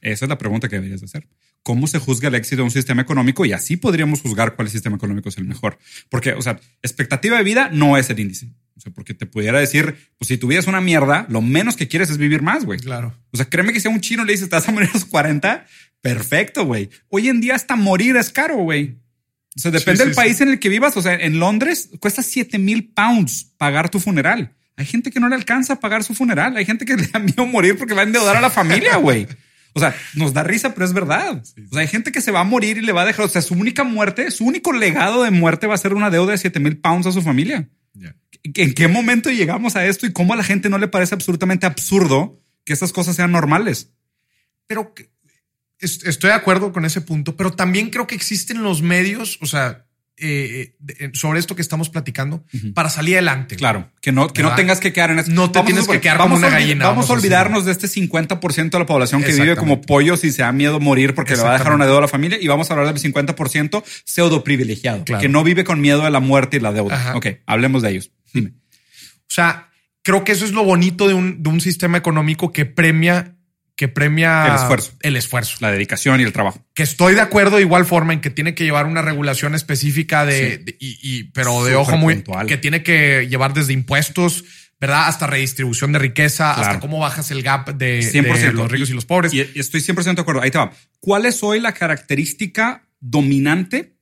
Esa 0.00 0.24
es 0.24 0.28
la 0.28 0.38
pregunta 0.38 0.68
que 0.68 0.76
deberías 0.76 1.00
de 1.00 1.06
hacer. 1.06 1.26
¿Cómo 1.62 1.86
se 1.86 1.98
juzga 1.98 2.28
el 2.28 2.34
éxito 2.34 2.56
de 2.56 2.62
un 2.62 2.70
sistema 2.70 3.02
económico? 3.02 3.44
Y 3.44 3.52
así 3.52 3.76
podríamos 3.76 4.22
juzgar 4.22 4.56
cuál 4.56 4.70
sistema 4.70 4.96
económico 4.96 5.28
es 5.28 5.36
el 5.38 5.44
mejor. 5.44 5.78
Porque, 6.08 6.32
o 6.32 6.42
sea, 6.42 6.58
expectativa 6.82 7.36
de 7.36 7.44
vida 7.44 7.70
no 7.72 7.96
es 7.96 8.08
el 8.10 8.20
índice. 8.20 8.48
O 8.76 8.80
sea, 8.80 8.92
porque 8.92 9.12
te 9.12 9.26
pudiera 9.26 9.58
decir, 9.58 9.96
pues 10.18 10.28
si 10.28 10.38
tuvieras 10.38 10.68
una 10.68 10.80
mierda, 10.80 11.26
lo 11.28 11.42
menos 11.42 11.76
que 11.76 11.88
quieres 11.88 12.10
es 12.10 12.18
vivir 12.18 12.42
más, 12.42 12.64
güey. 12.64 12.78
Claro. 12.78 13.12
O 13.32 13.36
sea, 13.36 13.46
créeme 13.46 13.72
que 13.72 13.80
si 13.80 13.88
a 13.88 13.90
un 13.90 14.00
chino 14.00 14.24
le 14.24 14.32
dices, 14.32 14.48
te 14.48 14.56
vas 14.56 14.68
a 14.68 14.72
morir 14.72 14.88
a 14.88 14.94
los 14.94 15.04
40, 15.04 15.66
perfecto, 16.00 16.64
güey. 16.64 16.88
Hoy 17.08 17.28
en 17.28 17.40
día 17.40 17.56
hasta 17.56 17.74
morir 17.74 18.16
es 18.16 18.30
caro, 18.30 18.56
güey. 18.58 18.96
O 19.56 19.60
sea, 19.60 19.72
depende 19.72 19.96
Sí, 19.96 20.02
sí, 20.02 20.06
del 20.06 20.14
país 20.14 20.40
en 20.40 20.50
el 20.50 20.60
que 20.60 20.68
vivas. 20.68 20.96
O 20.96 21.02
sea, 21.02 21.14
en 21.14 21.40
Londres 21.40 21.90
cuesta 21.98 22.22
7 22.22 22.58
mil 22.58 22.88
pounds 22.90 23.52
pagar 23.58 23.88
tu 23.90 23.98
funeral. 23.98 24.54
Hay 24.76 24.86
gente 24.86 25.10
que 25.10 25.18
no 25.18 25.28
le 25.28 25.34
alcanza 25.34 25.72
a 25.72 25.80
pagar 25.80 26.04
su 26.04 26.14
funeral. 26.14 26.56
Hay 26.56 26.64
gente 26.64 26.84
que 26.84 26.96
le 26.96 27.08
da 27.08 27.18
miedo 27.18 27.44
morir 27.46 27.76
porque 27.76 27.94
va 27.94 28.02
a 28.02 28.04
endeudar 28.04 28.36
a 28.36 28.40
la 28.40 28.48
familia, 28.48 28.96
güey. 28.96 29.26
O 29.74 29.80
sea, 29.80 29.94
nos 30.14 30.32
da 30.32 30.42
risa, 30.42 30.74
pero 30.74 30.86
es 30.86 30.92
verdad. 30.92 31.42
O 31.42 31.74
sea, 31.74 31.80
hay 31.80 31.88
gente 31.88 32.12
que 32.12 32.20
se 32.20 32.30
va 32.30 32.40
a 32.40 32.44
morir 32.44 32.78
y 32.78 32.82
le 32.82 32.92
va 32.92 33.02
a 33.02 33.06
dejar, 33.06 33.26
o 33.26 33.28
sea, 33.28 33.42
su 33.42 33.54
única 33.54 33.84
muerte, 33.84 34.30
su 34.30 34.44
único 34.44 34.72
legado 34.72 35.22
de 35.22 35.30
muerte 35.30 35.66
va 35.66 35.74
a 35.74 35.78
ser 35.78 35.94
una 35.94 36.10
deuda 36.10 36.32
de 36.32 36.38
7 36.38 36.60
mil 36.60 36.78
pounds 36.78 37.06
a 37.06 37.12
su 37.12 37.22
familia. 37.22 37.68
¿En 38.42 38.74
qué 38.74 38.88
momento 38.88 39.30
llegamos 39.30 39.76
a 39.76 39.86
esto 39.86 40.06
y 40.06 40.12
cómo 40.12 40.32
a 40.32 40.36
la 40.36 40.44
gente 40.44 40.68
no 40.68 40.78
le 40.78 40.88
parece 40.88 41.14
absolutamente 41.14 41.66
absurdo 41.66 42.40
que 42.64 42.72
estas 42.72 42.92
cosas 42.92 43.16
sean 43.16 43.32
normales? 43.32 43.92
Pero 44.66 44.94
estoy 45.80 46.30
de 46.30 46.36
acuerdo 46.36 46.72
con 46.72 46.84
ese 46.84 47.00
punto, 47.00 47.36
pero 47.36 47.52
también 47.52 47.90
creo 47.90 48.06
que 48.06 48.14
existen 48.14 48.62
los 48.62 48.82
medios, 48.82 49.38
o 49.40 49.46
sea, 49.46 49.87
eh, 50.20 50.74
eh, 50.98 51.10
sobre 51.14 51.38
esto 51.38 51.54
que 51.54 51.62
estamos 51.62 51.90
platicando 51.90 52.44
para 52.74 52.90
salir 52.90 53.14
adelante. 53.14 53.56
Claro, 53.56 53.90
que 54.00 54.10
no, 54.10 54.28
que 54.28 54.42
no 54.42 54.54
tengas 54.54 54.80
que 54.80 54.92
quedar 54.92 55.10
en 55.10 55.20
eso. 55.20 55.30
No 55.30 55.50
te 55.50 55.62
tienes 55.62 55.86
que 55.86 56.00
quedar 56.00 56.18
como 56.18 56.36
una 56.36 56.50
gallina. 56.50 56.88
Vamos, 56.88 57.08
a 57.08 57.12
olvidarnos 57.12 57.64
de 57.64 57.72
este 57.72 57.86
50% 57.86 58.70
de 58.70 58.78
la 58.78 58.86
población 58.86 59.22
que 59.22 59.32
vive 59.32 59.56
como 59.56 59.80
pollos 59.80 60.24
y 60.24 60.32
se 60.32 60.42
da 60.42 60.52
miedo 60.52 60.80
morir 60.80 61.14
porque 61.14 61.36
le 61.36 61.42
va 61.42 61.54
a 61.54 61.58
dejar 61.58 61.72
una 61.72 61.86
deuda 61.86 61.98
a 61.98 62.02
la 62.02 62.08
familia 62.08 62.38
y 62.40 62.48
vamos 62.48 62.70
a 62.70 62.74
hablar 62.74 62.92
del 62.92 63.02
50% 63.02 63.84
pseudo 64.04 64.44
privilegiado, 64.44 65.04
que 65.04 65.28
no 65.28 65.44
vive 65.44 65.64
con 65.64 65.80
miedo 65.80 66.02
de 66.02 66.10
la 66.10 66.20
muerte 66.20 66.56
y 66.56 66.60
la 66.60 66.72
deuda. 66.72 67.14
Ok, 67.16 67.26
hablemos 67.46 67.82
de 67.82 67.90
ellos. 67.90 68.10
Dime. 68.32 68.50
O 68.50 69.30
sea, 69.30 69.68
creo 70.02 70.24
que 70.24 70.32
eso 70.32 70.44
es 70.44 70.52
lo 70.52 70.64
bonito 70.64 71.06
de 71.06 71.14
un, 71.14 71.42
de 71.42 71.50
un 71.50 71.60
sistema 71.60 71.98
económico 71.98 72.52
que 72.52 72.66
premia 72.66 73.37
que 73.78 73.86
premia 73.86 74.44
el 74.48 74.54
esfuerzo. 74.56 74.92
el 75.02 75.16
esfuerzo, 75.16 75.56
la 75.60 75.70
dedicación 75.70 76.20
y 76.20 76.24
el 76.24 76.32
trabajo. 76.32 76.66
Que 76.74 76.82
estoy 76.82 77.14
de 77.14 77.20
acuerdo 77.20 77.58
de 77.58 77.62
igual 77.62 77.86
forma 77.86 78.12
en 78.12 78.20
que 78.20 78.28
tiene 78.28 78.56
que 78.56 78.64
llevar 78.64 78.86
una 78.86 79.02
regulación 79.02 79.54
específica 79.54 80.26
de, 80.26 80.76
y, 80.80 81.30
pero 81.30 81.62
de 81.64 81.76
ojo 81.76 81.96
muy 81.96 82.24
que 82.48 82.56
tiene 82.56 82.82
que 82.82 83.28
llevar 83.30 83.54
desde 83.54 83.72
impuestos, 83.72 84.44
¿verdad? 84.80 85.06
Hasta 85.06 85.28
redistribución 85.28 85.92
de 85.92 86.00
riqueza, 86.00 86.54
hasta 86.54 86.80
cómo 86.80 86.98
bajas 86.98 87.30
el 87.30 87.44
gap 87.44 87.68
de, 87.68 88.00
100%. 88.00 88.50
los 88.50 88.68
ricos 88.68 88.90
y 88.90 88.94
los 88.94 89.06
pobres. 89.06 89.32
Y, 89.32 89.42
estoy 89.54 89.80
100% 89.80 90.16
de 90.16 90.22
acuerdo. 90.22 90.42
Ahí 90.42 90.50
te 90.50 90.58
va. 90.58 90.72
¿Cuál 90.98 91.24
es 91.24 91.44
hoy 91.44 91.60
la 91.60 91.72
característica 91.72 92.82
dominante 92.98 93.94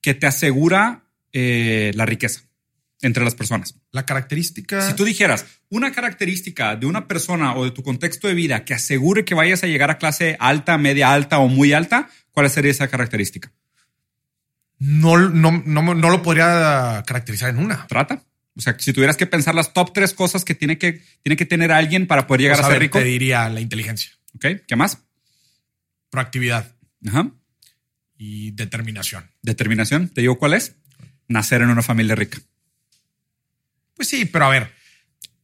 que 0.00 0.14
te 0.14 0.28
asegura 0.28 1.04
eh, 1.34 1.90
la 1.94 2.06
riqueza? 2.06 2.44
Entre 3.02 3.24
las 3.24 3.34
personas. 3.34 3.74
La 3.92 4.04
característica. 4.04 4.86
Si 4.86 4.94
tú 4.94 5.04
dijeras 5.04 5.46
una 5.68 5.92
característica 5.92 6.76
de 6.76 6.86
una 6.86 7.08
persona 7.08 7.54
o 7.54 7.64
de 7.64 7.70
tu 7.70 7.82
contexto 7.82 8.28
de 8.28 8.34
vida 8.34 8.64
que 8.64 8.74
asegure 8.74 9.24
que 9.24 9.34
vayas 9.34 9.64
a 9.64 9.66
llegar 9.66 9.90
a 9.90 9.98
clase 9.98 10.36
alta, 10.38 10.76
media 10.78 11.12
alta 11.12 11.38
o 11.38 11.48
muy 11.48 11.72
alta, 11.72 12.10
¿cuál 12.30 12.50
sería 12.50 12.70
esa 12.70 12.88
característica? 12.88 13.52
No, 14.78 15.16
no, 15.18 15.62
no, 15.64 15.94
no 15.94 16.10
lo 16.10 16.22
podría 16.22 17.02
caracterizar 17.06 17.50
en 17.50 17.58
una. 17.58 17.86
Trata. 17.86 18.24
O 18.56 18.60
sea, 18.60 18.76
si 18.78 18.92
tuvieras 18.92 19.16
que 19.16 19.26
pensar 19.26 19.54
las 19.54 19.72
top 19.72 19.92
tres 19.92 20.12
cosas 20.12 20.44
que 20.44 20.54
tiene 20.54 20.78
que, 20.78 21.02
tiene 21.22 21.36
que 21.36 21.46
tener 21.46 21.72
alguien 21.72 22.06
para 22.06 22.26
poder 22.26 22.42
llegar 22.42 22.56
pues 22.58 22.66
a, 22.66 22.70
ser 22.70 22.80
rico. 22.80 22.98
Te 22.98 23.04
diría 23.04 23.48
la 23.48 23.60
inteligencia. 23.60 24.12
Ok. 24.34 24.46
¿Qué 24.66 24.76
más? 24.76 24.98
Proactividad. 26.10 26.74
Ajá. 27.06 27.30
Y 28.16 28.50
determinación. 28.50 29.30
Determinación. 29.42 30.08
¿Te 30.08 30.20
digo 30.20 30.38
cuál 30.38 30.54
es? 30.54 30.76
Nacer 31.28 31.62
en 31.62 31.70
una 31.70 31.82
familia 31.82 32.14
rica. 32.14 32.38
Pues 34.00 34.08
sí, 34.08 34.24
pero 34.24 34.46
a 34.46 34.48
ver. 34.48 34.72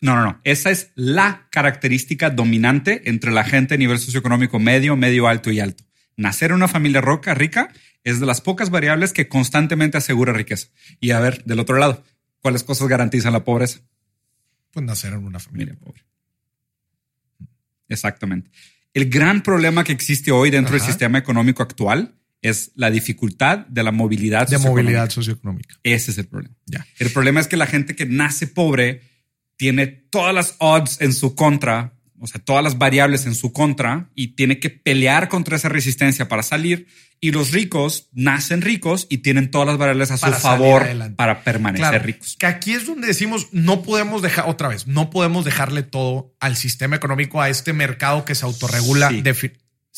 No, 0.00 0.16
no, 0.16 0.22
no. 0.22 0.40
Esa 0.42 0.70
es 0.70 0.90
la 0.94 1.46
característica 1.50 2.30
dominante 2.30 3.02
entre 3.04 3.30
la 3.30 3.44
gente 3.44 3.74
a 3.74 3.76
nivel 3.76 3.98
socioeconómico 3.98 4.58
medio, 4.58 4.96
medio 4.96 5.28
alto 5.28 5.50
y 5.50 5.60
alto. 5.60 5.84
Nacer 6.16 6.52
en 6.52 6.56
una 6.56 6.66
familia 6.66 7.02
roca, 7.02 7.34
rica 7.34 7.68
es 8.02 8.18
de 8.18 8.24
las 8.24 8.40
pocas 8.40 8.70
variables 8.70 9.12
que 9.12 9.28
constantemente 9.28 9.98
asegura 9.98 10.32
riqueza. 10.32 10.68
Y 11.00 11.10
a 11.10 11.20
ver, 11.20 11.44
del 11.44 11.60
otro 11.60 11.76
lado, 11.76 12.02
¿cuáles 12.40 12.64
cosas 12.64 12.88
garantizan 12.88 13.34
la 13.34 13.44
pobreza? 13.44 13.80
Pues 14.70 14.86
nacer 14.86 15.12
en 15.12 15.26
una 15.26 15.38
familia 15.38 15.74
pobre. 15.74 16.06
Exactamente. 17.90 18.50
El 18.94 19.10
gran 19.10 19.42
problema 19.42 19.84
que 19.84 19.92
existe 19.92 20.32
hoy 20.32 20.50
dentro 20.50 20.72
del 20.72 20.80
sistema 20.80 21.18
económico 21.18 21.62
actual 21.62 22.14
es 22.48 22.72
la 22.74 22.90
dificultad 22.90 23.66
de 23.66 23.82
la 23.82 23.92
movilidad 23.92 24.48
de 24.48 24.58
movilidad 24.58 25.10
socioeconómica. 25.10 25.76
Ese 25.82 26.10
es 26.10 26.18
el 26.18 26.26
problema. 26.26 26.54
Ya. 26.66 26.86
El 26.98 27.10
problema 27.10 27.40
es 27.40 27.48
que 27.48 27.56
la 27.56 27.66
gente 27.66 27.96
que 27.96 28.06
nace 28.06 28.46
pobre 28.46 29.02
tiene 29.56 29.86
todas 29.86 30.34
las 30.34 30.56
odds 30.58 31.00
en 31.00 31.12
su 31.12 31.34
contra, 31.34 31.94
o 32.18 32.26
sea, 32.26 32.40
todas 32.40 32.62
las 32.62 32.78
variables 32.78 33.26
en 33.26 33.34
su 33.34 33.52
contra 33.52 34.10
y 34.14 34.28
tiene 34.28 34.58
que 34.60 34.70
pelear 34.70 35.28
contra 35.28 35.56
esa 35.56 35.68
resistencia 35.68 36.28
para 36.28 36.42
salir. 36.42 36.86
Y 37.18 37.30
los 37.30 37.50
ricos 37.52 38.10
nacen 38.12 38.60
ricos 38.60 39.06
y 39.08 39.18
tienen 39.18 39.50
todas 39.50 39.66
las 39.66 39.78
variables 39.78 40.10
a 40.10 40.18
su 40.18 40.30
favor 40.32 40.86
para 41.16 41.42
permanecer 41.44 42.04
ricos. 42.04 42.36
Que 42.38 42.46
aquí 42.46 42.72
es 42.72 42.86
donde 42.86 43.06
decimos 43.06 43.48
no 43.52 43.82
podemos 43.82 44.20
dejar 44.20 44.48
otra 44.48 44.68
vez, 44.68 44.86
no 44.86 45.08
podemos 45.08 45.46
dejarle 45.46 45.82
todo 45.82 46.34
al 46.40 46.56
sistema 46.56 46.96
económico, 46.96 47.40
a 47.40 47.48
este 47.48 47.72
mercado 47.72 48.26
que 48.26 48.34
se 48.34 48.44
autorregula. 48.44 49.08
Sí, 49.08 49.22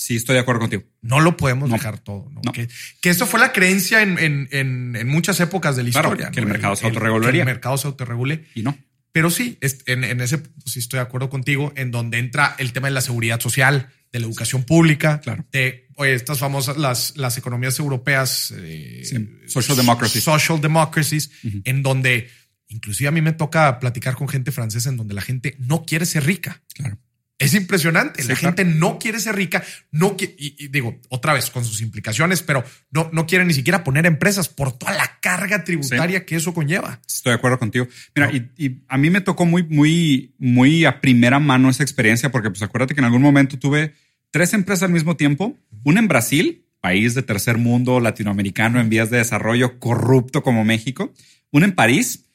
estoy 0.08 0.34
de 0.34 0.40
acuerdo 0.40 0.61
contigo. 0.61 0.84
No 1.02 1.20
lo 1.20 1.37
podemos 1.37 1.70
dejar 1.70 1.98
todo. 1.98 2.30
¿no? 2.30 2.52
Que, 2.52 2.68
eso 3.02 3.26
fue 3.26 3.40
la 3.40 3.52
creencia 3.52 4.02
en, 4.02 5.08
muchas 5.08 5.40
épocas 5.40 5.76
de 5.76 5.82
la 5.82 5.88
historia. 5.88 6.30
Que 6.30 6.40
el 6.40 6.46
mercado 6.46 6.76
se 6.76 6.87
autorregularía. 6.87 7.32
Que 7.32 7.50
el 7.50 7.54
mercado 7.54 7.76
se 7.76 7.87
autorregule. 7.88 8.44
Y 8.54 8.62
no. 8.62 8.78
Pero 9.12 9.30
sí, 9.30 9.58
en, 9.61 10.20
ese 10.20 10.42
sí 10.64 10.78
estoy 10.78 10.98
de 10.98 11.02
acuerdo 11.02 11.30
contigo, 11.30 11.72
en 11.74 11.90
donde 11.90 12.18
entra 12.18 12.54
el 12.58 12.72
tema 12.72 12.87
de 12.88 12.94
la 12.94 13.00
seguridad 13.00 13.40
social, 13.40 13.88
de 14.12 14.20
la 14.20 14.26
educación 14.26 14.62
pública, 14.64 15.20
claro. 15.20 15.44
de 15.50 15.88
oye, 15.96 16.14
estas 16.14 16.38
famosas 16.38 16.76
las, 16.76 17.16
las 17.16 17.37
economías 17.37 17.78
europeas, 17.78 18.54
eh, 18.56 19.02
social 19.48 19.76
democracies, 19.76 20.22
social 20.22 20.61
democracies, 20.61 21.30
en 21.64 21.82
donde 21.82 22.30
inclusive 22.68 23.08
a 23.08 23.11
mí 23.11 23.20
me 23.20 23.32
toca 23.32 23.80
platicar 23.80 24.14
con 24.14 24.28
gente 24.28 24.52
francesa 24.52 24.88
en 24.88 24.96
donde 24.96 25.14
la 25.14 25.22
gente 25.22 25.56
no 25.58 25.84
quiere 25.84 26.06
ser 26.06 26.24
rica. 26.24 26.62
Claro. 26.74 26.98
Es 27.38 27.55
impresionante. 27.55 28.24
la 28.24 28.35
gente 28.35 28.64
no 28.64 28.98
quiere 28.98 29.20
ser 29.20 29.37
rica, 29.37 29.62
no 29.92 30.16
y, 30.18 30.68
digo 30.68 31.01
otra 31.09 31.33
vez 31.33 31.51
con 31.51 31.64
sus 31.64 31.81
implicaciones, 31.81 32.42
pero 32.42 32.64
no, 32.90 33.11
no 33.12 33.27
quiere 33.27 33.44
ni 33.44 33.55
siquiera 33.55 33.85
poner 33.85 34.07
empresas 34.07 34.48
por 34.48 34.77
toda 34.77 34.92
la 34.92 35.20
carga 35.20 35.62
tributaria 35.62 36.27
que 36.27 36.35
eso 36.35 36.53
conlleva. 36.53 37.01
Estoy 37.07 37.31
de 37.31 37.37
acuerdo 37.37 37.61
contigo. 37.61 37.87
Mira, 38.14 38.33
y, 38.33 38.83
a 38.88 38.98
mí 38.98 39.11
me 39.11 39.20
tocó 39.20 39.46
muy, 39.46 39.62
muy, 39.62 40.35
muy 40.38 40.85
a 40.85 41.01
primera 41.01 41.38
mano 41.38 41.70
esa 41.70 41.85
experiencia, 41.85 42.33
porque 42.33 42.51
pues 42.51 42.62
acuérdate 42.62 42.94
que 42.94 43.01
en 43.01 43.05
algún 43.05 43.22
momento 43.22 43.57
tuve 43.57 43.94
tres 44.33 44.53
empresas 44.53 44.85
al 44.85 44.92
mismo 44.92 45.16
tiempo, 45.16 45.57
una 45.85 46.01
en 46.01 46.09
Brasil, 46.09 46.64
país 46.81 47.14
de 47.14 47.22
tercer 47.22 47.57
mundo 47.57 48.01
latinoamericano 48.01 48.81
en 48.81 48.88
vías 48.88 49.11
de 49.11 49.18
desarrollo, 49.18 49.79
corrupto 49.79 50.42
como 50.42 50.64
México, 50.64 51.14
una 51.53 51.66
en 51.66 51.74
París 51.77 52.28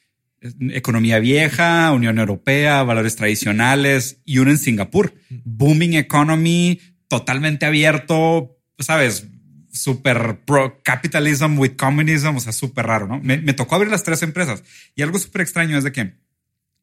economía 0.72 1.20
vieja, 1.20 1.92
Unión 1.92 2.20
Europea, 2.20 2.84
valores 2.84 3.16
tradicionales 3.16 4.22
y 4.26 4.40
uno 4.40 4.52
en 4.52 4.58
Singapur. 4.58 5.14
Booming 5.44 5.94
economy, 5.94 6.80
totalmente 7.08 7.66
abierto, 7.66 8.58
sabes, 8.80 9.28
super 9.72 10.42
pro 10.46 10.82
capitalism 10.84 11.58
with 11.58 11.76
communism, 11.76 12.36
o 12.36 12.40
sea, 12.40 12.52
súper 12.52 12.86
raro, 12.86 13.08
¿no? 13.08 13.20
Me, 13.20 13.38
me, 13.38 13.54
tocó 13.54 13.76
abrir 13.76 13.90
las 13.90 14.04
tres 14.04 14.22
empresas 14.22 14.64
y 14.96 15.02
algo 15.02 15.18
súper 15.18 15.42
extraño 15.42 15.78
es 15.78 15.84
de 15.84 15.92
que 15.92 16.14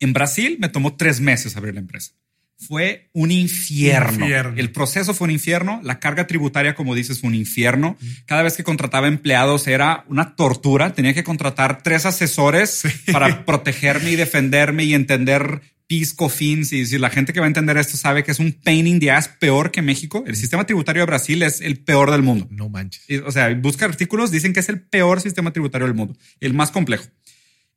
en 0.00 0.12
Brasil 0.12 0.58
me 0.60 0.68
tomó 0.68 0.96
tres 0.96 1.20
meses 1.20 1.56
abrir 1.56 1.74
la 1.74 1.80
empresa 1.80 2.12
fue 2.60 3.08
un 3.12 3.30
infierno. 3.30 4.26
El 4.26 4.70
proceso 4.70 5.14
fue 5.14 5.26
un 5.26 5.30
infierno. 5.32 5.80
La 5.82 5.98
carga 5.98 6.26
tributaria, 6.26 6.74
como 6.74 6.94
dices, 6.94 7.20
fue 7.20 7.28
un 7.28 7.34
infierno. 7.34 7.96
Cada 8.26 8.42
vez 8.42 8.56
que 8.56 8.64
contrataba 8.64 9.08
empleados 9.08 9.66
era 9.66 10.04
una 10.08 10.36
tortura. 10.36 10.92
Tenía 10.92 11.14
que 11.14 11.24
contratar 11.24 11.82
tres 11.82 12.04
asesores 12.04 12.82
para 13.12 13.44
protegerme 13.46 14.10
y 14.10 14.16
defenderme 14.16 14.84
y 14.84 14.94
entender 14.94 15.62
pisco 15.86 16.28
fins. 16.28 16.72
Y 16.72 16.84
si 16.84 16.98
la 16.98 17.10
gente 17.10 17.32
que 17.32 17.40
va 17.40 17.46
a 17.46 17.48
entender 17.48 17.78
esto 17.78 17.96
sabe 17.96 18.22
que 18.22 18.30
es 18.30 18.38
un 18.38 18.52
pain 18.52 18.86
in 18.86 19.00
the 19.00 19.10
ass 19.10 19.28
peor 19.28 19.70
que 19.70 19.80
México. 19.80 20.22
El 20.26 20.36
sistema 20.36 20.64
tributario 20.64 21.02
de 21.02 21.06
Brasil 21.06 21.42
es 21.42 21.62
el 21.62 21.78
peor 21.82 22.10
del 22.10 22.22
mundo. 22.22 22.46
No 22.50 22.68
manches. 22.68 23.02
O 23.24 23.32
sea, 23.32 23.52
busca 23.54 23.86
artículos, 23.86 24.30
dicen 24.30 24.52
que 24.52 24.60
es 24.60 24.68
el 24.68 24.82
peor 24.82 25.20
sistema 25.20 25.52
tributario 25.52 25.86
del 25.86 25.96
mundo, 25.96 26.16
el 26.40 26.52
más 26.52 26.70
complejo. 26.70 27.06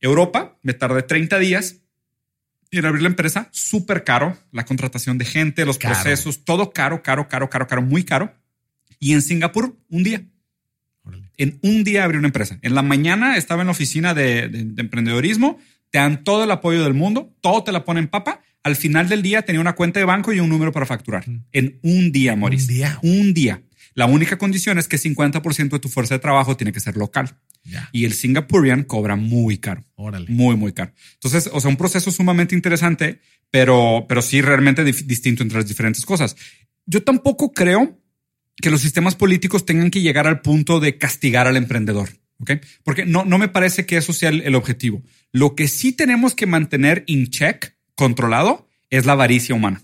Europa, 0.01 0.59
me 0.61 0.73
tardé 0.73 1.01
30 1.03 1.39
días 1.39 1.77
y 2.73 2.79
en 2.79 2.85
abrir 2.85 3.03
la 3.03 3.09
empresa, 3.09 3.49
súper 3.51 4.03
caro, 4.03 4.35
la 4.51 4.65
contratación 4.65 5.19
de 5.19 5.25
gente, 5.25 5.63
los 5.63 5.77
procesos, 5.77 6.43
todo 6.43 6.71
caro, 6.71 7.03
caro, 7.03 7.27
caro, 7.27 7.47
caro, 7.47 7.67
caro, 7.67 7.81
muy 7.83 8.03
caro. 8.03 8.33
Y 8.99 9.13
en 9.13 9.21
Singapur, 9.21 9.77
un 9.89 10.03
día. 10.03 10.23
En 11.37 11.59
un 11.61 11.83
día 11.83 12.03
abrí 12.03 12.17
una 12.17 12.29
empresa. 12.29 12.57
En 12.63 12.73
la 12.73 12.81
mañana 12.81 13.37
estaba 13.37 13.61
en 13.61 13.67
la 13.67 13.73
oficina 13.73 14.15
de, 14.15 14.45
emprendedorismo, 14.77 15.59
te 15.91 15.99
dan 15.99 16.23
todo 16.23 16.45
el 16.45 16.51
apoyo 16.51 16.83
del 16.83 16.95
mundo, 16.95 17.31
todo 17.41 17.63
te 17.63 17.71
la 17.71 17.85
ponen 17.85 18.07
papa. 18.07 18.41
Al 18.63 18.75
final 18.75 19.07
del 19.07 19.21
día 19.21 19.43
tenía 19.43 19.61
una 19.61 19.73
cuenta 19.73 19.99
de 19.99 20.05
banco 20.05 20.33
y 20.33 20.39
un 20.39 20.49
número 20.49 20.71
para 20.71 20.87
facturar. 20.87 21.25
En 21.51 21.77
un 21.83 22.11
día, 22.11 22.35
Maurice. 22.35 22.71
Un 22.71 22.75
día. 22.75 22.99
Un 23.03 23.33
día. 23.35 23.61
La 23.95 24.05
única 24.05 24.37
condición 24.37 24.79
es 24.79 24.87
que 24.87 24.97
50% 24.97 25.69
de 25.69 25.79
tu 25.79 25.89
fuerza 25.89 26.15
de 26.15 26.19
trabajo 26.19 26.57
tiene 26.57 26.71
que 26.71 26.79
ser 26.79 26.97
local. 26.97 27.37
Y 27.91 28.05
el 28.05 28.13
Singaporean 28.13 28.83
cobra 28.83 29.15
muy 29.15 29.57
caro. 29.57 29.85
Muy, 30.27 30.55
muy 30.55 30.73
caro. 30.73 30.91
Entonces, 31.13 31.49
o 31.53 31.59
sea, 31.61 31.69
un 31.69 31.77
proceso 31.77 32.11
sumamente 32.11 32.55
interesante, 32.55 33.21
pero, 33.51 34.05
pero 34.09 34.21
sí 34.21 34.41
realmente 34.41 34.83
distinto 34.83 35.43
entre 35.43 35.59
las 35.59 35.67
diferentes 35.67 36.05
cosas. 36.05 36.35
Yo 36.85 37.03
tampoco 37.03 37.53
creo 37.53 37.99
que 38.57 38.69
los 38.69 38.81
sistemas 38.81 39.15
políticos 39.15 39.65
tengan 39.65 39.91
que 39.91 40.01
llegar 40.01 40.27
al 40.27 40.41
punto 40.41 40.79
de 40.79 40.97
castigar 40.97 41.47
al 41.47 41.57
emprendedor. 41.57 42.09
¿ok? 42.39 42.51
Porque 42.83 43.05
no, 43.05 43.25
no 43.25 43.37
me 43.37 43.47
parece 43.47 43.85
que 43.85 43.97
eso 43.97 44.13
sea 44.13 44.29
el, 44.29 44.55
objetivo. 44.55 45.01
Lo 45.31 45.55
que 45.55 45.67
sí 45.67 45.93
tenemos 45.93 46.35
que 46.35 46.45
mantener 46.45 47.03
in 47.07 47.27
check 47.27 47.75
controlado 47.95 48.67
es 48.89 49.05
la 49.05 49.13
avaricia 49.13 49.55
humana. 49.55 49.81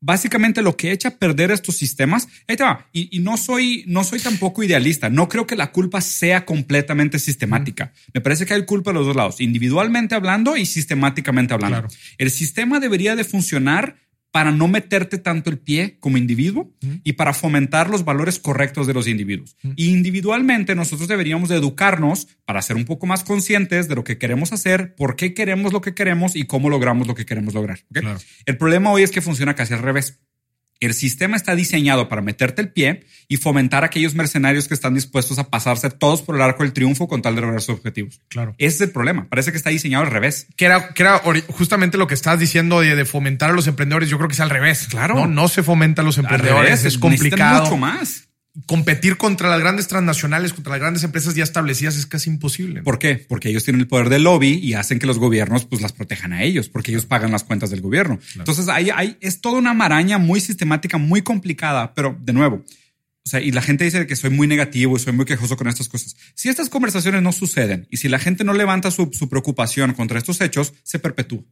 Básicamente 0.00 0.62
lo 0.62 0.76
que 0.76 0.92
echa 0.92 1.08
a 1.08 1.16
perder 1.16 1.50
estos 1.50 1.76
sistemas, 1.76 2.26
ahí 2.48 2.56
te 2.56 2.62
va. 2.62 2.88
Y, 2.92 3.14
y, 3.14 3.20
no 3.20 3.36
soy, 3.36 3.84
no 3.86 4.02
soy 4.02 4.18
tampoco 4.18 4.62
idealista. 4.62 5.10
No 5.10 5.28
creo 5.28 5.46
que 5.46 5.56
la 5.56 5.72
culpa 5.72 6.00
sea 6.00 6.46
completamente 6.46 7.18
sistemática. 7.18 7.92
Me 8.14 8.20
parece 8.20 8.46
que 8.46 8.54
hay 8.54 8.64
culpa 8.64 8.90
de 8.90 8.94
los 8.94 9.06
dos 9.06 9.16
lados, 9.16 9.40
individualmente 9.40 10.14
hablando 10.14 10.56
y 10.56 10.64
sistemáticamente 10.64 11.52
hablando. 11.52 11.80
Claro. 11.80 11.94
El 12.18 12.30
sistema 12.30 12.80
debería 12.80 13.14
de 13.14 13.24
funcionar 13.24 13.96
para 14.30 14.52
no 14.52 14.68
meterte 14.68 15.18
tanto 15.18 15.50
el 15.50 15.58
pie 15.58 15.98
como 16.00 16.16
individuo 16.16 16.72
y 17.02 17.14
para 17.14 17.34
fomentar 17.34 17.90
los 17.90 18.04
valores 18.04 18.38
correctos 18.38 18.86
de 18.86 18.94
los 18.94 19.08
individuos. 19.08 19.56
individualmente 19.76 20.74
nosotros 20.74 21.08
deberíamos 21.08 21.48
de 21.48 21.56
educarnos 21.56 22.28
para 22.44 22.62
ser 22.62 22.76
un 22.76 22.84
poco 22.84 23.06
más 23.06 23.24
conscientes 23.24 23.88
de 23.88 23.94
lo 23.94 24.04
que 24.04 24.18
queremos 24.18 24.52
hacer, 24.52 24.94
por 24.94 25.16
qué 25.16 25.34
queremos 25.34 25.72
lo 25.72 25.80
que 25.80 25.94
queremos 25.94 26.36
y 26.36 26.44
cómo 26.44 26.70
logramos 26.70 27.06
lo 27.06 27.14
que 27.14 27.26
queremos 27.26 27.54
lograr. 27.54 27.80
El 28.46 28.56
problema 28.56 28.90
hoy 28.90 29.02
es 29.02 29.10
que 29.10 29.20
funciona 29.20 29.54
casi 29.54 29.74
al 29.74 29.80
revés. 29.80 30.20
El 30.80 30.94
sistema 30.94 31.36
está 31.36 31.54
diseñado 31.54 32.08
para 32.08 32.22
meterte 32.22 32.62
el 32.62 32.70
pie 32.70 33.04
y 33.28 33.36
fomentar 33.36 33.82
a 33.82 33.86
aquellos 33.86 34.14
mercenarios 34.14 34.66
que 34.66 34.72
están 34.72 34.94
dispuestos 34.94 35.38
a 35.38 35.50
pasarse 35.50 35.90
todos 35.90 36.22
por 36.22 36.36
el 36.36 36.42
arco 36.42 36.62
del 36.62 36.72
triunfo 36.72 37.06
con 37.06 37.20
tal 37.20 37.34
de 37.34 37.42
lograr 37.42 37.60
sus 37.60 37.76
objetivos. 37.76 38.22
Claro. 38.28 38.54
Ese 38.56 38.76
es 38.76 38.80
el 38.80 38.90
problema. 38.90 39.28
Parece 39.28 39.50
que 39.50 39.58
está 39.58 39.68
diseñado 39.68 40.04
al 40.04 40.10
revés. 40.10 40.46
Que 40.56 40.64
era, 40.64 40.94
que 40.94 41.02
era 41.02 41.20
justamente 41.48 41.98
lo 41.98 42.06
que 42.06 42.14
estás 42.14 42.38
diciendo 42.38 42.80
de, 42.80 43.04
fomentar 43.04 43.50
a 43.50 43.52
los 43.52 43.66
emprendedores. 43.66 44.08
Yo 44.08 44.16
creo 44.16 44.28
que 44.28 44.34
es 44.34 44.40
al 44.40 44.50
revés. 44.50 44.88
Claro. 44.88 45.14
No, 45.14 45.26
no 45.26 45.48
se 45.48 45.62
fomenta 45.62 46.00
a 46.00 46.04
los 46.04 46.16
emprendedores. 46.16 46.84
es 46.84 46.96
complicado. 46.96 47.64
mucho 47.64 47.76
más 47.76 48.29
competir 48.66 49.16
contra 49.16 49.48
las 49.48 49.60
grandes 49.60 49.88
transnacionales, 49.88 50.52
contra 50.52 50.72
las 50.72 50.80
grandes 50.80 51.04
empresas 51.04 51.34
ya 51.34 51.44
establecidas 51.44 51.96
es 51.96 52.06
casi 52.06 52.30
imposible. 52.30 52.82
¿Por 52.82 52.98
qué? 52.98 53.16
Porque 53.16 53.48
ellos 53.48 53.64
tienen 53.64 53.80
el 53.80 53.88
poder 53.88 54.08
del 54.08 54.24
lobby 54.24 54.58
y 54.62 54.74
hacen 54.74 54.98
que 54.98 55.06
los 55.06 55.18
gobiernos 55.18 55.64
pues 55.64 55.82
las 55.82 55.92
protejan 55.92 56.32
a 56.32 56.42
ellos, 56.42 56.68
porque 56.68 56.90
ellos 56.90 57.06
pagan 57.06 57.32
las 57.32 57.44
cuentas 57.44 57.70
del 57.70 57.80
gobierno. 57.80 58.18
Entonces 58.36 58.68
ahí, 58.68 58.90
ahí 58.94 59.16
es 59.20 59.40
toda 59.40 59.58
una 59.58 59.74
maraña 59.74 60.18
muy 60.18 60.40
sistemática, 60.40 60.98
muy 60.98 61.22
complicada, 61.22 61.94
pero 61.94 62.16
de 62.20 62.32
nuevo, 62.32 62.64
o 63.24 63.28
sea, 63.28 63.40
y 63.40 63.52
la 63.52 63.62
gente 63.62 63.84
dice 63.84 64.06
que 64.06 64.16
soy 64.16 64.30
muy 64.30 64.46
negativo 64.46 64.96
y 64.96 64.98
soy 64.98 65.12
muy 65.12 65.24
quejoso 65.24 65.56
con 65.56 65.68
estas 65.68 65.88
cosas. 65.88 66.16
Si 66.34 66.48
estas 66.48 66.68
conversaciones 66.68 67.22
no 67.22 67.32
suceden 67.32 67.86
y 67.90 67.98
si 67.98 68.08
la 68.08 68.18
gente 68.18 68.44
no 68.44 68.54
levanta 68.54 68.90
su, 68.90 69.10
su 69.12 69.28
preocupación 69.28 69.92
contra 69.92 70.18
estos 70.18 70.40
hechos, 70.40 70.72
se 70.82 70.98
perpetúa. 70.98 71.44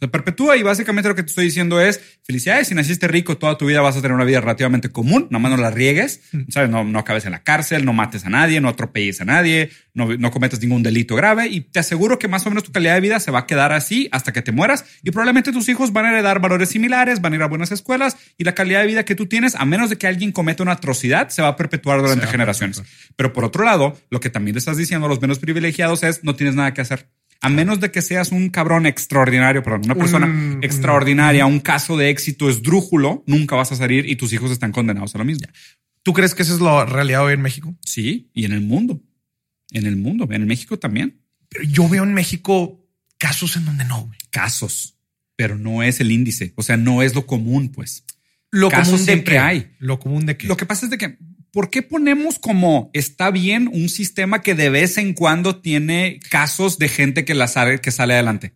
Se 0.00 0.08
perpetúa 0.08 0.56
y 0.56 0.62
básicamente 0.62 1.08
lo 1.08 1.14
que 1.14 1.22
te 1.22 1.28
estoy 1.28 1.44
diciendo 1.44 1.80
es 1.80 2.00
felicidades. 2.22 2.68
Si 2.68 2.74
naciste 2.74 3.08
rico, 3.08 3.36
toda 3.36 3.58
tu 3.58 3.66
vida 3.66 3.80
vas 3.80 3.96
a 3.96 4.02
tener 4.02 4.14
una 4.14 4.24
vida 4.24 4.40
relativamente 4.40 4.90
común. 4.90 5.26
Nomás 5.30 5.50
no 5.50 5.56
la 5.58 5.70
riegues, 5.70 6.22
¿sabes? 6.48 6.70
No, 6.70 6.84
no 6.84 6.98
acabes 6.98 7.26
en 7.26 7.32
la 7.32 7.42
cárcel, 7.42 7.84
no 7.84 7.92
mates 7.92 8.24
a 8.24 8.30
nadie, 8.30 8.60
no 8.60 8.68
atropelles 8.68 9.20
a 9.20 9.24
nadie, 9.24 9.70
no, 9.92 10.16
no 10.16 10.30
cometas 10.30 10.60
ningún 10.60 10.82
delito 10.82 11.16
grave. 11.16 11.48
Y 11.48 11.60
te 11.60 11.80
aseguro 11.80 12.18
que 12.18 12.28
más 12.28 12.46
o 12.46 12.50
menos 12.50 12.64
tu 12.64 12.72
calidad 12.72 12.94
de 12.94 13.00
vida 13.00 13.20
se 13.20 13.30
va 13.30 13.40
a 13.40 13.46
quedar 13.46 13.72
así 13.72 14.08
hasta 14.12 14.32
que 14.32 14.42
te 14.42 14.52
mueras. 14.52 14.84
Y 15.02 15.10
probablemente 15.10 15.52
tus 15.52 15.68
hijos 15.68 15.92
van 15.92 16.06
a 16.06 16.10
heredar 16.10 16.40
valores 16.40 16.70
similares, 16.70 17.20
van 17.20 17.32
a 17.32 17.36
ir 17.36 17.42
a 17.42 17.48
buenas 17.48 17.72
escuelas 17.72 18.16
y 18.38 18.44
la 18.44 18.54
calidad 18.54 18.80
de 18.80 18.86
vida 18.86 19.04
que 19.04 19.14
tú 19.14 19.26
tienes, 19.26 19.54
a 19.54 19.64
menos 19.64 19.90
de 19.90 19.96
que 19.96 20.06
alguien 20.06 20.32
cometa 20.32 20.62
una 20.62 20.72
atrocidad, 20.72 21.28
se 21.28 21.42
va 21.42 21.48
a 21.48 21.56
perpetuar 21.56 22.00
durante 22.00 22.26
generaciones. 22.26 22.82
Pero 23.16 23.32
por 23.32 23.44
otro 23.44 23.64
lado, 23.64 23.98
lo 24.10 24.20
que 24.20 24.30
también 24.30 24.54
le 24.54 24.58
estás 24.58 24.76
diciendo 24.76 25.06
a 25.06 25.08
los 25.08 25.20
menos 25.20 25.38
privilegiados 25.38 26.02
es 26.02 26.24
no 26.24 26.34
tienes 26.34 26.54
nada 26.54 26.74
que 26.74 26.80
hacer. 26.80 27.08
A 27.44 27.50
menos 27.50 27.78
de 27.78 27.90
que 27.90 28.00
seas 28.00 28.32
un 28.32 28.48
cabrón 28.48 28.86
extraordinario, 28.86 29.62
perdón, 29.62 29.82
una 29.84 29.94
persona 29.94 30.58
extraordinaria, 30.62 31.44
un 31.44 31.60
caso 31.60 31.98
de 31.98 32.08
éxito 32.08 32.48
esdrújulo, 32.48 33.22
nunca 33.26 33.54
vas 33.54 33.70
a 33.70 33.76
salir 33.76 34.08
y 34.08 34.16
tus 34.16 34.32
hijos 34.32 34.50
están 34.50 34.72
condenados 34.72 35.14
a 35.14 35.18
lo 35.18 35.26
mismo. 35.26 35.46
¿Tú 36.02 36.14
crees 36.14 36.34
que 36.34 36.42
esa 36.42 36.54
es 36.54 36.60
la 36.62 36.86
realidad 36.86 37.22
hoy 37.22 37.34
en 37.34 37.42
México? 37.42 37.76
Sí, 37.84 38.30
y 38.32 38.46
en 38.46 38.52
el 38.52 38.62
mundo. 38.62 39.02
En 39.72 39.84
el 39.84 39.96
mundo, 39.96 40.26
en 40.30 40.46
México 40.46 40.78
también. 40.78 41.20
Pero 41.50 41.64
yo 41.64 41.86
veo 41.86 42.04
en 42.04 42.14
México 42.14 42.82
casos 43.18 43.56
en 43.56 43.66
donde 43.66 43.84
no. 43.84 44.10
Casos, 44.30 44.96
pero 45.36 45.58
no 45.58 45.82
es 45.82 46.00
el 46.00 46.12
índice. 46.12 46.54
O 46.56 46.62
sea, 46.62 46.78
no 46.78 47.02
es 47.02 47.14
lo 47.14 47.26
común, 47.26 47.68
pues. 47.68 48.06
Lo 48.50 48.70
común 48.70 49.04
de 49.04 49.22
que 49.22 49.38
hay. 49.38 49.70
Lo 49.80 49.98
común 49.98 50.24
de 50.24 50.38
que. 50.38 50.46
Lo 50.46 50.56
que 50.56 50.64
pasa 50.64 50.86
es 50.86 50.90
de 50.90 50.96
que 50.96 51.18
¿por 51.54 51.70
qué 51.70 51.82
ponemos 51.82 52.40
como 52.40 52.90
está 52.92 53.30
bien 53.30 53.70
un 53.72 53.88
sistema 53.88 54.42
que 54.42 54.56
de 54.56 54.70
vez 54.70 54.98
en 54.98 55.14
cuando 55.14 55.60
tiene 55.60 56.18
casos 56.28 56.78
de 56.78 56.88
gente 56.88 57.24
que, 57.24 57.32
la 57.32 57.46
sale, 57.46 57.80
que 57.80 57.92
sale 57.92 58.14
adelante? 58.14 58.54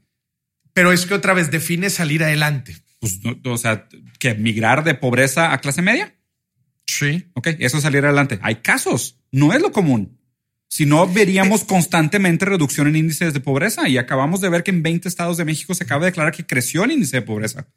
Pero 0.75 0.93
es 0.93 1.07
que 1.07 1.15
otra 1.15 1.33
vez 1.33 1.53
define 1.53 1.91
salir 1.91 2.25
adelante. 2.25 2.77
Pues, 2.99 3.21
o 3.45 3.57
sea, 3.57 3.89
que 4.19 4.35
migrar 4.35 4.83
de 4.83 4.95
pobreza 4.95 5.53
a 5.53 5.61
clase 5.61 5.81
media. 5.81 6.17
Sí. 6.87 7.31
Ok, 7.35 7.47
eso 7.61 7.77
es 7.77 7.85
salir 7.85 8.05
adelante. 8.05 8.41
Hay 8.43 8.57
casos, 8.57 9.21
no 9.31 9.53
es 9.53 9.63
lo 9.63 9.71
común. 9.71 10.19
Si 10.69 10.85
no, 10.85 11.07
veríamos 11.07 11.63
constantemente 11.63 12.47
reducción 12.47 12.89
en 12.89 12.97
índices 12.97 13.33
de 13.33 13.41
pobreza 13.41 13.89
y 13.89 13.97
acabamos 13.97 14.41
de 14.41 14.49
ver 14.49 14.65
que 14.65 14.73
en 14.73 14.83
20 14.83 15.09
estados 15.09 15.37
de 15.37 15.45
México 15.45 15.73
se 15.73 15.85
acaba 15.85 16.01
de 16.01 16.11
declarar 16.11 16.35
que 16.35 16.47
creció 16.47 16.83
el 16.83 16.91
índice 16.91 17.19
de 17.19 17.23
pobreza. 17.23 17.69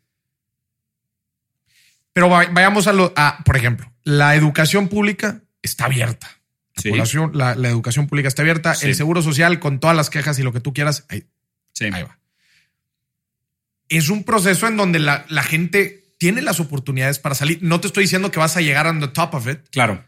Pero 2.14 2.30
vayamos 2.30 2.88
a 2.88 2.94
lo, 2.94 3.14
a, 3.16 3.44
por 3.46 3.56
ejemplo, 3.56 3.92
la 4.04 4.36
educación 4.36 4.88
pública 4.88 5.42
está 5.62 5.86
abierta. 5.86 6.30
La, 6.84 6.92
población, 6.92 7.32
la, 7.34 7.54
educación 7.70 8.08
pública 8.08 8.28
está 8.28 8.42
abierta. 8.42 8.74
El 8.82 8.96
seguro 8.96 9.22
social, 9.22 9.60
con 9.60 9.80
todas 9.80 9.96
las 9.96 10.10
quejas 10.10 10.40
y 10.40 10.44
lo 10.44 10.52
que 10.52 10.60
tú 10.60 10.74
quieras, 10.74 11.06
ahí, 11.10 11.26
ahí 11.80 12.04
va. 12.04 12.18
Es 13.90 14.10
un 14.10 14.24
proceso 14.24 14.68
en 14.68 14.78
donde 14.78 15.00
la, 15.00 15.26
la, 15.30 15.44
gente 15.44 16.16
tiene 16.18 16.42
las 16.42 16.60
oportunidades 16.60 17.20
para 17.20 17.36
salir. 17.36 17.60
No 17.62 17.82
te 17.82 17.88
estoy 17.88 18.06
diciendo 18.06 18.32
que 18.32 18.40
vas 18.40 18.56
a 18.56 18.62
llegar 18.62 18.88
on 18.88 19.00
the 19.00 19.10
top 19.10 19.34
of 19.36 19.48
it. 19.48 19.60
Claro. 19.70 20.04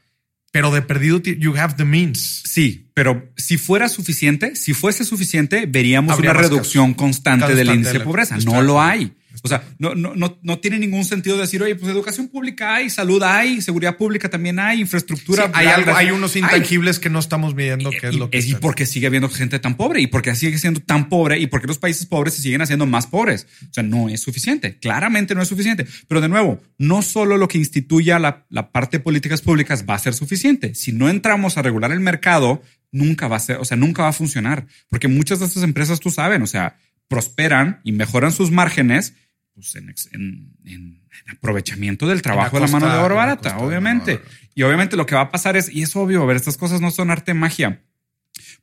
Pero 0.51 0.71
de 0.71 0.81
perdido, 0.83 1.19
you 1.19 1.55
have 1.57 1.73
the 1.75 1.83
means. 1.83 2.43
Sí, 2.45 2.91
pero 2.93 3.33
si 3.35 3.57
fuera 3.57 3.89
suficiente, 3.89 4.55
si 4.55 4.73
fuese 4.73 5.03
suficiente, 5.03 5.65
veríamos 5.65 6.17
una 6.17 6.31
reducción 6.31 6.93
constante, 6.93 7.55
del 7.55 7.69
índice 7.69 7.93
de 7.93 7.99
pobreza. 8.01 8.37
No 8.45 8.61
lo 8.61 8.81
hay. 8.81 9.13
O 9.41 9.47
sea, 9.47 9.63
no, 9.79 9.95
no, 9.95 10.15
no, 10.15 10.37
no 10.41 10.59
tiene 10.59 10.77
ningún 10.77 11.05
sentido 11.05 11.37
decir, 11.37 11.61
oye, 11.63 11.75
pues 11.75 11.91
educación 11.91 12.27
pública 12.27 12.75
hay, 12.75 12.89
salud 12.89 13.21
hay, 13.23 13.61
seguridad 13.61 13.97
pública 13.97 14.29
también 14.29 14.59
hay, 14.59 14.81
infraestructura. 14.81 15.49
hay, 15.53 15.67
algo, 15.67 15.95
hay 15.95 16.11
unos 16.11 16.35
intangibles 16.35 16.99
que 16.99 17.09
no 17.09 17.19
estamos 17.19 17.55
midiendo, 17.55 17.89
que 17.89 18.09
es 18.09 18.15
lo 18.15 18.29
que. 18.29 18.39
Y 18.39 18.55
porque 18.55 18.85
sigue 18.85 19.07
habiendo 19.07 19.29
gente 19.29 19.59
tan 19.59 19.75
pobre 19.75 20.01
y 20.01 20.07
porque 20.07 20.35
sigue 20.35 20.57
siendo 20.57 20.81
tan 20.81 21.09
pobre 21.09 21.39
y 21.39 21.47
porque 21.47 21.67
los 21.67 21.79
países 21.79 22.05
pobres 22.05 22.35
se 22.35 22.41
siguen 22.41 22.61
haciendo 22.61 22.85
más 22.85 23.07
pobres. 23.07 23.47
O 23.63 23.73
sea, 23.73 23.83
no 23.83 24.09
es 24.09 24.21
suficiente. 24.21 24.77
Claramente 24.79 25.33
no 25.35 25.41
es 25.41 25.47
suficiente. 25.47 25.87
Pero 26.07 26.21
de 26.21 26.29
nuevo, 26.29 26.61
no 26.77 27.01
solo 27.01 27.37
lo 27.37 27.47
que 27.47 27.57
instituya 27.57 28.19
la, 28.19 28.45
la 28.49 28.71
parte 28.71 28.97
de 28.97 29.03
políticas 29.03 29.41
públicas 29.41 29.85
va 29.89 29.95
a 29.95 29.99
ser 29.99 30.13
suficiente. 30.13 30.75
Si 30.75 30.91
no 30.91 31.09
entramos 31.09 31.57
a 31.57 31.61
regular 31.61 31.91
el 31.91 31.99
mercado, 31.99 32.61
nunca 32.91 33.27
va 33.27 33.37
a 33.37 33.39
ser, 33.39 33.57
o 33.57 33.65
sea, 33.65 33.75
nunca 33.75 34.03
va 34.03 34.09
a 34.09 34.13
funcionar. 34.13 34.67
Porque 34.89 35.07
muchas 35.07 35.39
de 35.39 35.45
estas 35.47 35.63
empresas, 35.63 35.99
tú 35.99 36.11
sabes, 36.11 36.41
o 36.41 36.47
sea, 36.47 36.77
prosperan 37.07 37.81
y 37.83 37.91
mejoran 37.91 38.31
sus 38.31 38.51
márgenes 38.51 39.13
pues, 39.53 39.75
en, 39.75 41.01
aprovechamiento 41.31 42.07
del 42.07 42.21
trabajo 42.21 42.57
de 42.57 42.65
la 42.65 42.71
mano 42.71 42.91
de 42.91 42.97
obra 42.97 43.15
barata, 43.15 43.57
obviamente. 43.59 44.21
Y 44.55 44.63
obviamente 44.63 44.95
lo 44.97 45.05
que 45.05 45.15
va 45.15 45.21
a 45.21 45.31
pasar 45.31 45.57
es, 45.57 45.69
y 45.71 45.81
es 45.81 45.95
obvio, 45.95 46.23
a 46.23 46.25
ver, 46.25 46.35
estas 46.35 46.57
cosas 46.57 46.81
no 46.81 46.91
son 46.91 47.11
arte 47.11 47.33
magia. 47.33 47.83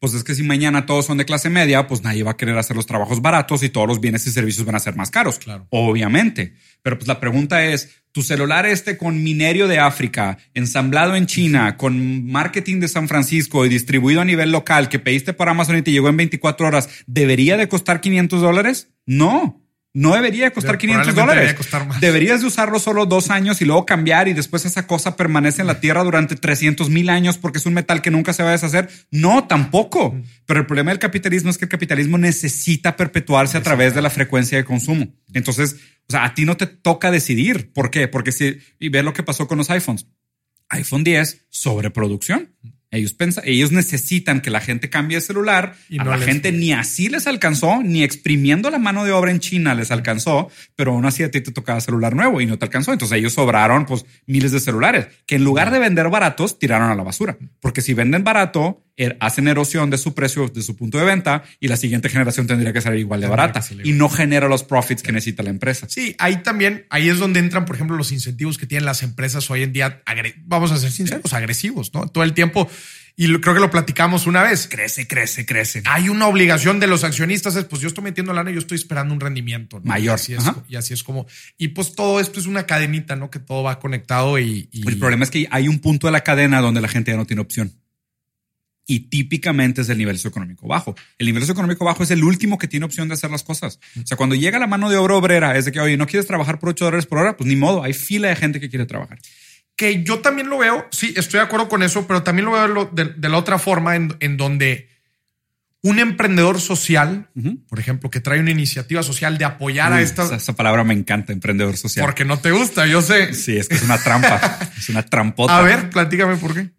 Pues 0.01 0.14
es 0.14 0.24
que 0.24 0.34
si 0.34 0.43
mañana 0.43 0.86
todos 0.86 1.07
son 1.07 1.18
de 1.18 1.24
clase 1.24 1.51
media, 1.51 1.86
pues 1.86 2.03
nadie 2.03 2.22
va 2.22 2.32
a 2.32 2.36
querer 2.36 2.57
hacer 2.59 2.74
los 2.74 2.86
trabajos 2.86 3.20
baratos 3.20 3.62
y 3.62 3.68
todos 3.68 3.86
los 3.86 4.01
bienes 4.01 4.26
y 4.26 4.30
servicios 4.30 4.66
van 4.66 4.74
a 4.74 4.80
ser 4.80 4.97
más 4.97 5.11
caros. 5.11 5.38
Claro. 5.38 5.66
Obviamente. 5.70 6.55
Pero 6.82 6.97
pues 6.97 7.07
la 7.07 7.20
pregunta 7.20 7.64
es, 7.64 8.03
tu 8.12 8.22
celular 8.22 8.66
este 8.66 8.97
con 8.97 9.22
minerio 9.22 9.68
de 9.68 9.78
África, 9.78 10.38
ensamblado 10.55 11.14
en 11.14 11.26
China, 11.26 11.76
con 11.76 12.26
marketing 12.26 12.80
de 12.80 12.88
San 12.88 13.09
Francisco 13.09 13.64
y 13.64 13.68
distribuido 13.68 14.20
a 14.20 14.24
nivel 14.24 14.51
local 14.51 14.88
que 14.88 14.99
pediste 14.99 15.34
por 15.34 15.49
Amazon 15.49 15.76
y 15.76 15.82
te 15.82 15.93
llegó 15.93 16.09
en 16.09 16.16
24 16.16 16.66
horas, 16.66 16.88
¿debería 17.07 17.57
de 17.57 17.68
costar 17.68 18.01
500 18.01 18.41
dólares? 18.41 18.88
No. 19.07 19.62
No 19.93 20.14
debería 20.14 20.53
costar 20.53 20.78
500 20.78 21.14
dólares. 21.14 21.57
Deberías 22.01 22.41
de 22.41 22.47
usarlo 22.47 22.78
solo 22.78 23.07
dos 23.07 23.30
años 23.30 23.61
y 23.61 23.64
luego 23.64 23.86
cambiar 23.86 24.28
y 24.28 24.34
después 24.34 24.64
esa 24.64 24.86
cosa 24.86 25.16
permanece 25.16 25.62
en 25.62 25.66
la 25.66 25.80
tierra 25.80 26.05
durante 26.05 26.36
300 26.36 26.88
mil 26.91 27.11
años 27.11 27.38
porque 27.38 27.59
es 27.59 27.66
un 27.66 27.74
metal 27.74 28.01
que 28.01 28.12
nunca 28.12 28.32
se 28.32 28.45
va 28.45 28.51
a 28.51 28.53
deshacer. 28.53 28.88
No, 29.11 29.49
tampoco. 29.49 30.16
Pero 30.47 30.61
el 30.61 30.66
problema 30.66 30.93
del 30.93 31.01
capitalismo 31.01 31.51
es 31.51 31.59
que 31.59 31.64
el 31.64 31.70
capitalismo 31.70 32.18
necesita 32.18 32.97
perpetuarse 32.97 33.59
a 33.59 33.62
través 33.62 33.93
de 33.95 34.03
la 34.03 34.11
frecuencia 34.11 34.57
de 34.59 34.64
consumo. 34.64 35.09
Entonces, 35.32 35.74
o 36.09 36.12
sea, 36.12 36.24
a 36.24 36.34
ti 36.34 36.45
no 36.45 36.57
te 36.57 36.66
toca 36.66 37.11
decidir. 37.11 37.72
¿Por 37.72 37.91
qué? 37.91 38.07
Porque 38.07 38.30
si, 38.30 38.59
y 38.78 38.91
ve 38.91 39.03
lo 39.03 39.12
que 39.12 39.24
pasó 39.24 39.49
con 39.49 39.59
los 39.59 39.70
iPhones. 39.70 40.07
iPhone 40.68 41.03
10, 41.03 41.47
sobreproducción. 41.49 42.55
Ellos, 42.93 43.12
pensan, 43.14 43.45
ellos 43.47 43.70
necesitan 43.72 44.41
que 44.41 44.51
la 44.51 44.61
gente 44.61 44.91
cambie 44.91 45.16
de 45.16 45.20
celular. 45.20 45.74
Y 45.88 45.99
a 46.01 46.05
la 46.05 46.18
gente 46.26 46.51
ni 46.53 46.72
así 46.72 47.09
les 47.09 47.26
alcanzó, 47.26 47.82
ni 47.82 48.03
exprimiendo 48.03 48.68
la 48.70 48.78
mano 48.78 49.05
de 49.05 49.12
obra 49.12 49.30
en 49.30 49.38
China 49.41 49.74
les 49.74 49.91
alcanzó, 49.91 50.51
pero 50.76 50.93
aún 50.93 51.07
así 51.07 51.22
a 51.22 51.30
ti 51.30 51.41
te 51.41 51.53
tocaba 51.53 51.80
celular 51.80 52.16
nuevo 52.16 52.41
y 52.41 52.47
no 52.47 52.59
te 52.59 52.64
alcanzó. 52.64 52.93
Entonces 52.93 53.18
ellos 53.18 53.34
sobraron 53.34 53.86
pues 53.86 54.05
miles 54.26 54.51
de 54.53 54.61
celulares 54.61 55.07
que 55.26 55.36
en 55.36 55.45
lugar 55.45 55.70
de 55.70 55.78
vender 55.78 56.09
baratos 56.09 56.59
tiraron 56.59 56.91
a 56.91 56.95
la 56.95 57.03
basura. 57.03 57.36
Porque 57.61 57.80
si 57.80 57.95
venden 57.95 58.24
barato, 58.24 58.84
er- 58.97 59.16
hacen 59.20 59.47
erosión 59.47 59.88
de 59.91 59.97
su 59.99 60.14
precio, 60.14 60.49
de 60.49 60.62
su 60.62 60.74
punto 60.76 60.99
de 60.99 61.05
venta, 61.05 61.45
y 61.61 61.68
la 61.68 61.76
siguiente 61.76 62.09
generación 62.09 62.47
tendría 62.49 62.72
que 62.72 62.80
salir 62.80 63.01
igual 63.01 63.20
de 63.20 63.28
Tendría 63.28 63.47
barata 63.47 63.64
y 63.84 63.93
no 63.93 64.09
genera 64.09 64.49
los 64.49 64.64
profits 64.64 65.03
que 65.03 65.12
necesita 65.12 65.43
la 65.45 65.51
empresa. 65.51 65.86
Sí, 65.88 66.16
ahí 66.18 66.38
también, 66.43 66.86
ahí 66.91 67.09
es 67.09 67.18
donde 67.18 67.38
entran, 67.41 67.64
por 67.66 67.76
ejemplo, 67.76 67.97
los 67.97 68.11
incentivos 68.12 68.59
que 68.59 68.66
tienen 68.66 68.84
las 68.84 69.03
empresas 69.05 69.49
hoy 69.51 69.62
en 69.62 69.72
día, 69.72 70.03
vamos 70.45 70.72
a 70.72 70.76
ser 70.76 70.91
sinceros, 70.91 71.32
agresivos, 71.32 71.95
¿no? 71.95 72.09
Todo 72.09 72.24
el 72.24 72.32
tiempo, 72.34 72.68
y 73.16 73.26
lo- 73.26 73.41
creo 73.41 73.55
que 73.55 73.61
lo 73.61 73.70
platicamos 73.70 74.26
una 74.26 74.43
vez, 74.43 74.66
crece, 74.68 75.07
crece, 75.07 75.45
crece. 75.47 75.83
Hay 75.87 76.09
una 76.09 76.26
obligación 76.26 76.81
de 76.81 76.87
los 76.87 77.05
accionistas, 77.05 77.57
es, 77.57 77.64
pues 77.64 77.83
yo 77.83 77.89
estoy 77.89 78.05
metiendo 78.05 78.33
lana 78.33 78.51
y 78.51 78.55
yo 78.55 78.61
estoy 78.61 78.76
esperando 78.76 79.12
un 79.12 79.20
rendimiento. 79.20 79.78
¿no? 79.81 79.87
Mayor, 79.87 80.12
Y 80.12 80.14
así, 80.14 80.35
es, 80.35 80.45
y 80.68 80.76
así 80.76 80.95
es 80.95 81.03
como, 81.03 81.26
y 81.59 81.68
pues 81.68 81.95
todo 81.95 82.20
esto 82.20 82.41
es 82.41 82.47
una 82.47 82.64
cadenita, 82.66 83.16
¿no? 83.16 83.31
Que 83.31 83.39
todo 83.39 83.62
va 83.62 83.78
conectado 83.78 84.39
y... 84.39 84.68
y- 84.72 84.89
El 84.89 84.99
problema 84.99 85.24
es 85.24 85.31
que 85.31 85.47
hay 85.51 85.68
un 85.68 85.78
punto 85.81 86.07
de 86.07 86.12
la 86.12 86.22
cadena 86.22 86.61
donde 86.61 86.81
la 86.81 86.89
gente 86.89 87.11
ya 87.11 87.16
no 87.16 87.26
tiene 87.26 87.43
opción. 87.43 87.72
Y 88.87 89.01
típicamente 89.09 89.83
es 89.83 89.89
el 89.89 89.99
nivel 89.99 90.16
socioeconómico 90.16 90.66
bajo. 90.66 90.97
El 91.18 91.26
nivel 91.26 91.43
socioeconómico 91.43 91.85
bajo 91.85 92.03
es 92.03 92.11
el 92.11 92.24
último 92.24 92.59
que 92.59 92.66
tiene 92.66 92.87
opción 92.87 93.07
de 93.07 93.14
hacer 93.14 93.31
las 93.31 93.45
cosas. 93.45 93.78
O 94.03 94.07
sea, 94.07 94.16
cuando 94.16 94.35
llega 94.35 94.59
la 94.59 94.66
mano 94.66 94.91
de 94.91 94.97
obra 94.97 95.14
obrera, 95.14 95.57
es 95.57 95.66
de 95.66 95.70
que, 95.72 95.78
oye, 95.78 95.97
¿no 95.97 96.09
quieres 96.09 96.26
trabajar 96.26 96.59
por 96.59 96.70
8 96.70 96.87
dólares 96.87 97.07
por 97.07 97.18
hora? 97.18 97.37
Pues 97.37 97.47
ni 97.47 97.55
modo, 97.55 97.85
hay 97.85 97.93
fila 97.93 98.28
de 98.28 98.37
gente 98.37 98.59
que 98.59 98.68
quiere 98.68 98.87
trabajar. 98.87 99.18
Que 99.81 100.05
yo 100.05 100.18
también 100.18 100.51
lo 100.51 100.59
veo, 100.59 100.87
sí, 100.91 101.14
estoy 101.16 101.41
de 101.41 101.47
acuerdo 101.47 101.70
con 101.70 101.83
eso, 101.83 102.07
pero 102.07 102.22
también 102.22 102.45
lo 102.45 102.53
veo 102.53 102.91
de, 102.93 103.14
de 103.16 103.28
la 103.31 103.39
otra 103.39 103.59
forma 103.59 103.97
en, 103.97 104.14
en 104.20 104.37
donde 104.37 104.91
un 105.81 105.99
emprendedor 105.99 106.61
social, 106.61 107.31
por 107.66 107.81
ejemplo, 107.81 108.11
que 108.11 108.20
trae 108.20 108.41
una 108.41 108.51
iniciativa 108.51 109.03
social 109.03 109.39
de 109.39 109.47
apoyar 109.47 109.91
a 109.95 109.97
Uy, 109.97 110.03
esta, 110.03 110.24
esa, 110.24 110.37
esa 110.37 110.53
palabra 110.53 110.85
me 110.85 110.93
encanta, 110.93 111.33
emprendedor 111.33 111.78
social. 111.78 112.05
porque 112.05 112.26
no 112.26 112.39
te 112.39 112.51
gusta, 112.51 112.87
yo 112.87 113.01
sé. 113.01 113.33
Sí, 113.33 113.57
es 113.57 113.68
que 113.68 113.76
es 113.76 113.83
una 113.83 113.97
trampa. 113.97 114.59
es 114.76 114.91
una 114.91 115.03
trampota. 115.03 115.57
A 115.57 115.62
ver, 115.62 115.89
platícame 115.89 116.37
por 116.37 116.53
qué. 116.53 116.72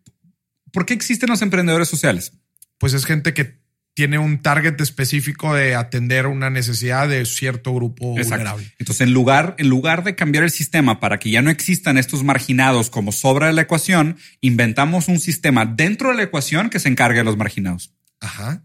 ¿por 0.72 0.86
qué 0.86 0.94
existen 0.94 1.32
los 1.32 1.42
emprendedores 1.42 1.88
sociales? 1.88 2.34
Pues 2.78 2.94
es 2.94 3.06
gente 3.06 3.34
que 3.34 3.61
tiene 3.94 4.18
un 4.18 4.42
target 4.42 4.80
específico 4.80 5.54
de 5.54 5.76
atender 5.76 6.28
una 6.28 6.50
necesidad 6.50 7.10
de 7.10 7.26
cierto 7.26 7.74
grupo 7.74 8.12
vulnerable. 8.12 8.74
Entonces, 8.80 9.02
en 9.08 9.14
lugar, 9.14 9.56
en 9.58 9.68
lugar 9.68 10.04
de 10.04 10.16
cambiar 10.16 10.44
el 10.44 10.52
sistema 10.52 11.00
para 11.00 11.20
que 11.20 11.30
ya 11.30 11.42
no 11.42 11.50
existan 11.50 11.98
estos 11.98 12.24
marginados 12.24 12.90
como 12.90 13.12
sobra 13.12 13.48
de 13.48 13.54
la 13.54 13.64
ecuación, 13.64 14.18
inventamos 14.40 15.08
un 15.08 15.20
sistema 15.20 15.66
dentro 15.66 16.10
de 16.10 16.16
la 16.16 16.24
ecuación 16.24 16.70
que 16.70 16.80
se 16.80 16.90
encargue 16.90 17.20
de 17.20 17.26
los 17.26 17.38
marginados. 17.38 17.94
Ajá. 18.22 18.64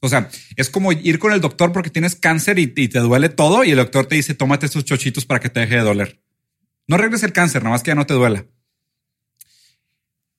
O 0.00 0.08
sea, 0.08 0.30
es 0.56 0.70
como 0.70 0.92
ir 0.92 1.18
con 1.18 1.32
el 1.32 1.40
doctor 1.40 1.72
porque 1.72 1.90
tienes 1.90 2.14
cáncer 2.14 2.58
y, 2.58 2.72
y 2.74 2.88
te 2.88 3.00
duele 3.00 3.28
todo 3.28 3.64
y 3.64 3.70
el 3.70 3.76
doctor 3.76 4.06
te 4.06 4.14
dice, 4.14 4.34
tómate 4.34 4.66
estos 4.66 4.84
chochitos 4.84 5.26
para 5.26 5.40
que 5.40 5.50
te 5.50 5.60
deje 5.60 5.76
de 5.76 5.82
doler. 5.82 6.22
No 6.86 6.94
arregles 6.94 7.22
el 7.22 7.32
cáncer, 7.32 7.62
nada 7.62 7.74
más 7.74 7.82
que 7.82 7.90
ya 7.90 7.94
no 7.94 8.06
te 8.06 8.14
duela. 8.14 8.46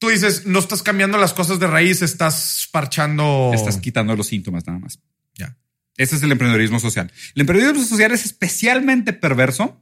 Tú 0.01 0.09
dices, 0.09 0.47
no 0.47 0.57
estás 0.57 0.81
cambiando 0.81 1.19
las 1.19 1.31
cosas 1.31 1.59
de 1.59 1.67
raíz, 1.67 2.01
estás 2.01 2.67
parchando. 2.71 3.51
Estás 3.53 3.77
quitando 3.77 4.15
los 4.15 4.25
síntomas 4.25 4.65
nada 4.65 4.79
más. 4.79 4.99
Ya. 5.35 5.55
Ese 5.95 6.15
es 6.15 6.23
el 6.23 6.31
emprendedorismo 6.31 6.79
social. 6.79 7.11
El 7.35 7.41
emprendedorismo 7.41 7.85
social 7.85 8.11
es 8.11 8.25
especialmente 8.25 9.13
perverso 9.13 9.79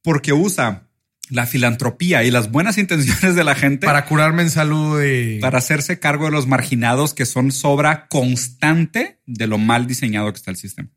porque 0.00 0.32
usa 0.32 0.88
la 1.28 1.44
filantropía 1.44 2.22
y 2.22 2.30
las 2.30 2.52
buenas 2.52 2.78
intenciones 2.78 3.34
de 3.34 3.42
la 3.42 3.56
gente 3.56 3.84
Para 3.84 4.04
curarme 4.04 4.42
en 4.42 4.50
salud 4.50 5.02
y. 5.02 5.40
para 5.40 5.58
hacerse 5.58 5.98
cargo 5.98 6.26
de 6.26 6.30
los 6.30 6.46
marginados 6.46 7.12
que 7.12 7.26
son 7.26 7.50
sobra 7.50 8.06
constante 8.06 9.18
de 9.26 9.48
lo 9.48 9.58
mal 9.58 9.88
diseñado 9.88 10.32
que 10.32 10.36
está 10.36 10.52
el 10.52 10.56
sistema. 10.56 10.90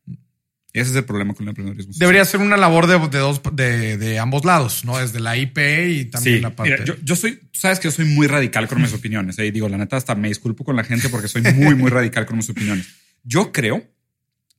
Ese 0.73 0.91
es 0.91 0.95
el 0.95 1.03
problema 1.05 1.33
con 1.33 1.43
el 1.43 1.49
emprendedorismo. 1.49 1.91
social. 1.93 2.07
Debería 2.07 2.25
ser 2.25 2.39
una 2.39 2.55
labor 2.55 2.87
de, 2.87 2.97
de 3.09 3.17
dos, 3.19 3.41
de, 3.53 3.97
de 3.97 4.19
ambos 4.19 4.45
lados, 4.45 4.85
¿no? 4.85 4.97
Desde 4.97 5.19
la 5.19 5.35
IP 5.35 5.57
y 5.57 6.05
también 6.05 6.37
Sí, 6.37 6.41
la 6.41 6.55
parte. 6.55 6.71
mira, 6.71 6.85
yo, 6.85 6.95
yo 7.03 7.15
soy, 7.17 7.35
tú 7.35 7.59
sabes 7.59 7.79
que 7.79 7.89
yo 7.89 7.91
soy 7.91 8.05
muy 8.05 8.27
radical 8.27 8.67
con 8.69 8.81
mis 8.81 8.93
opiniones. 8.93 9.37
¿eh? 9.39 9.47
Y 9.47 9.51
digo, 9.51 9.67
la 9.67 9.77
neta, 9.77 9.97
hasta 9.97 10.15
me 10.15 10.29
disculpo 10.29 10.63
con 10.63 10.75
la 10.77 10.83
gente 10.85 11.09
porque 11.09 11.27
soy 11.27 11.41
muy, 11.53 11.75
muy 11.75 11.89
radical 11.91 12.25
con 12.25 12.37
mis 12.37 12.49
opiniones. 12.49 12.87
Yo 13.23 13.51
creo 13.51 13.83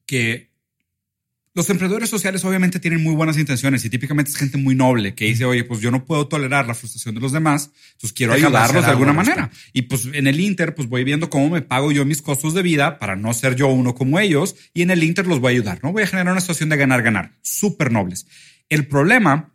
que 0.07 0.52
los 1.55 1.69
emprendedores 1.69 2.09
sociales 2.09 2.45
obviamente 2.45 2.81
tienen 2.81 3.03
muy 3.03 3.15
buenas 3.15 3.37
intenciones 3.37 3.85
y 3.85 3.91
típicamente 3.91 4.31
es 4.31 4.37
gente 4.37 4.57
muy 4.57 4.75
noble 4.75 5.15
que 5.15 5.27
dice, 5.27 5.45
oye, 5.45 5.65
pues 5.65 5.81
yo 5.81 5.91
no 5.91 6.05
puedo 6.05 6.27
tolerar 6.27 6.67
la 6.67 6.75
frustración 6.75 7.15
de 7.15 7.21
los 7.21 7.33
demás, 7.33 7.71
entonces 7.93 8.13
quiero 8.15 8.33
Déjame 8.33 8.57
ayudarlos 8.57 8.85
de 8.85 8.91
alguna 8.91 9.11
al 9.11 9.17
manera. 9.17 9.51
Y 9.73 9.83
pues 9.83 10.09
en 10.13 10.27
el 10.27 10.41
Inter, 10.41 10.75
pues 10.75 10.89
voy 10.89 11.05
viendo 11.05 11.29
cómo 11.29 11.51
me 11.51 11.61
pago 11.61 11.93
yo 11.93 12.07
mis 12.07 12.23
costos 12.23 12.55
de 12.55 12.63
vida 12.63 12.99
para 12.99 13.17
no 13.17 13.35
ser 13.35 13.55
yo 13.55 13.69
uno 13.69 13.95
como 13.95 14.19
ellos 14.19 14.57
y 14.73 14.83
en 14.83 14.91
el 14.91 15.03
Inter 15.03 15.27
los 15.27 15.41
voy 15.41 15.53
a 15.53 15.55
ayudar, 15.57 15.81
¿no? 15.83 15.93
Voy 15.93 16.05
a 16.05 16.07
generar 16.07 16.33
una 16.33 16.41
situación 16.41 16.71
de 16.71 16.79
ganar-ganar, 16.79 17.33
súper 17.43 17.93
nobles. 17.93 18.27
El 18.71 18.87
problema 18.87 19.53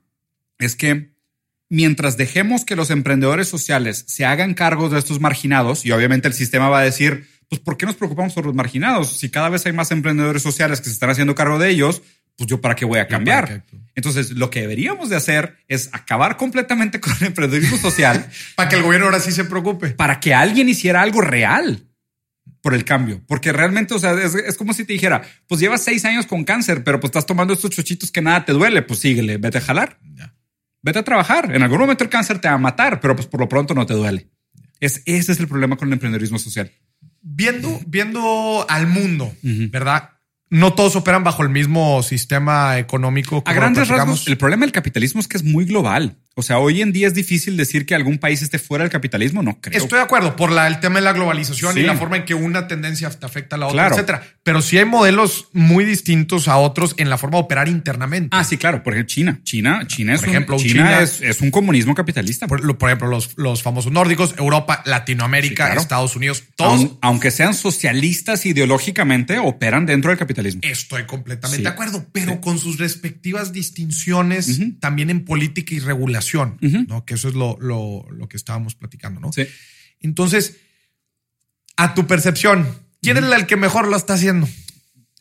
es 0.59 0.75
que 0.75 1.17
mientras 1.69 2.15
dejemos 2.15 2.63
que 2.63 2.75
los 2.75 2.91
emprendedores 2.91 3.47
sociales 3.47 4.05
se 4.07 4.25
hagan 4.25 4.53
cargo 4.53 4.89
de 4.89 4.99
estos 4.99 5.19
marginados, 5.19 5.85
y 5.85 5.91
obviamente 5.91 6.27
el 6.27 6.33
sistema 6.33 6.69
va 6.69 6.79
a 6.79 6.83
decir, 6.83 7.27
pues, 7.49 7.61
¿por 7.61 7.77
qué 7.77 7.85
nos 7.85 7.95
preocupamos 7.95 8.33
por 8.33 8.45
los 8.45 8.55
marginados? 8.55 9.17
Si 9.17 9.29
cada 9.29 9.49
vez 9.49 9.65
hay 9.65 9.73
más 9.73 9.91
emprendedores 9.91 10.41
sociales 10.41 10.79
que 10.79 10.85
se 10.85 10.93
están 10.93 11.09
haciendo 11.09 11.35
cargo 11.35 11.59
de 11.59 11.69
ellos, 11.69 12.01
pues 12.37 12.47
yo 12.47 12.61
para 12.61 12.75
qué 12.75 12.85
voy 12.85 12.99
a 12.99 13.07
cambiar. 13.07 13.63
Entonces, 13.95 14.31
lo 14.31 14.49
que 14.49 14.61
deberíamos 14.61 15.09
de 15.09 15.15
hacer 15.15 15.57
es 15.67 15.89
acabar 15.91 16.37
completamente 16.37 16.99
con 17.01 17.13
el 17.19 17.27
emprendedorismo 17.27 17.77
social 17.77 18.29
Para 18.55 18.69
que 18.69 18.75
el 18.75 18.83
gobierno 18.83 19.07
ahora 19.07 19.19
sí 19.19 19.31
se 19.31 19.45
preocupe. 19.45 19.89
para 19.91 20.19
que 20.19 20.33
alguien 20.33 20.69
hiciera 20.69 21.01
algo 21.01 21.21
real 21.21 21.87
por 22.61 22.73
el 22.73 22.85
cambio. 22.85 23.21
Porque 23.27 23.51
realmente, 23.51 23.93
o 23.93 23.99
sea, 23.99 24.13
es, 24.13 24.35
es 24.35 24.57
como 24.57 24.73
si 24.73 24.83
te 24.83 24.93
dijera, 24.93 25.21
pues 25.47 25.61
llevas 25.61 25.83
seis 25.83 26.05
años 26.05 26.25
con 26.25 26.43
cáncer, 26.43 26.83
pero 26.83 26.99
pues 26.99 27.09
estás 27.09 27.25
tomando 27.25 27.53
estos 27.53 27.71
chochitos 27.71 28.11
que 28.11 28.21
nada 28.21 28.45
te 28.45 28.53
duele, 28.53 28.81
pues 28.81 28.99
síguele, 28.99 29.37
vete 29.37 29.59
a 29.59 29.61
jalar. 29.61 29.97
Ya. 30.15 30.33
Vete 30.81 30.99
a 30.99 31.03
trabajar. 31.03 31.55
En 31.55 31.63
algún 31.63 31.79
momento 31.79 32.03
el 32.03 32.09
cáncer 32.09 32.39
te 32.39 32.47
va 32.47 32.55
a 32.55 32.59
matar, 32.59 32.99
pero 32.99 33.15
pues 33.15 33.27
por 33.27 33.39
lo 33.39 33.49
pronto 33.49 33.73
no 33.73 33.85
te 33.85 33.93
duele. 33.93 34.29
Es, 34.79 35.01
ese 35.05 35.31
es 35.31 35.39
el 35.39 35.47
problema 35.47 35.75
con 35.75 35.87
el 35.87 35.93
emprendedorismo 35.93 36.37
social. 36.39 36.71
Viendo, 37.29 37.79
viendo 37.87 38.65
al 38.69 38.87
mundo, 38.87 39.33
¿verdad? 39.43 40.16
No 40.49 40.73
todos 40.73 40.95
operan 40.95 41.23
bajo 41.23 41.43
el 41.43 41.49
mismo 41.49 42.01
sistema 42.03 42.77
económico. 42.77 43.43
A 43.45 43.53
grandes 43.53 43.87
rasgos, 43.89 44.27
el 44.27 44.37
problema 44.37 44.65
del 44.65 44.71
capitalismo 44.71 45.19
es 45.19 45.27
que 45.27 45.37
es 45.37 45.43
muy 45.43 45.65
global. 45.65 46.17
O 46.39 46.43
sea, 46.43 46.59
hoy 46.59 46.83
en 46.83 46.93
día 46.93 47.07
es 47.07 47.15
difícil 47.15 47.57
decir 47.57 47.87
que 47.87 47.95
algún 47.95 48.19
país 48.19 48.43
esté 48.43 48.59
fuera 48.59 48.83
del 48.83 48.91
capitalismo. 48.91 49.41
No 49.41 49.59
creo. 49.59 49.75
Estoy 49.81 49.97
de 49.97 50.03
acuerdo 50.05 50.35
por 50.35 50.51
la, 50.51 50.67
el 50.67 50.79
tema 50.79 50.95
de 50.99 51.01
la 51.01 51.11
globalización 51.13 51.73
Sí. 51.73 51.79
y 51.79 51.83
la 51.83 51.95
forma 51.95 52.17
en 52.17 52.25
que 52.25 52.35
una 52.35 52.67
tendencia 52.67 53.09
te 53.09 53.25
afecta 53.25 53.55
a 53.55 53.59
la 53.59 53.65
otra, 53.65 53.75
Claro. 53.87 53.95
etcétera. 53.95 54.23
Pero 54.43 54.61
sí 54.61 54.77
hay 54.77 54.85
modelos 54.85 55.47
muy 55.53 55.83
distintos 55.83 56.47
a 56.47 56.57
otros 56.57 56.93
en 56.97 57.09
la 57.09 57.17
forma 57.17 57.37
de 57.37 57.43
operar 57.43 57.67
internamente. 57.67 58.29
Ah, 58.37 58.43
sí, 58.43 58.57
claro. 58.57 58.83
Por 58.83 58.93
ejemplo, 58.93 59.11
China. 59.11 59.39
China, 59.43 59.81
China 59.87 60.13
es, 60.13 60.21
un- 60.21 60.27
China, 60.27 60.57
China- 60.57 61.01
es, 61.01 61.21
es 61.21 61.41
un 61.41 61.49
comunismo 61.49 61.95
capitalista. 61.95 62.45
Por, 62.47 62.63
lo- 62.63 62.77
por 62.77 62.89
ejemplo, 62.89 63.07
los, 63.07 63.31
los 63.35 63.63
famosos 63.63 63.91
nórdicos, 63.91 64.35
Europa, 64.37 64.83
Latinoamérica, 64.85 65.49
Sí, 65.49 65.55
claro. 65.55 65.81
Estados 65.81 66.15
Unidos, 66.15 66.43
todos. 66.55 66.79
Aun- 66.81 66.97
aunque 67.01 67.31
sean 67.31 67.55
socialistas 67.55 68.45
ideológicamente, 68.45 69.39
operan 69.39 69.87
dentro 69.87 70.11
del 70.11 70.19
capitalismo. 70.19 70.36
Estoy 70.61 71.05
completamente 71.05 71.57
Sí. 71.57 71.63
de 71.63 71.69
acuerdo, 71.69 72.05
pero 72.11 72.39
con 72.41 72.59
sus 72.59 72.77
respectivas 72.77 73.51
distinciones 73.53 74.59
también 74.79 75.09
en 75.09 75.25
política 75.25 75.73
y 75.75 75.79
regulación, 75.79 76.57
¿no? 76.87 77.05
Que 77.05 77.15
eso 77.15 77.27
es 77.29 77.33
lo, 77.35 77.57
lo- 77.59 78.05
lo 78.11 78.27
que 78.29 78.37
estábamos 78.37 78.75
platicando, 78.75 79.19
¿no? 79.19 79.31
Sí. 79.33 79.43
Entonces, 79.99 80.57
a 81.75 81.93
tu 81.93 82.07
percepción, 82.07 82.67
¿quién 83.01 83.17
es 83.17 83.23
el 83.23 83.45
que 83.45 83.55
mejor 83.55 83.87
lo 83.87 83.95
está 83.97 84.13
haciendo? 84.13 84.47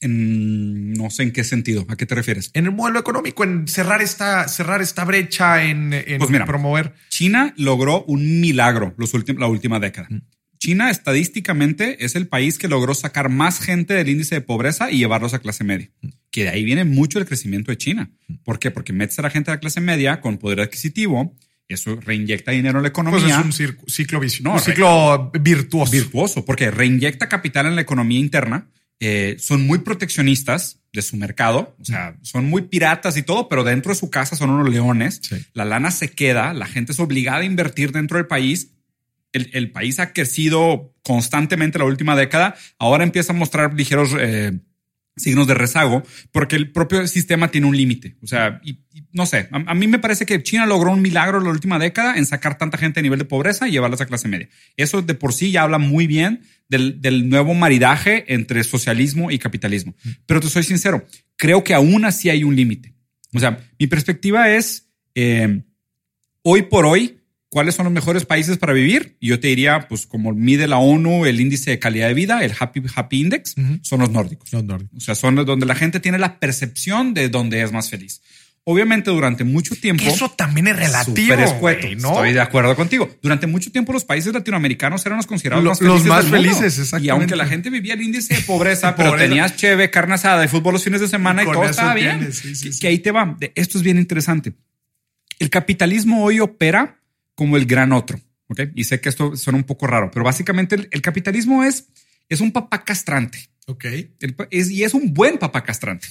En, 0.03 0.93
no 0.93 1.09
sé 1.11 1.23
en 1.23 1.33
qué 1.33 1.43
sentido. 1.43 1.87
¿A 1.89 1.97
qué 1.97 2.05
te 2.05 2.14
refieres? 2.14 2.51
En 2.53 2.67
el 2.67 2.73
modelo 2.73 2.99
económico, 3.01 3.45
en 3.45 3.67
cerrar 3.67 4.03
esta, 4.03 4.47
cerrar 4.49 4.83
esta 4.83 5.05
brecha, 5.05 5.64
en, 5.64 5.93
en 5.95 6.19
Pues 6.19 6.31
mira. 6.31 6.45
promover. 6.45 6.95
China 7.09 7.55
logró 7.57 8.05
un 8.05 8.41
milagro 8.41 8.95
los 8.99 9.14
últimos, 9.14 9.41
la 9.41 9.47
última 9.49 9.81
década. 9.81 10.09
China 10.59 10.90
estadísticamente 10.90 12.04
es 12.04 12.14
el 12.16 12.28
país 12.28 12.59
que 12.59 12.68
logró 12.68 12.94
sacar 12.94 13.28
más 13.28 13.61
gente 13.61 13.94
del 13.94 14.09
índice 14.09 14.36
de 14.36 14.40
pobreza 14.40 14.90
y 14.90 14.98
llevarlos 14.98 15.34
a 15.34 15.38
clase 15.40 15.64
media. 15.64 15.90
Que 16.30 16.44
de 16.44 16.50
ahí 16.50 16.64
viene 16.64 16.84
mucho 16.84 17.18
el 17.18 17.26
crecimiento 17.26 17.70
de 17.70 17.78
China. 17.78 18.11
¿Por 18.44 18.59
qué? 18.59 18.70
Porque 18.70 18.92
metes 18.92 19.18
a 19.18 19.22
la 19.22 19.30
gente 19.30 19.50
de 19.50 19.57
la 19.57 19.61
clase 19.61 19.80
media 19.80 20.20
con 20.20 20.38
poder 20.38 20.61
adquisitivo, 20.61 21.34
eso 21.68 21.96
reinyecta 22.00 22.52
dinero 22.52 22.78
en 22.78 22.82
la 22.82 22.88
economía. 22.88 23.20
Pues 23.20 23.32
es 23.61 23.68
un 23.76 23.88
ciclo, 23.88 24.20
vicio- 24.20 24.44
No, 24.44 24.52
un 24.52 24.59
re- 24.59 24.64
ciclo 24.64 25.30
virtuoso. 25.40 25.90
virtuoso, 25.92 26.44
porque 26.44 26.70
reinyecta 26.70 27.28
capital 27.28 27.66
en 27.66 27.74
la 27.74 27.82
economía 27.82 28.18
interna. 28.20 28.68
eh, 28.98 29.36
son 29.38 29.66
muy 29.66 29.80
proteccionistas 29.80 30.80
de 30.92 31.02
su 31.02 31.18
mercado, 31.18 31.76
o 31.78 31.84
sea, 31.84 32.16
son 32.22 32.46
muy 32.46 32.62
piratas 32.62 33.18
y 33.18 33.22
todo, 33.22 33.46
pero 33.50 33.62
dentro 33.62 33.92
de 33.92 33.98
su 33.98 34.09
casa 34.09 34.36
son 34.36 34.48
unos 34.48 34.70
leones. 34.70 35.20
Sí. 35.22 35.36
La 35.52 35.66
lana 35.66 35.90
se 35.90 36.12
queda, 36.12 36.54
la 36.54 36.64
gente 36.64 36.92
es 36.92 36.98
obligada 36.98 37.40
a 37.40 37.44
invertir 37.44 37.92
dentro 37.92 38.16
del 38.16 38.26
país. 38.26 38.70
El, 39.37 39.51
el 39.53 39.70
país 39.70 40.01
ha 40.01 40.12
crecido 40.12 40.95
constantemente 41.03 41.78
la 41.78 41.84
última 41.84 42.16
década. 42.16 42.55
Ahora 42.78 43.05
empieza 43.05 43.32
a 43.32 43.37
mostrar 43.37 43.74
ligeros 43.74 44.14
eh, 44.18 44.59
signos 45.16 45.47
de 45.47 45.55
rezago 45.55 46.03
porque 46.30 46.57
el 46.57 46.72
propio 46.72 47.07
sistema 47.07 47.51
tiene 47.51 47.66
un 47.66 47.76
límite. 47.76 48.16
O 48.22 48.26
sea, 48.26 48.61
y, 48.62 48.80
y 48.93 49.07
no 49.12 49.24
sé, 49.24 49.49
a, 49.51 49.70
a 49.70 49.74
mí 49.74 49.87
me 49.87 49.99
parece 49.99 50.26
que 50.26 50.43
China 50.43 50.66
logró 50.66 50.91
un 50.91 51.01
milagro 51.01 51.41
la 51.41 51.51
última 51.51 51.78
década 51.78 52.16
en 52.16 52.26
sacar 52.26 52.59
tanta 52.59 52.78
gente 52.78 53.01
a 53.01 53.03
nivel 53.03 53.18
de 53.18 53.24
pobreza 53.24 53.66
y 53.66 53.72
llevarlas 53.72 54.01
a 54.01 54.07
clase 54.07 54.28
media. 54.28 54.49
Eso 54.76 55.03
de 55.03 55.14
por 55.14 55.32
sí 55.32 55.51
ya 55.53 55.62
habla 55.62 55.78
muy 55.78 56.07
bien 56.07 56.43
del, 56.68 57.01
del 57.01 57.28
nuevo 57.28 57.55
maridaje 57.55 58.32
entre 58.34 58.62
socialismo 58.64 59.30
y 59.30 59.39
capitalismo. 59.39 59.95
Pero 60.26 60.41
te 60.41 60.49
soy 60.49 60.64
sincero, 60.64 61.07
creo 61.37 61.64
que 61.64 61.74
aún 61.74 62.05
así 62.05 62.28
hay 62.28 62.45
un 62.45 62.57
límite. 62.57 62.95
O 63.34 63.39
sea, 63.39 63.59
mi 63.78 63.87
perspectiva 63.87 64.51
es, 64.51 64.89
eh, 65.14 65.62
hoy 66.43 66.62
por 66.62 66.87
hoy, 66.87 67.16
¿cuáles 67.57 67.74
son 67.74 67.84
los 67.84 67.92
mejores 67.94 68.26
países 68.26 68.59
para 68.59 68.74
vivir? 68.74 69.16
Y 69.18 69.28
yo 69.28 69.40
te 69.40 69.48
diría, 69.48 69.88
pues 69.88 70.07
como 70.07 70.30
mide 70.34 70.66
la 70.66 70.76
ONU 70.76 71.24
el 71.24 71.40
índice 71.40 71.70
de 71.70 71.78
calidad 71.78 72.07
de 72.09 72.12
vida, 72.12 72.44
el 72.44 72.52
Happy, 72.61 72.82
Happy 72.94 73.18
Index, 73.22 73.54
son 73.80 74.00
los 74.00 74.11
nórdicos. 74.11 74.52
Los 74.52 74.62
nórdicos. 74.62 74.94
O 74.94 75.00
sea, 75.00 75.14
son 75.14 75.36
donde 75.36 75.64
la 75.64 75.74
gente 75.74 75.98
tiene 75.98 76.18
la 76.18 76.38
percepción 76.38 77.14
de 77.14 77.30
donde 77.30 77.62
es 77.62 77.72
más 77.72 77.88
feliz. 77.88 78.20
Obviamente, 78.64 79.11
durante 79.11 79.42
mucho 79.42 79.74
tiempo. 79.74 80.04
Eso 80.04 80.28
también 80.32 80.66
es 80.66 80.76
relativo. 80.76 81.32
Escueto. 81.32 81.80
güey, 81.86 81.96
¿no? 81.96 82.11
Estoy 82.11 82.32
de 82.34 82.40
acuerdo 82.42 82.76
contigo. 82.76 83.09
Durante 83.22 83.46
mucho 83.46 83.72
tiempo, 83.72 83.94
los 83.94 84.04
países 84.04 84.34
latinoamericanos 84.34 85.07
eran 85.07 85.16
los 85.16 85.26
considerados 85.26 85.64
Lo- 85.64 85.70
más 85.70 85.80
los 85.80 86.02
felices. 86.02 86.09
más 86.11 86.24
del 86.30 86.32
mundo. 86.42 86.48
felices, 86.59 86.78
exactamente. 86.80 87.07
Y 87.07 87.11
aunque 87.11 87.36
la 87.36 87.46
gente 87.46 87.70
vivía 87.70 87.94
el 87.94 88.02
índice 88.02 88.34
de 88.34 88.42
pobreza, 88.42 88.94
pero 88.96 89.16
tenías 89.16 89.57
cheve, 89.57 89.88
carne 89.88 90.14
asada 90.16 90.44
y 90.44 90.48
fútbol 90.48 90.74
los 90.74 90.84
fines 90.84 91.00
de 91.00 91.09
semana 91.09 91.42
y 91.42 91.46
Con 91.46 91.54
todo 91.54 91.64
estaba 91.64 91.94
bien. 91.94 92.30
sí, 92.34 92.54
sí, 92.54 92.64
que, 92.68 92.72
sí. 92.74 92.80
que 92.80 92.88
ahí 92.88 92.98
te 92.98 93.12
va. 93.12 93.38
Esto 93.54 93.78
es 93.78 93.82
bien 93.84 93.96
interesante. 93.96 94.52
El 95.38 95.48
capitalismo 95.48 96.22
hoy 96.22 96.40
opera 96.40 96.98
como 97.37 97.57
el 97.57 97.66
gran 97.66 97.93
otro. 97.93 98.20
¿ok? 98.49 98.61
Y 98.74 98.84
sé 98.84 99.01
que 99.01 99.09
esto 99.09 99.37
suena 99.37 99.57
un 99.59 99.64
poco 99.64 99.87
raro, 99.87 100.11
pero 100.12 100.24
básicamente 100.24 100.74
el, 100.74 100.89
el 100.91 101.03
capitalismo 101.03 101.62
es, 101.62 101.87
es 102.28 102.41
un 102.41 102.51
papá 102.51 102.84
castrante. 102.84 103.39
Ok. 103.68 103.84
El 104.20 104.34
pa- 104.34 104.49
es, 104.51 104.70
y 104.70 104.82
es 104.84 104.95
un 104.95 105.12
buen 105.14 105.39
papá 105.39 105.62
castrante, 105.64 106.07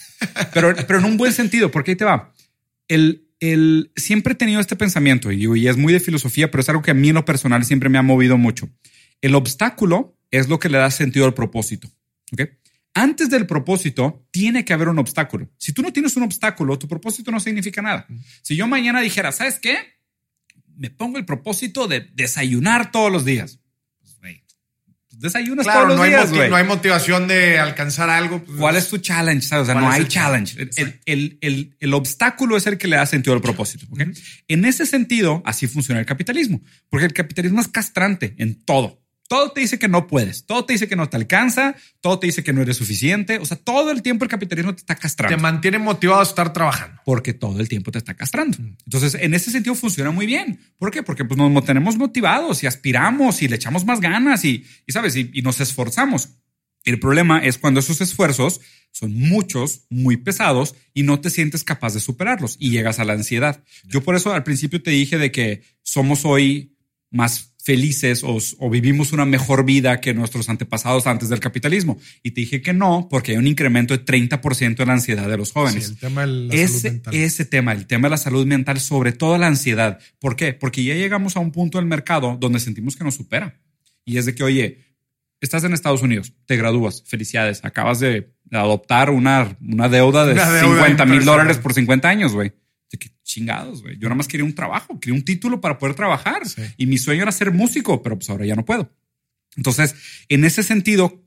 pero, 0.54 0.74
pero 0.88 1.00
en 1.00 1.06
un 1.06 1.18
buen 1.18 1.32
sentido, 1.32 1.72
porque 1.72 1.92
ahí 1.92 1.96
te 1.98 2.04
va. 2.04 2.34
El, 2.90 3.30
el, 3.40 3.92
siempre 3.96 4.34
he 4.34 4.36
tenido 4.36 4.60
este 4.60 4.76
pensamiento 4.76 5.32
y, 5.32 5.46
y 5.60 5.68
es 5.68 5.78
muy 5.78 5.94
de 5.94 6.02
filosofía, 6.02 6.52
pero 6.52 6.62
es 6.62 6.70
algo 6.70 6.82
que 6.82 6.92
a 6.92 6.94
mí 6.94 7.10
en 7.10 7.16
lo 7.16 7.24
personal 7.26 7.64
siempre 7.64 7.88
me 7.90 7.98
ha 7.98 8.02
movido 8.02 8.38
mucho. 8.38 8.70
El 9.22 9.36
obstáculo 9.36 10.18
es 10.32 10.50
lo 10.50 10.60
que 10.60 10.68
le 10.70 10.78
da 10.78 10.92
sentido 10.92 11.26
al 11.26 11.34
propósito. 11.34 11.90
¿ok? 12.34 12.42
Antes 12.94 13.30
del 13.30 13.48
propósito 13.48 14.28
tiene 14.32 14.66
que 14.66 14.74
haber 14.74 14.90
un 14.90 15.00
obstáculo. 15.00 15.50
Si 15.58 15.72
tú 15.72 15.82
no 15.82 15.94
tienes 15.94 16.16
un 16.18 16.24
obstáculo, 16.24 16.78
tu 16.78 16.88
propósito 16.90 17.32
no 17.32 17.40
significa 17.40 17.82
nada. 17.82 18.06
Si 18.42 18.56
yo 18.58 18.68
mañana 18.68 19.00
dijera, 19.02 19.32
¿sabes 19.32 19.60
qué? 19.60 19.78
Me 20.78 20.90
pongo 20.90 21.18
el 21.18 21.26
propósito 21.26 21.88
de 21.88 22.02
desayunar 22.14 22.92
todos 22.92 23.12
los 23.12 23.26
días. 23.26 23.60
Pues, 24.00 24.16
pues, 24.20 24.42
desayunas 25.12 25.66
Claro, 25.66 25.80
todos 25.82 25.90
los 25.92 25.98
no 26.00 26.04
días, 26.06 26.32
güey. 26.32 26.50
no 26.50 26.56
hay 26.56 26.64
motivación 26.66 27.28
de 27.28 27.58
alcanzar 27.60 28.10
algo. 28.10 28.44
pues, 28.44 28.58
¿Cuál 28.60 28.76
es 28.76 28.90
tu 28.90 28.98
challenge? 28.98 29.48
¿sabes? 29.48 29.64
O 29.64 29.66
sea, 29.66 29.74
¿Cuál 29.76 29.86
no 29.86 29.92
hay 29.92 30.06
challenge. 30.08 30.62
El, 30.76 31.00
el- 31.06 31.38
el- 31.42 31.78
el 31.80 31.94
obstáculo 31.94 32.58
es 32.58 32.68
el 32.68 32.78
que 32.78 32.88
le 32.88 32.98
da 32.98 33.06
sentido 33.06 33.34
al 33.34 33.42
propósito. 33.42 33.86
¿ok? 33.92 34.02
En 34.48 34.66
ese 34.66 34.86
sentido, 34.86 35.42
así 35.46 35.68
funciona 35.68 36.00
el 36.02 36.06
capitalismo, 36.06 36.62
porque 36.90 37.06
el 37.06 37.14
capitalismo 37.14 37.62
es 37.62 37.68
castrante 37.68 38.36
en 38.38 38.64
todo. 38.66 39.02
Todo 39.28 39.52
te 39.52 39.62
dice 39.62 39.80
que 39.80 39.88
no 39.88 40.06
puedes, 40.06 40.46
todo 40.46 40.66
te 40.66 40.74
dice 40.74 40.88
que 40.88 40.96
no 40.96 41.10
te 41.10 41.18
alcanza, 41.18 41.76
todo 42.00 42.20
te 42.20 42.28
dice 42.28 42.44
que 42.44 42.54
no 42.54 42.62
eres 42.62 42.78
suficiente. 42.78 43.40
O 43.40 43.46
sea, 43.46 43.58
todo 43.58 43.90
el 43.90 44.04
tiempo 44.04 44.24
el 44.24 44.30
capitalismo 44.30 44.76
te 44.76 44.82
está 44.82 44.96
castrando 44.96 45.36
Te 45.36 45.42
mantiene 45.42 45.80
motivado 45.80 46.20
a 46.20 46.24
estar 46.24 46.54
trabajando. 46.54 47.02
porque 47.06 47.34
todo 47.34 47.60
el 47.60 47.68
tiempo 47.68 47.92
te 47.92 47.98
está 47.98 48.14
castrando. 48.14 48.58
Entonces, 48.60 49.16
en 49.16 49.34
ese 49.34 49.50
sentido 49.50 49.74
funciona 49.76 50.12
muy 50.12 50.28
bien. 50.28 50.60
¿Por 50.78 50.92
qué? 50.92 51.02
Porque 51.02 51.26
pues, 51.26 51.38
nos 51.38 51.52
mantenemos 51.52 51.98
motivados 51.98 52.62
y 52.64 52.68
aspiramos 52.68 53.42
y 53.42 53.48
le 53.48 53.56
echamos 53.56 53.84
más 53.84 54.00
ganas 54.00 54.46
y, 54.46 54.64
y 54.86 54.92
sabes, 54.92 55.16
y, 55.16 55.32
y 55.34 55.42
nos 55.42 55.60
esforzamos. 55.60 56.30
El 56.84 57.00
problema 57.00 57.40
es 57.40 57.58
cuando 57.58 57.80
esos 57.80 58.00
esfuerzos 58.02 58.62
son 58.92 59.14
muchos, 59.14 59.86
muy 59.90 60.18
pesados 60.18 60.76
y 60.94 61.02
no 61.02 61.20
te 61.20 61.32
sientes 61.32 61.64
capaz 61.64 61.96
de 61.96 62.00
superarlos 62.00 62.58
y 62.60 62.70
llegas 62.70 63.00
a 63.00 63.06
la 63.06 63.14
ansiedad. 63.14 63.64
Yo 63.86 64.04
por 64.04 64.16
eso 64.16 64.34
al 64.34 64.44
principio 64.44 64.84
te 64.84 64.92
dije 64.92 65.18
de 65.18 65.32
que 65.32 65.64
somos 65.82 66.26
hoy 66.26 66.78
más 67.10 67.55
felices 67.66 68.24
o, 68.24 68.38
o 68.60 68.70
vivimos 68.70 69.12
una 69.12 69.26
mejor 69.26 69.66
vida 69.66 70.00
que 70.00 70.14
nuestros 70.14 70.50
antepasados 70.50 71.08
antes 71.08 71.30
del 71.30 71.40
capitalismo. 71.40 71.98
Y 72.22 72.32
te 72.32 72.42
dije 72.42 72.62
que 72.62 72.74
no, 72.74 73.08
porque 73.10 73.32
hay 73.32 73.38
un 73.38 73.48
incremento 73.48 73.98
de 73.98 74.06
30% 74.06 74.82
en 74.82 74.88
la 74.88 74.94
ansiedad 74.94 75.28
de 75.28 75.36
los 75.36 75.48
Sí, 75.48 75.54
jóvenes 75.56 75.90
el 75.90 75.98
tema 75.98 76.22
de 76.22 76.28
la 76.28 76.52
salud 76.52 76.64
ese, 76.64 76.92
mental. 76.92 77.14
ese 77.16 77.46
tema, 77.46 77.72
el 77.72 77.88
tema 77.88 78.08
de 78.08 78.12
la 78.12 78.18
salud 78.18 78.46
mental, 78.46 78.80
sobre 78.80 79.14
todo 79.14 79.40
la 79.40 79.48
ansiedad. 79.48 79.98
¿Por 80.20 80.36
qué? 80.36 80.54
Porque 80.54 80.84
ya 80.84 80.94
llegamos 80.94 81.38
a 81.38 81.40
un 81.40 81.52
punto 81.52 81.80
del 81.80 81.88
mercado 81.88 82.38
donde 82.40 82.60
sentimos 82.60 82.96
que 82.96 83.04
nos 83.04 83.16
supera. 83.16 83.60
Y 84.06 84.20
es 84.20 84.28
de 84.28 84.36
que, 84.36 84.44
oye, 84.44 84.86
estás 85.42 85.64
en 85.64 85.74
Estados 85.74 86.04
Unidos, 86.04 86.34
te 86.46 86.58
gradúas, 86.58 87.04
felicidades, 87.08 87.66
acabas 87.66 88.00
de 88.00 88.36
adoptar 88.52 89.10
una, 89.10 89.58
una 89.60 89.90
deuda 89.90 90.28
de 90.28 90.34
Una 90.34 90.52
deuda 90.52 90.76
50 90.86 91.06
mil 91.06 91.26
dólares 91.26 91.58
por 91.58 91.74
50 91.74 92.08
años, 92.08 92.34
güey. 92.34 92.54
De 92.96 93.00
que 93.00 93.12
chingados, 93.24 93.82
güey. 93.82 93.96
Yo 93.98 94.04
nada 94.04 94.16
más 94.16 94.30
quería 94.30 94.46
un 94.46 94.56
trabajo, 94.56 94.98
quería 95.02 95.16
un 95.16 95.26
título 95.26 95.60
para 95.60 95.78
poder 95.78 95.96
trabajar. 95.96 96.48
Sí. 96.48 96.62
Y 96.78 96.86
mi 96.86 96.98
sueño 96.98 97.24
era 97.24 97.32
ser 97.34 97.52
músico, 97.52 98.02
pero 98.02 98.16
pues 98.18 98.30
ahora 98.30 98.46
ya 98.46 98.56
no 98.56 98.64
puedo. 98.64 98.90
Entonces, 99.58 99.96
en 100.30 100.46
ese 100.46 100.64
sentido, 100.64 101.22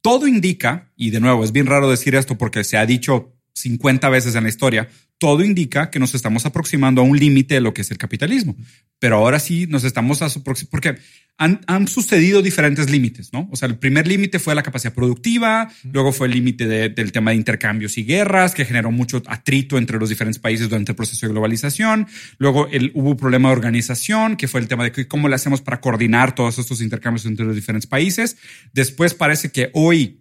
todo 0.00 0.26
indica, 0.26 0.90
y 0.96 1.10
de 1.10 1.20
nuevo 1.20 1.44
es 1.44 1.52
bien 1.52 1.66
raro 1.66 1.90
decir 1.90 2.14
esto 2.14 2.38
porque 2.38 2.64
se 2.64 2.78
ha 2.78 2.86
dicho 2.86 3.36
50 3.54 4.08
veces 4.08 4.34
en 4.34 4.44
la 4.44 4.48
historia, 4.48 4.88
todo 5.18 5.44
indica 5.44 5.90
que 5.90 6.00
nos 6.00 6.14
estamos 6.14 6.46
aproximando 6.46 7.00
a 7.00 7.04
un 7.04 7.16
límite 7.18 7.54
de 7.54 7.60
lo 7.60 7.72
que 7.72 7.82
es 7.82 7.90
el 7.92 7.98
capitalismo. 7.98 8.56
Pero 8.98 9.16
ahora 9.16 9.38
sí 9.38 9.66
nos 9.68 9.84
estamos 9.84 10.20
aproximando, 10.22 10.70
porque 10.70 10.96
han, 11.38 11.60
han 11.66 11.86
sucedido 11.86 12.42
diferentes 12.42 12.90
límites, 12.90 13.32
¿no? 13.32 13.48
O 13.52 13.56
sea, 13.56 13.68
el 13.68 13.78
primer 13.78 14.06
límite 14.08 14.38
fue 14.40 14.54
la 14.54 14.62
capacidad 14.64 14.92
productiva, 14.92 15.70
luego 15.92 16.12
fue 16.12 16.26
el 16.26 16.34
límite 16.34 16.66
de- 16.66 16.88
del 16.88 17.12
tema 17.12 17.30
de 17.30 17.36
intercambios 17.36 17.98
y 17.98 18.04
guerras, 18.04 18.52
que 18.54 18.64
generó 18.64 18.90
mucho 18.90 19.22
atrito 19.26 19.78
entre 19.78 19.98
los 19.98 20.08
diferentes 20.08 20.40
países 20.40 20.68
durante 20.68 20.92
el 20.92 20.96
proceso 20.96 21.26
de 21.26 21.32
globalización. 21.32 22.08
Luego 22.38 22.68
hubo 22.94 23.10
un 23.10 23.16
problema 23.16 23.48
de 23.50 23.54
organización, 23.56 24.36
que 24.36 24.48
fue 24.48 24.60
el 24.60 24.66
tema 24.68 24.84
de 24.90 25.06
cómo 25.06 25.28
le 25.28 25.36
hacemos 25.36 25.60
para 25.62 25.80
coordinar 25.80 26.34
todos 26.34 26.58
estos 26.58 26.80
intercambios 26.80 27.26
entre 27.26 27.46
los 27.46 27.54
diferentes 27.54 27.86
países. 27.86 28.36
Después 28.72 29.14
parece 29.14 29.50
que 29.52 29.70
hoy 29.72 30.18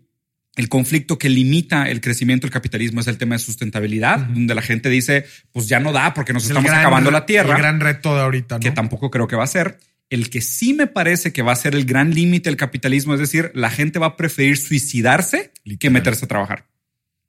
el 0.55 0.67
conflicto 0.67 1.17
que 1.17 1.29
limita 1.29 1.89
el 1.89 2.01
crecimiento 2.01 2.45
del 2.45 2.51
capitalismo 2.51 2.99
es 2.99 3.07
el 3.07 3.17
tema 3.17 3.35
de 3.35 3.39
sustentabilidad, 3.39 4.19
donde 4.19 4.53
la 4.53 4.61
gente 4.61 4.89
dice, 4.89 5.25
pues 5.51 5.67
ya 5.67 5.79
no 5.79 5.93
da 5.93 6.13
porque 6.13 6.33
nos 6.33 6.43
Es 6.43 6.49
estamos 6.49 6.69
gran 6.69 6.81
acabando 6.81 7.09
la 7.09 7.25
tierra, 7.25 7.55
El 7.55 7.61
gran 7.61 7.79
reto 7.79 8.13
de 8.15 8.21
ahorita, 8.21 8.55
¿no? 8.55 8.59
que 8.59 8.71
tampoco 8.71 9.09
creo 9.09 9.27
que 9.27 9.35
va 9.35 9.43
a 9.45 9.47
ser. 9.47 9.79
El 10.09 10.29
que 10.29 10.41
sí 10.41 10.73
me 10.73 10.87
parece 10.87 11.31
que 11.31 11.41
va 11.41 11.53
a 11.53 11.55
ser 11.55 11.73
el 11.73 11.85
gran 11.85 12.13
límite 12.13 12.49
del 12.49 12.57
capitalismo, 12.57 13.13
es 13.13 13.21
decir, 13.21 13.51
la 13.55 13.69
gente 13.69 13.97
va 13.97 14.07
a 14.07 14.17
preferir 14.17 14.57
suicidarse 14.57 15.51
que 15.79 15.89
meterse 15.89 16.25
a 16.25 16.27
trabajar. 16.27 16.67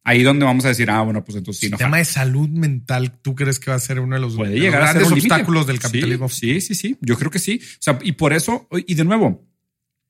Ahí 0.05 0.25
donde 0.25 0.45
vamos 0.45 0.65
a 0.65 0.69
decir, 0.69 0.91
ah, 0.91 1.01
bueno, 1.03 1.23
pues 1.23 1.39
entonces 1.39 1.61
sí, 1.61 1.67
el 1.67 1.73
no. 1.73 1.79
tema 1.79 1.99
de 1.99 2.05
salud 2.05 2.49
mental, 2.49 3.13
¿tú 3.23 3.37
crees 3.37 3.61
que 3.61 3.71
va 3.71 3.77
a 3.77 3.79
ser 3.81 4.01
uno 4.01 4.17
de 4.17 4.21
los, 4.21 4.35
puede 4.35 4.51
de 4.51 4.57
los 4.57 4.65
llegar 4.65 4.83
a 4.83 4.87
ser 4.93 5.03
grandes 5.03 5.13
obstáculos 5.13 5.67
del 5.69 5.77
Sí, 5.77 5.83
capitalismo? 5.83 6.29
Sí, 6.29 6.61
sí, 6.61 6.75
sí, 6.75 6.97
Yo 7.01 7.17
creo 7.17 7.31
que 7.31 7.39
sí. 7.39 7.61
O 7.63 7.77
sea, 7.79 8.01
y 8.03 8.11
por 8.13 8.33
eso, 8.33 8.67
y 8.85 8.95
de 8.95 9.05
nuevo, 9.05 9.47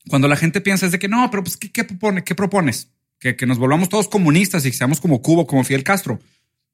cuando 0.08 0.28
la 0.28 0.36
gente 0.36 0.62
piensa 0.62 0.86
es 0.86 0.92
de 0.92 0.98
que 0.98 1.08
no, 1.08 1.30
pero 1.30 1.44
pues, 1.44 1.58
¿qué, 1.58 1.70
qué, 1.70 1.84
propone, 1.84 2.24
qué 2.24 2.34
propones? 2.34 2.88
¿Que, 3.23 3.37
que 3.37 3.47
nos 3.47 3.59
volvamos 3.59 3.89
todos 3.89 4.09
comunistas 4.09 4.66
y 4.66 4.73
que 4.73 4.77
seamos 4.77 5.01
como 5.01 5.23
Cuba, 5.23 5.47
como 5.47 5.62
Fidel 5.62 5.85
Castro. 5.85 6.18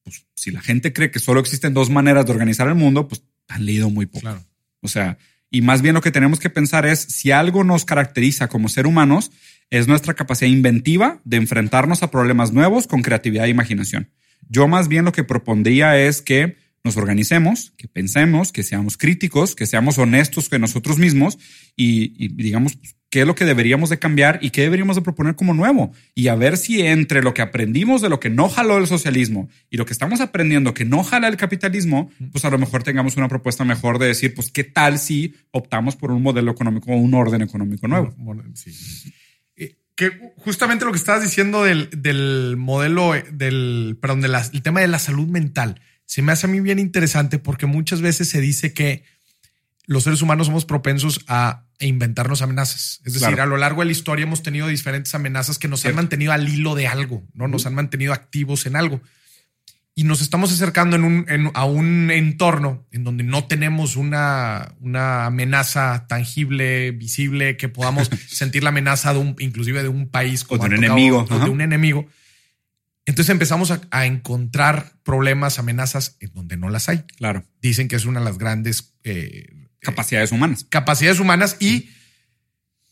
Pues 0.02 0.24
si 0.34 0.50
la 0.50 0.62
gente 0.62 0.94
cree 0.94 1.10
que 1.10 1.18
solo 1.18 1.40
existen 1.40 1.74
dos 1.74 1.90
maneras 1.90 2.24
de 2.24 2.32
organizar 2.32 2.66
el 2.68 2.74
mundo, 2.74 3.06
pues 3.06 3.22
han 3.48 3.66
leído 3.66 3.90
muy 3.90 4.06
poco. 4.06 4.20
Claro. 4.20 4.42
O 4.80 4.88
sea, 4.88 5.18
y 5.50 5.60
más 5.60 5.82
bien 5.82 5.94
lo 5.94 6.00
que 6.00 6.10
tenemos 6.10 6.40
que 6.40 6.48
pensar 6.48 6.86
es 6.86 7.00
si 7.00 7.32
algo 7.32 7.64
nos 7.64 7.84
caracteriza 7.84 8.48
como 8.48 8.70
ser 8.70 8.86
humanos 8.86 9.30
es 9.68 9.88
nuestra 9.88 10.14
capacidad 10.14 10.50
inventiva 10.50 11.20
de 11.24 11.36
enfrentarnos 11.36 12.02
a 12.02 12.10
problemas 12.10 12.50
nuevos 12.50 12.86
con 12.86 13.02
creatividad 13.02 13.44
e 13.44 13.50
imaginación. 13.50 14.08
Yo 14.48 14.68
más 14.68 14.88
bien 14.88 15.04
lo 15.04 15.12
que 15.12 15.24
propondría 15.24 15.98
es 15.98 16.22
que 16.22 16.56
nos 16.82 16.96
organicemos, 16.96 17.74
que 17.76 17.88
pensemos, 17.88 18.52
que 18.52 18.62
seamos 18.62 18.96
críticos, 18.96 19.54
que 19.54 19.66
seamos 19.66 19.98
honestos 19.98 20.48
con 20.48 20.62
nosotros 20.62 20.98
mismos 20.98 21.38
y, 21.76 22.24
y 22.24 22.28
digamos 22.28 22.76
pues, 22.76 22.96
qué 23.10 23.22
es 23.22 23.26
lo 23.26 23.34
que 23.34 23.44
deberíamos 23.44 23.88
de 23.90 23.98
cambiar 23.98 24.38
y 24.42 24.50
qué 24.50 24.62
deberíamos 24.62 24.96
de 24.96 25.02
proponer 25.02 25.34
como 25.34 25.54
nuevo 25.54 25.92
y 26.14 26.28
a 26.28 26.34
ver 26.34 26.56
si 26.56 26.82
entre 26.82 27.22
lo 27.22 27.32
que 27.32 27.42
aprendimos 27.42 28.02
de 28.02 28.08
lo 28.08 28.20
que 28.20 28.30
no 28.30 28.48
jaló 28.48 28.78
el 28.78 28.86
socialismo 28.86 29.48
y 29.70 29.76
lo 29.78 29.86
que 29.86 29.92
estamos 29.92 30.20
aprendiendo 30.20 30.74
que 30.74 30.84
no 30.84 31.02
jala 31.02 31.28
el 31.28 31.36
capitalismo, 31.36 32.10
pues 32.32 32.44
a 32.44 32.50
lo 32.50 32.58
mejor 32.58 32.82
tengamos 32.82 33.16
una 33.16 33.28
propuesta 33.28 33.64
mejor 33.64 33.98
de 33.98 34.06
decir, 34.08 34.34
pues 34.34 34.50
qué 34.50 34.64
tal 34.64 34.98
si 34.98 35.34
optamos 35.50 35.96
por 35.96 36.10
un 36.10 36.22
modelo 36.22 36.50
económico 36.50 36.92
o 36.92 36.96
un 36.96 37.14
orden 37.14 37.42
económico 37.42 37.88
nuevo. 37.88 38.14
Sí. 38.54 38.72
Eh, 39.56 39.76
Que 39.94 40.10
justamente 40.36 40.84
lo 40.84 40.92
que 40.92 40.98
estabas 40.98 41.22
diciendo 41.22 41.64
del, 41.64 41.88
del 41.90 42.56
modelo, 42.58 43.14
eh, 43.14 43.24
del, 43.32 43.96
perdón, 44.00 44.20
del 44.20 44.34
el 44.34 44.62
tema 44.62 44.80
de 44.80 44.88
la 44.88 44.98
salud 44.98 45.26
mental, 45.26 45.80
se 46.04 46.22
me 46.22 46.32
hace 46.32 46.46
a 46.46 46.50
mí 46.50 46.60
bien 46.60 46.78
interesante 46.78 47.38
porque 47.38 47.66
muchas 47.66 48.00
veces 48.00 48.28
se 48.28 48.40
dice 48.40 48.72
que 48.72 49.02
los 49.88 50.04
seres 50.04 50.22
humanos 50.22 50.46
somos 50.46 50.64
propensos 50.64 51.24
a 51.26 51.64
inventarnos 51.80 52.40
amenazas. 52.42 53.00
Es 53.04 53.14
decir, 53.14 53.28
Claro. 53.28 53.42
a 53.42 53.46
lo 53.46 53.56
largo 53.56 53.80
de 53.80 53.86
la 53.86 53.92
historia 53.92 54.22
hemos 54.24 54.42
tenido 54.44 54.68
diferentes 54.68 55.12
amenazas 55.16 55.58
que 55.58 55.66
nos 55.66 55.80
Cierto. 55.80 55.98
han 55.98 56.04
mantenido 56.04 56.30
al 56.32 56.48
hilo 56.48 56.74
de 56.76 56.86
algo, 56.86 57.26
¿no? 57.34 57.48
Nos 57.48 57.66
han 57.66 57.74
mantenido 57.74 58.12
activos 58.12 58.66
en 58.66 58.76
algo. 58.76 59.00
Y 59.94 60.04
nos 60.04 60.20
estamos 60.20 60.52
acercando 60.52 60.94
en 60.94 61.02
un, 61.02 61.24
en- 61.28 61.50
a 61.54 61.64
un 61.64 62.10
entorno 62.12 62.86
en 62.92 63.02
donde 63.02 63.24
no 63.24 63.44
tenemos 63.46 63.96
una, 63.96 64.74
una 64.78 65.26
amenaza 65.26 66.06
tangible, 66.06 66.92
visible, 66.92 67.56
que 67.56 67.68
podamos 67.68 68.08
sentir 68.28 68.62
la 68.62 68.68
amenaza 68.68 69.12
de 69.12 69.18
un, 69.18 69.34
inclusive 69.40 69.82
de 69.82 69.88
un 69.88 70.08
país 70.08 70.44
O 70.48 70.56
de 70.58 70.66
un 70.66 70.74
enemigo, 70.74 71.26
o 71.28 71.38
de 71.40 71.50
un 71.50 71.60
enemigo. 71.62 72.06
Entonces 73.06 73.30
empezamos 73.30 73.70
a, 73.70 73.80
a 73.90 74.04
encontrar 74.06 74.92
problemas, 75.02 75.58
amenazas 75.58 76.16
en 76.20 76.30
donde 76.34 76.56
no 76.58 76.68
las 76.68 76.88
hay. 76.90 77.04
Claro. 77.16 77.42
Dicen 77.62 77.88
que 77.88 77.96
es 77.96 78.04
una 78.04 78.18
de 78.20 78.26
las 78.26 78.36
grandes 78.38 78.92
eh, 79.02 79.46
Capacidades 79.80 80.32
humanas. 80.32 80.66
capacidades 80.68 81.20
humanas 81.20 81.56
y 81.60 81.90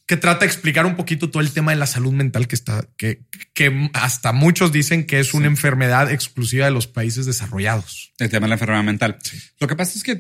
que 0.06 0.16
trata 0.16 0.40
de 0.40 0.46
explicar 0.46 0.86
un 0.86 0.94
poquito 0.94 1.30
todo 1.30 1.42
el 1.42 1.52
tema 1.52 1.72
de 1.72 1.78
la 1.78 1.86
salud 1.86 2.12
mental 2.12 2.46
que 2.46 2.54
está, 2.54 2.88
que, 2.96 3.24
que 3.54 3.90
hasta 3.92 4.32
muchos 4.32 4.70
dicen 4.70 5.04
que 5.04 5.18
es 5.18 5.34
una 5.34 5.48
enfermedad 5.48 6.12
exclusiva 6.12 6.66
de 6.66 6.70
los 6.70 6.86
países 6.86 7.26
desarrollados. 7.26 8.12
El 8.18 8.30
tema 8.30 8.46
de 8.46 8.50
la 8.50 8.54
enfermedad 8.54 8.84
mental. 8.84 9.18
Lo 9.58 9.66
que 9.66 9.74
pasa 9.74 9.98
es 9.98 10.04
que 10.04 10.16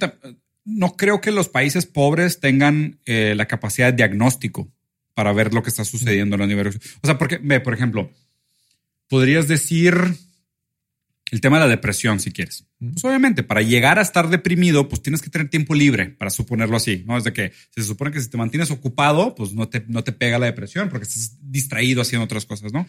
no 0.64 0.96
creo 0.96 1.20
que 1.20 1.30
los 1.30 1.48
países 1.48 1.86
pobres 1.86 2.40
tengan 2.40 2.98
eh, 3.06 3.34
la 3.36 3.46
capacidad 3.46 3.92
de 3.92 3.96
diagnóstico 3.96 4.68
para 5.14 5.32
ver 5.32 5.54
lo 5.54 5.62
que 5.62 5.70
está 5.70 5.84
sucediendo 5.84 6.34
en 6.34 6.40
la 6.40 6.46
universidad. 6.46 6.84
O 7.00 7.06
sea, 7.06 7.16
porque, 7.16 7.38
ve, 7.40 7.60
por 7.60 7.72
ejemplo, 7.72 8.10
podrías 9.08 9.46
decir 9.46 9.96
el 11.30 11.40
tema 11.40 11.58
de 11.58 11.64
la 11.64 11.70
depresión, 11.70 12.20
si 12.20 12.32
quieres. 12.32 12.65
Pues 12.78 13.02
obviamente, 13.04 13.42
para 13.42 13.62
llegar 13.62 13.98
a 13.98 14.02
estar 14.02 14.28
deprimido, 14.28 14.86
pues 14.86 15.00
tienes 15.00 15.22
que 15.22 15.30
tener 15.30 15.48
tiempo 15.48 15.74
libre, 15.74 16.10
para 16.10 16.30
suponerlo 16.30 16.76
así, 16.76 17.04
¿no? 17.06 17.16
Es 17.16 17.24
de 17.24 17.32
que 17.32 17.52
se 17.70 17.82
supone 17.82 18.10
que 18.10 18.20
si 18.20 18.28
te 18.28 18.36
mantienes 18.36 18.70
ocupado, 18.70 19.34
pues 19.34 19.54
no 19.54 19.66
te, 19.68 19.84
no 19.88 20.04
te 20.04 20.12
pega 20.12 20.38
la 20.38 20.44
depresión 20.46 20.90
porque 20.90 21.04
estás 21.04 21.38
distraído 21.40 22.02
haciendo 22.02 22.24
otras 22.24 22.44
cosas, 22.44 22.72
¿no? 22.72 22.86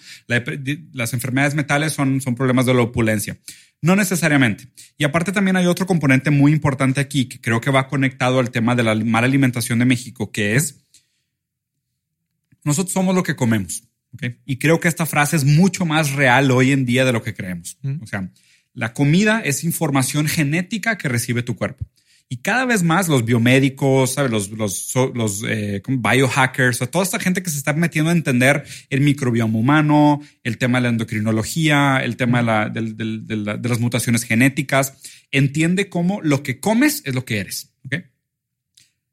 las 0.92 1.14
enfermedades 1.14 1.56
mentales 1.56 1.94
son, 1.94 2.20
son 2.20 2.36
problemas 2.36 2.66
de 2.66 2.74
la 2.74 2.82
opulencia. 2.82 3.38
No 3.82 3.96
necesariamente. 3.96 4.68
Y 4.98 5.06
aparte 5.06 5.32
también 5.32 5.56
hay 5.56 5.68
otro 5.68 5.86
componente 5.86 6.32
muy 6.32 6.52
importante 6.52 7.00
aquí 7.00 7.26
que 7.26 7.40
creo 7.40 7.62
que 7.62 7.72
va 7.72 7.88
conectado 7.88 8.40
al 8.40 8.52
tema 8.52 8.76
de 8.76 8.84
la 8.84 8.96
mala 8.96 9.28
alimentación 9.28 9.80
de 9.80 9.86
México, 9.86 10.32
que 10.32 10.56
es 10.56 10.84
nosotros 12.64 12.92
somos 12.92 13.16
lo 13.16 13.24
que 13.24 13.36
comemos. 13.36 13.84
Y 14.46 14.58
creo 14.58 14.80
que 14.80 14.88
esta 14.88 15.06
frase 15.06 15.38
es 15.38 15.46
mucho 15.46 15.86
más 15.86 16.12
real 16.12 16.52
hoy 16.52 16.72
en 16.72 16.86
día 16.86 17.06
de 17.06 17.14
lo 17.14 17.24
que 17.24 17.34
creemos. 17.34 17.78
O 18.02 18.08
sea, 18.08 18.30
la 18.78 18.94
comida 18.94 19.42
es 19.44 19.64
información 19.64 20.28
genética 20.28 21.00
que 21.00 21.10
recibe 21.10 21.42
tu 21.42 21.56
cuerpo. 21.56 21.88
Y 22.30 22.38
cada 22.38 22.64
vez 22.64 22.84
más 22.84 23.08
los 23.08 23.26
biomédicos, 23.26 24.16
los, 24.30 25.44
eh, 25.48 25.82
biohackers, 25.88 26.84
o 26.84 26.88
toda 26.88 27.04
esta 27.04 27.20
gente 27.20 27.42
que 27.42 27.50
se 27.50 27.58
está 27.58 27.74
metiendo 27.74 28.12
a 28.12 28.14
entender 28.14 28.66
el 28.92 29.02
microbioma 29.02 29.58
humano, 29.58 30.22
el 30.44 30.60
tema 30.60 30.78
de 30.78 30.84
la 30.84 30.90
endocrinología, 30.90 32.02
el 32.04 32.18
tema 32.18 32.70
de, 32.70 33.60
las 33.64 33.80
mutaciones 33.80 34.24
genéticas, 34.24 34.94
entiende 35.32 35.90
cómo 35.90 36.22
lo 36.22 36.44
que 36.44 36.60
comes 36.60 37.02
es 37.04 37.16
lo 37.16 37.26
que 37.26 37.40
eres. 37.40 37.74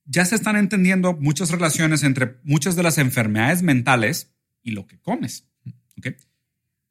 Ya 0.04 0.26
se 0.26 0.34
están 0.34 0.56
entendiendo 0.56 1.14
muchas 1.14 1.50
relaciones 1.50 2.02
entre 2.02 2.36
muchas 2.42 2.76
de 2.76 2.82
las 2.82 2.98
enfermedades 2.98 3.62
mentales 3.62 4.34
y 4.62 4.72
lo 4.72 4.86
que 4.86 4.98
comes. 4.98 5.46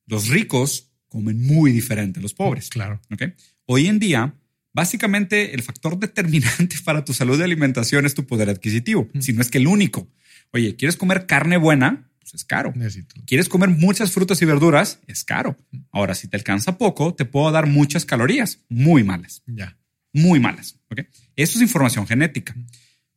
Los 0.08 0.30
ricos 0.30 0.93
comen 1.14 1.46
muy 1.46 1.72
diferente 1.72 2.20
los 2.20 2.34
pobres. 2.34 2.70
Claro. 2.70 3.00
¿okay? 3.12 3.34
Hoy 3.68 3.86
en 3.86 4.00
día, 4.00 4.34
básicamente 4.74 5.54
el 5.54 5.62
factor 5.62 6.00
determinante 6.00 6.76
para 6.84 7.06
tu 7.06 7.14
salud 7.14 7.38
de 7.38 7.44
alimentación 7.44 8.08
es 8.08 8.16
tu 8.16 8.26
poder 8.26 8.50
adquisitivo, 8.50 9.08
si 9.20 9.32
no 9.32 9.42
es 9.42 9.52
que 9.52 9.60
el 9.60 9.68
único. 9.68 10.10
Oye, 10.52 10.76
¿quieres 10.76 10.98
comer 10.98 11.28
carne 11.28 11.58
buena? 11.58 12.10
Pues 12.20 12.34
es 12.34 12.46
caro. 12.46 12.74
Necesito. 12.76 13.16
¿Quieres 13.28 13.48
comer 13.48 13.70
muchas 13.70 14.12
frutas 14.12 14.42
y 14.42 14.46
verduras? 14.46 15.00
Es 15.06 15.24
caro. 15.24 15.56
Ahora, 15.92 16.16
si 16.16 16.28
te 16.28 16.36
alcanza 16.36 16.80
poco, 16.80 17.14
te 17.14 17.26
puedo 17.26 17.52
dar 17.52 17.68
muchas 17.68 18.06
calorías 18.06 18.60
muy 18.68 19.04
malas. 19.04 19.44
Ya. 19.46 19.78
Muy 20.14 20.40
malas. 20.40 20.80
¿okay? 20.90 21.06
Eso 21.36 21.60
es 21.60 21.62
información 21.62 22.08
genética. 22.08 22.56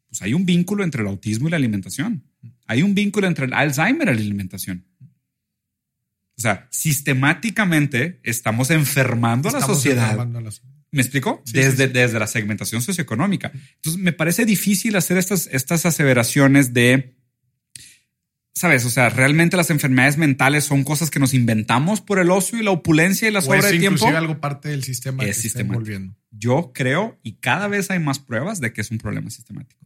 Pues 0.09 0.21
hay 0.21 0.35
un 0.35 0.45
vínculo 0.45 0.85
entre 0.85 1.01
el 1.01 1.09
autismo 1.09 1.49
y 1.49 1.51
la 1.51 1.57
alimentación. 1.57 2.25
Hay 2.67 2.83
un 2.83 2.95
vínculo 2.95 3.27
entre 3.27 3.47
el 3.47 3.55
Alzheimer 3.55 4.09
y 4.09 4.15
la 4.15 4.21
alimentación. 4.21 4.85
O 6.39 6.41
sea, 6.41 6.69
sistemáticamente 6.71 8.21
estamos 8.23 8.71
enfermando 8.71 9.49
a 9.49 9.53
la 9.53 9.61
sociedad. 9.63 10.27
¿Me 10.93 11.03
explico? 11.03 11.43
desde, 11.53 11.89
desde 11.89 12.19
la 12.19 12.27
segmentación 12.27 12.81
socioeconómica. 12.81 13.53
Entonces, 13.77 14.01
me 14.01 14.13
parece 14.13 14.45
difícil 14.45 14.97
hacer 14.97 15.19
estas, 15.19 15.49
estas 15.53 15.85
aseveraciones 15.85 16.73
de, 16.73 17.17
sabes, 18.55 18.85
o 18.85 18.91
sea, 18.91 19.09
realmente 19.11 19.57
las 19.57 19.71
enfermedades 19.71 20.17
mentales 20.17 20.65
son 20.65 20.85
cosas 20.85 21.11
que 21.11 21.19
nos 21.19 21.35
inventamos 21.35 22.01
por 22.01 22.19
el 22.19 22.31
ocio 22.31 22.59
y 22.59 22.63
la 22.63 22.71
opulencia 22.71 23.29
y 23.29 23.31
la 23.31 23.43
sobra 23.43 23.69
de 23.69 23.79
tiempo. 23.79 24.07
algo 24.09 24.41
parte 24.41 24.69
del 24.69 24.85
sistema 24.85 25.25
es 25.25 25.43
que 25.43 25.49
está 25.49 25.65
Yo 26.31 26.73
creo, 26.75 27.19
y 27.23 27.35
cada 27.35 27.69
vez 27.69 27.91
hay 27.91 27.99
más 27.99 28.19
pruebas 28.19 28.61
de 28.61 28.73
que 28.73 28.81
es 28.81 28.91
un 28.91 28.99
problema 28.99 29.31
sistemático. 29.31 29.81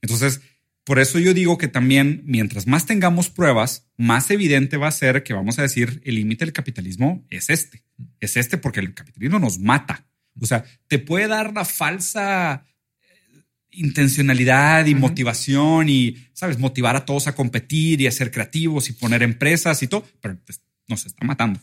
Entonces, 0.00 0.40
por 0.86 1.00
eso 1.00 1.18
yo 1.18 1.34
digo 1.34 1.58
que 1.58 1.66
también, 1.66 2.22
mientras 2.26 2.68
más 2.68 2.86
tengamos 2.86 3.28
pruebas, 3.28 3.88
más 3.96 4.30
evidente 4.30 4.76
va 4.76 4.86
a 4.86 4.92
ser 4.92 5.24
que 5.24 5.34
vamos 5.34 5.58
a 5.58 5.62
decir 5.62 6.00
el 6.04 6.14
límite 6.14 6.44
del 6.44 6.52
capitalismo 6.52 7.26
es 7.28 7.50
este. 7.50 7.82
Es 8.20 8.36
este 8.36 8.56
porque 8.56 8.78
el 8.78 8.94
capitalismo 8.94 9.40
nos 9.40 9.58
mata. 9.58 10.06
O 10.40 10.46
sea, 10.46 10.64
te 10.86 11.00
puede 11.00 11.26
dar 11.26 11.52
la 11.52 11.64
falsa 11.64 12.64
eh, 13.02 13.42
intencionalidad 13.72 14.86
y 14.86 14.94
motivación 14.94 15.88
y, 15.88 16.18
sabes, 16.32 16.56
motivar 16.56 16.94
a 16.94 17.04
todos 17.04 17.26
a 17.26 17.34
competir 17.34 18.00
y 18.00 18.06
a 18.06 18.12
ser 18.12 18.30
creativos 18.30 18.88
y 18.88 18.92
poner 18.92 19.24
empresas 19.24 19.82
y 19.82 19.88
todo, 19.88 20.06
pero 20.20 20.38
pues, 20.46 20.62
nos 20.86 21.04
está 21.04 21.26
matando 21.26 21.58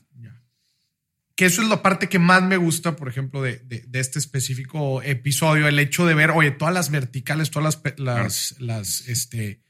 que 1.36 1.46
eso 1.46 1.62
es 1.62 1.68
la 1.68 1.82
parte 1.82 2.10
que 2.10 2.20
más 2.20 2.44
me 2.44 2.58
gusta, 2.58 2.96
por 2.96 3.08
ejemplo, 3.10 3.42
de, 3.42 3.64
este 3.94 4.20
específico 4.20 5.02
episodio, 5.02 5.68
el 5.68 5.80
hecho 5.80 6.06
de 6.06 6.14
ver, 6.14 6.32
oye, 6.32 6.52
todas 6.52 6.74
las 6.74 6.92
verticales, 6.92 7.50
todas 7.50 7.82
las, 7.98 8.56
las, 8.60 9.08
este, 9.08 9.62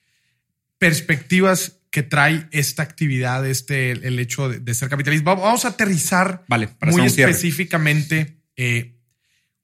perspectivas 0.78 1.80
que 1.90 2.04
trae 2.04 2.48
esta 2.52 2.84
actividad, 2.84 3.48
este, 3.48 3.92
el 3.92 4.20
hecho 4.20 4.50
de, 4.50 4.74
ser 4.74 4.90
capitalista. 4.90 5.36
Vamos 5.36 5.64
a 5.64 5.70
aterrizar 5.70 6.44
vale, 6.50 6.70
muy 6.82 7.06
específicamente 7.06 8.42
eh, 8.58 8.98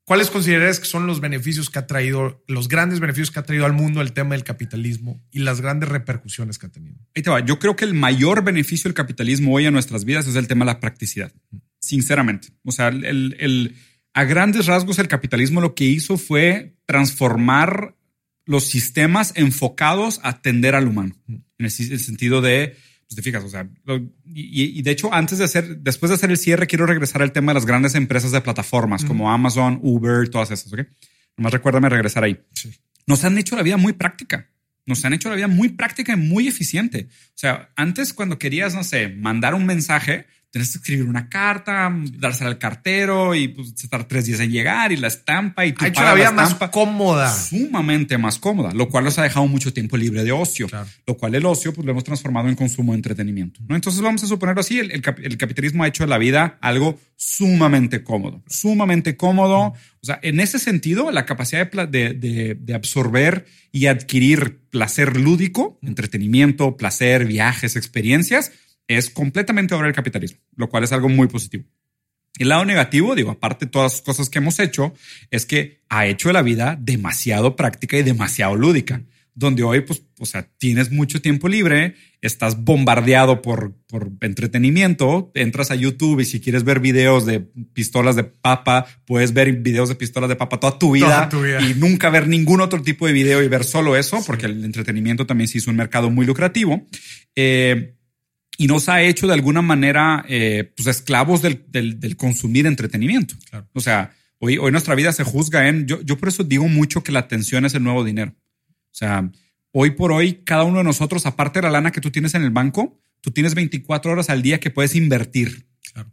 cuáles 0.06 0.30
consideras 0.30 0.80
que 0.80 0.86
son 0.86 1.06
los 1.06 1.20
beneficios 1.20 1.70
que 1.70 1.80
ha 1.80 1.88
traído, 1.88 2.46
los 2.48 2.70
grandes 2.70 3.02
beneficios 3.02 3.32
que 3.32 3.40
ha 3.40 3.44
traído 3.44 3.66
al 3.66 3.74
mundo 3.74 4.00
el 4.02 4.14
tema 4.14 4.36
del 4.36 4.46
capitalismo 4.46 5.22
y 5.32 5.40
las 5.40 5.60
grandes 5.60 5.90
repercusiones 5.90 6.60
que 6.60 6.68
ha 6.68 6.72
tenido. 6.72 6.98
Ahí 7.14 7.24
te 7.24 7.30
va. 7.30 7.44
Yo 7.44 7.60
creo 7.60 7.76
que 7.76 7.84
el 7.84 7.94
mayor 7.94 8.44
beneficio 8.44 8.88
del 8.88 8.94
capitalismo 8.94 9.54
hoy 9.54 9.66
en 9.66 9.74
nuestras 9.74 10.06
vidas 10.06 10.28
es 10.28 10.36
el 10.36 10.48
tema 10.48 10.64
de 10.64 10.72
la 10.72 10.80
practicidad 10.80 11.34
sinceramente. 11.80 12.50
O 12.64 12.72
sea, 12.72 12.90
el, 12.90 13.76
a 14.14 14.24
grandes 14.24 14.66
rasgos 14.66 15.00
el 15.00 15.08
capitalismo 15.08 15.62
lo 15.62 15.76
que 15.76 15.86
hizo 15.86 16.18
fue 16.18 16.76
transformar 16.86 17.96
los 18.46 18.66
sistemas 18.66 19.34
enfocados 19.36 20.20
a 20.24 20.30
atender 20.30 20.76
al 20.76 20.88
humano, 20.88 21.16
en 21.28 21.46
el, 21.60 21.72
sentido 21.72 22.42
de, 22.42 22.76
pues 23.08 23.16
te 23.16 23.22
fijas, 23.22 23.44
o 23.44 23.50
sea, 23.50 23.70
y, 24.26 24.82
de 24.82 24.92
hecho 24.92 25.14
antes 25.14 25.38
de 25.38 25.44
hacer, 25.44 25.78
después 25.78 26.10
de 26.10 26.16
hacer 26.16 26.32
el 26.32 26.38
cierre, 26.38 26.66
quiero 26.66 26.88
regresar 26.88 27.22
al 27.22 27.32
tema 27.32 27.52
de 27.52 27.56
las 27.56 27.68
grandes 27.68 27.94
empresas 27.94 28.32
de 28.32 28.42
plataformas 28.42 29.06
como 29.06 29.32
Amazon, 29.32 29.80
Uber, 29.84 30.30
todas 30.30 30.50
esas, 30.50 30.74
¿ok? 30.74 30.80
Nomás 31.38 31.54
recuérdame 31.54 31.90
regresar 31.90 32.24
ahí. 32.24 32.40
Nos 33.06 33.24
han 33.24 33.38
hecho 33.38 33.56
la 33.56 33.64
vida 33.64 33.78
muy 33.78 33.94
práctica. 33.94 34.50
Nos 34.86 35.06
han 35.06 35.14
hecho 35.14 35.30
la 35.30 35.36
vida 35.36 35.48
muy 35.48 35.70
práctica 35.70 36.14
y 36.14 36.16
muy 36.16 36.48
eficiente. 36.48 37.08
O 37.10 37.38
sea, 37.38 37.70
antes 37.76 38.12
cuando 38.12 38.40
querías, 38.40 38.74
no 38.74 38.84
sé, 38.84 39.08
mandar 39.08 39.54
un 39.54 39.66
mensaje, 39.66 40.26
Tienes 40.52 40.72
que 40.72 40.80
escribir 40.80 41.06
una 41.06 41.30
carta, 41.30 41.96
dársela 42.18 42.50
al 42.50 42.58
cartero 42.58 43.36
y 43.36 43.50
pues, 43.50 43.72
estar 43.84 44.08
tres 44.08 44.26
días 44.26 44.40
en 44.40 44.52
llegar 44.52 44.92
y 44.92 44.98
la 44.98 45.08
estampa 45.08 45.64
y 45.64 45.74
tu 45.74 45.86
ha 45.86 45.90
hecho 45.90 46.02
la 46.02 46.16
vida 46.16 46.32
más 46.32 46.56
cómoda. 46.72 47.32
Sumamente 47.32 48.18
más 48.18 48.40
cómoda, 48.40 48.72
lo 48.74 48.90
cual 48.90 49.04
nos 49.04 49.20
ha 49.20 49.24
dejado 49.24 49.46
mucho 49.46 49.72
tiempo 49.74 49.96
libre 49.96 50.24
de 50.24 50.32
ocio, 50.32 50.68
lo 51.06 51.18
cual 51.18 51.36
el 51.36 51.46
ocio 51.46 51.72
pues 51.72 51.86
lo 51.86 51.92
hemos 51.92 52.04
transformado 52.04 52.50
en 52.50 52.56
consumo 52.56 52.94
de 52.94 52.98
entretenimiento. 52.98 53.62
¿no? 53.68 53.76
Entonces 53.76 54.02
vamos 54.02 54.24
a 54.24 54.28
suponerlo 54.28 54.62
así, 54.62 54.80
el, 54.80 54.92
el, 54.92 55.38
capitalismo 55.38 55.84
ha 55.84 55.88
hecho 55.88 56.04
de 56.04 56.10
la 56.10 56.18
vida 56.18 56.58
algo 56.62 57.00
sumamente 57.16 58.04
cómodo, 58.04 58.42
sumamente 58.48 59.16
cómodo. 59.18 59.74
O 60.02 60.06
sea, 60.06 60.20
en 60.24 60.40
ese 60.40 60.58
sentido, 60.58 61.12
la 61.12 61.28
capacidad 61.28 61.70
de, 61.70 62.14
de, 62.14 62.58
de 62.60 62.74
absorber 62.74 63.46
y 63.72 63.86
adquirir 63.86 64.62
placer 64.72 65.18
lúdico, 65.18 65.78
entretenimiento, 65.84 66.76
placer, 66.76 67.26
viajes, 67.26 67.76
experiencias, 67.76 68.52
es 68.90 69.10
completamente 69.10 69.76
obra 69.76 69.86
del 69.86 69.96
capitalismo, 69.96 70.40
lo 70.56 70.68
cual 70.68 70.84
es 70.84 70.92
algo 70.92 71.08
muy 71.08 71.28
positivo. 71.28 71.64
El 72.38 72.50
lado 72.50 72.66
negativo, 72.66 73.16
digo, 73.16 73.32
aparte 73.32 73.66
de 73.66 73.72
todas 73.72 73.94
las 73.94 74.02
cosas 74.02 74.30
que 74.30 74.40
hemos 74.40 74.60
hecho, 74.60 74.94
es 75.30 75.46
que 75.46 75.82
ha 75.90 76.08
hecho 76.08 76.32
la 76.32 76.42
vida 76.42 76.78
demasiado 76.80 77.56
práctica 77.56 77.98
y 77.98 78.04
demasiado 78.04 78.56
lúdica, 78.56 79.04
donde 79.36 79.64
hoy, 79.64 79.82
pues, 79.82 80.04
o 80.18 80.26
sea, 80.26 80.50
tienes 80.58 80.92
mucho 80.92 81.22
tiempo 81.22 81.48
libre, 81.48 81.96
estás 82.22 82.64
bombardeado 82.64 83.42
por, 83.42 83.76
por 83.88 84.12
entretenimiento, 84.22 85.32
entras 85.36 85.70
a 85.70 85.76
YouTube 85.76 86.22
y 86.22 86.26
si 86.26 86.40
quieres 86.40 86.64
ver 86.64 86.80
videos 86.80 87.26
de 87.26 87.42
pistolas 87.74 88.16
de 88.16 88.24
papa, 88.24 88.88
puedes 89.06 89.34
ver 89.34 89.52
videos 89.54 89.90
de 89.90 89.96
pistolas 89.96 90.30
de 90.30 90.36
papa 90.36 90.60
toda 90.60 90.80
tu 90.80 90.94
vida, 90.94 91.30
y 91.62 91.74
nunca 91.76 92.10
ver 92.10 92.28
ningún 92.28 92.60
otro 92.60 92.82
tipo 92.82 93.06
de 93.06 93.14
video 93.14 93.44
y 93.44 93.48
ver 93.48 93.64
solo 93.64 93.96
eso, 93.96 94.24
porque 94.26 94.48
el 94.48 94.64
entretenimiento 94.66 95.26
también 95.28 95.48
se 95.48 95.60
hizo 95.60 95.70
un 95.70 95.78
mercado 95.78 96.10
muy 96.10 96.26
lucrativo. 96.26 96.86
Eh, 97.36 97.99
y 98.60 98.68
nos 98.68 98.90
ha 98.90 99.02
hecho 99.02 99.26
de 99.26 99.34
alguna 99.34 99.62
manera 99.62 100.26
eh, 100.28 100.74
pues 100.76 100.86
esclavos 100.88 101.42
del, 101.42 101.64
del, 101.70 102.18
consumir 102.18 102.68
entretenimiento. 102.68 103.36
O 103.72 103.80
sea, 103.80 104.12
hoy, 104.38 104.58
hoy 104.58 104.70
nuestra 104.70 104.96
vida 104.96 105.14
se 105.14 105.24
juzga 105.24 105.70
en, 105.70 105.88
yo, 105.88 106.02
yo 106.02 106.18
por 106.18 106.28
eso 106.28 106.44
digo 106.44 106.68
mucho 106.68 107.02
que 107.02 107.14
la 107.14 107.22
atención 107.22 107.64
es 107.64 107.74
el 107.74 107.84
nuevo 107.84 108.04
dinero. 108.04 108.36
O 108.68 108.96
sea, 108.96 109.32
hoy 109.72 109.92
por 109.92 110.12
hoy, 110.12 110.42
cada 110.44 110.66
uno 110.66 110.80
de 110.80 110.84
nosotros, 110.84 111.26
aparte 111.26 111.60
de 111.60 111.68
la 111.68 111.72
lana 111.72 111.92
que 111.92 112.02
tú 112.02 112.12
tienes 112.12 112.34
en 112.34 112.44
el 112.44 112.50
banco, 112.50 113.02
tú 113.22 113.32
tienes 113.32 113.56
24 113.56 114.12
horas 114.12 114.30
al 114.30 114.42
día 114.42 114.60
que 114.60 114.72
puedes 114.72 114.94
invertir 114.94 115.66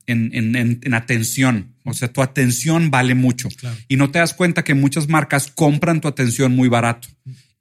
en, 0.06 0.30
en, 0.32 0.54
en, 0.54 0.94
atención. 0.94 1.74
O 1.84 1.94
sea, 1.94 2.12
tu 2.12 2.22
atención 2.22 2.92
vale 2.92 3.16
mucho. 3.16 3.48
Y 3.88 3.96
no 3.96 4.12
te 4.12 4.20
das 4.20 4.34
cuenta 4.34 4.62
que 4.62 4.74
muchas 4.74 5.08
marcas 5.08 5.50
compran 5.50 6.00
tu 6.00 6.06
atención 6.06 6.54
muy 6.54 6.68
barato. 6.68 7.08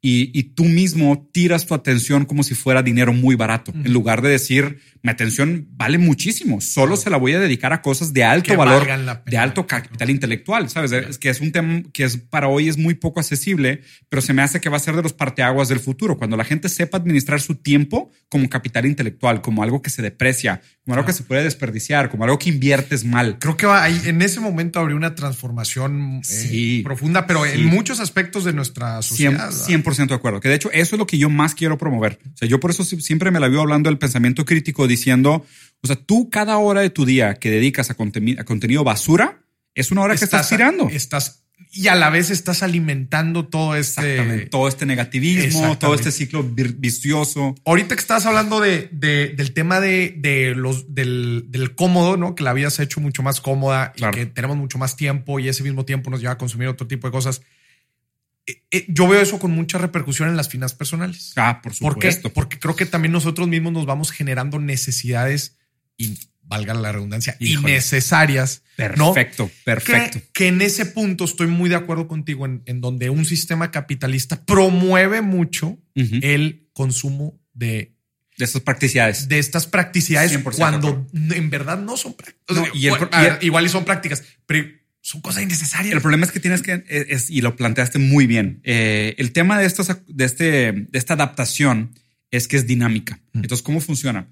Y, 0.00 0.42
tú 0.54 0.64
mismo 0.64 1.28
tiras 1.32 1.66
tu 1.66 1.74
atención 1.74 2.26
como 2.26 2.44
si 2.44 2.54
fuera 2.54 2.82
dinero 2.82 3.12
muy 3.12 3.34
barato, 3.34 3.72
en 3.74 3.92
lugar 3.92 4.22
de 4.22 4.28
decir, 4.28 4.78
mi 5.02 5.10
atención 5.10 5.66
vale 5.72 5.98
muchísimo, 5.98 6.60
solo 6.60 6.96
se 6.96 7.10
la 7.10 7.16
voy 7.16 7.32
a 7.32 7.40
dedicar 7.40 7.72
a 7.72 7.82
cosas 7.82 8.12
de 8.12 8.22
alto 8.22 8.56
valor, 8.56 8.86
de 9.24 9.38
alto 9.38 9.66
capital 9.66 10.10
intelectual, 10.10 10.68
¿sabes? 10.68 10.92
Es 10.92 11.18
que 11.18 11.28
es 11.28 11.40
un 11.40 11.50
tema 11.50 11.82
que 11.92 12.04
es 12.04 12.18
para 12.18 12.48
hoy 12.48 12.68
es 12.68 12.78
muy 12.78 12.94
poco 12.94 13.20
accesible, 13.20 13.82
pero 14.08 14.22
se 14.22 14.32
me 14.32 14.42
hace 14.42 14.60
que 14.60 14.68
va 14.68 14.76
a 14.76 14.80
ser 14.80 14.94
de 14.94 15.02
los 15.02 15.12
parteaguas 15.12 15.68
del 15.68 15.80
futuro, 15.80 16.16
cuando 16.16 16.36
la 16.36 16.44
gente 16.44 16.68
sepa 16.68 16.98
administrar 16.98 17.40
su 17.40 17.56
tiempo 17.56 18.10
como 18.28 18.48
capital 18.48 18.86
intelectual, 18.86 19.40
como 19.40 19.62
algo 19.62 19.82
que 19.82 19.90
se 19.90 20.02
deprecia, 20.02 20.60
como 20.84 20.94
algo 20.94 21.06
que 21.06 21.12
se 21.12 21.24
puede 21.24 21.42
desperdiciar, 21.42 22.10
como 22.10 22.24
algo 22.24 22.38
que 22.38 22.50
inviertes 22.50 23.04
mal. 23.04 23.38
Creo 23.40 23.56
que 23.56 23.66
va 23.66 23.82
ahí, 23.82 24.00
en 24.04 24.22
ese 24.22 24.40
momento 24.40 24.78
habría 24.78 24.96
una 24.96 25.14
transformación 25.14 26.20
eh, 26.30 26.80
profunda, 26.84 27.26
pero 27.26 27.44
en 27.44 27.66
muchos 27.66 27.98
aspectos 27.98 28.44
de 28.44 28.52
nuestra 28.52 29.02
sociedad. 29.02 29.50
100%, 29.50 29.85
de 29.94 30.14
acuerdo. 30.14 30.40
Que 30.40 30.48
de 30.48 30.56
hecho, 30.56 30.70
eso 30.72 30.96
es 30.96 30.98
lo 30.98 31.06
que 31.06 31.18
yo 31.18 31.30
más 31.30 31.54
quiero 31.54 31.78
promover. 31.78 32.18
O 32.34 32.36
sea, 32.36 32.48
yo 32.48 32.60
por 32.60 32.70
eso 32.70 32.84
siempre 32.84 33.30
me 33.30 33.40
la 33.40 33.48
vivo 33.48 33.62
hablando 33.62 33.88
del 33.88 33.98
pensamiento 33.98 34.44
crítico, 34.44 34.86
diciendo, 34.86 35.46
o 35.82 35.86
sea, 35.86 35.96
tú 35.96 36.30
cada 36.30 36.58
hora 36.58 36.80
de 36.80 36.90
tu 36.90 37.04
día 37.04 37.34
que 37.34 37.50
dedicas 37.50 37.90
a, 37.90 37.94
a 37.94 38.44
contenido 38.44 38.84
basura, 38.84 39.40
es 39.74 39.90
una 39.90 40.02
hora 40.02 40.16
que 40.16 40.24
estás 40.24 40.48
tirando. 40.48 40.88
Estás 40.88 41.46
y 41.72 41.88
a 41.88 41.94
la 41.94 42.10
vez 42.10 42.30
estás 42.30 42.62
alimentando 42.62 43.46
todo 43.46 43.76
este 43.76 44.46
todo 44.46 44.68
este 44.68 44.86
negativismo, 44.86 45.76
todo 45.78 45.94
este 45.94 46.10
ciclo 46.10 46.42
vicioso. 46.42 47.54
Ahorita 47.64 47.94
que 47.94 48.00
estabas 48.00 48.24
hablando 48.26 48.60
de, 48.60 48.88
del 48.92 49.52
tema 49.52 49.80
de, 49.80 50.54
los 50.56 50.94
del, 50.94 51.72
cómodo, 51.74 52.16
¿no? 52.16 52.34
Que 52.34 52.44
la 52.44 52.50
habías 52.50 52.78
hecho 52.78 53.00
mucho 53.00 53.22
más 53.22 53.40
cómoda 53.40 53.92
y 53.96 54.10
que 54.10 54.26
tenemos 54.26 54.56
mucho 54.56 54.78
más 54.78 54.96
tiempo 54.96 55.38
y 55.38 55.48
ese 55.48 55.62
mismo 55.62 55.84
tiempo 55.84 56.10
nos 56.10 56.20
lleva 56.20 56.32
a 56.32 56.38
consumir 56.38 56.68
otro 56.68 56.86
tipo 56.86 57.06
de 57.08 57.12
cosas. 57.12 57.42
Eh, 58.46 58.62
eh, 58.70 58.86
yo 58.88 59.08
veo 59.08 59.20
eso 59.20 59.38
con 59.38 59.50
mucha 59.50 59.78
repercusión 59.78 60.28
en 60.28 60.36
las 60.36 60.48
finanzas 60.48 60.78
personales. 60.78 61.32
Ah, 61.36 61.60
por 61.62 61.74
supuesto. 61.74 62.32
Porque 62.32 62.58
creo 62.58 62.76
que 62.76 62.86
también 62.86 63.12
nosotros 63.12 63.48
mismos 63.48 63.72
nos 63.72 63.86
vamos 63.86 64.10
generando 64.10 64.58
necesidades 64.58 65.58
y 65.96 66.18
valga 66.42 66.74
la 66.74 66.92
redundancia, 66.92 67.36
innecesarias. 67.40 68.62
Perfecto, 68.76 69.50
perfecto. 69.64 70.20
Que, 70.32 70.48
en 70.48 70.62
ese 70.62 70.86
punto 70.86 71.24
estoy 71.24 71.48
muy 71.48 71.68
de 71.68 71.76
acuerdo 71.76 72.06
contigo 72.06 72.46
en, 72.46 72.80
donde 72.80 73.10
un 73.10 73.24
sistema 73.24 73.70
capitalista 73.70 74.44
promueve 74.44 75.22
mucho 75.22 75.78
el 75.94 76.68
consumo 76.72 77.40
de 77.52 77.96
de 78.36 78.44
estas 78.44 78.62
practicidades. 78.62 79.28
De 79.28 79.38
estas 79.38 79.66
practicidades 79.66 80.38
cuando 80.56 81.06
en 81.12 81.50
verdad 81.50 81.78
no 81.78 81.96
son 81.96 82.14
prácticas. 82.14 82.68
igual 83.40 83.66
y 83.66 83.68
son 83.68 83.84
prácticas, 83.84 84.22
pero 84.46 84.68
son 85.06 85.20
cosas 85.20 85.44
innecesarias. 85.44 85.94
El 85.94 86.00
problema 86.00 86.26
es 86.26 86.32
que 86.32 86.40
tienes 86.40 86.62
que, 86.62 86.84
es, 86.88 87.30
y 87.30 87.40
lo 87.40 87.54
planteaste 87.54 88.00
muy 88.00 88.26
bien, 88.26 88.60
eh, 88.64 89.14
el 89.18 89.32
tema 89.32 89.56
de, 89.56 89.64
estos, 89.64 89.88
de, 90.08 90.24
este, 90.24 90.72
de 90.72 90.98
esta 90.98 91.14
adaptación 91.14 91.92
es 92.32 92.48
que 92.48 92.56
es 92.56 92.66
dinámica. 92.66 93.20
Entonces, 93.32 93.62
¿cómo 93.62 93.80
funciona? 93.80 94.28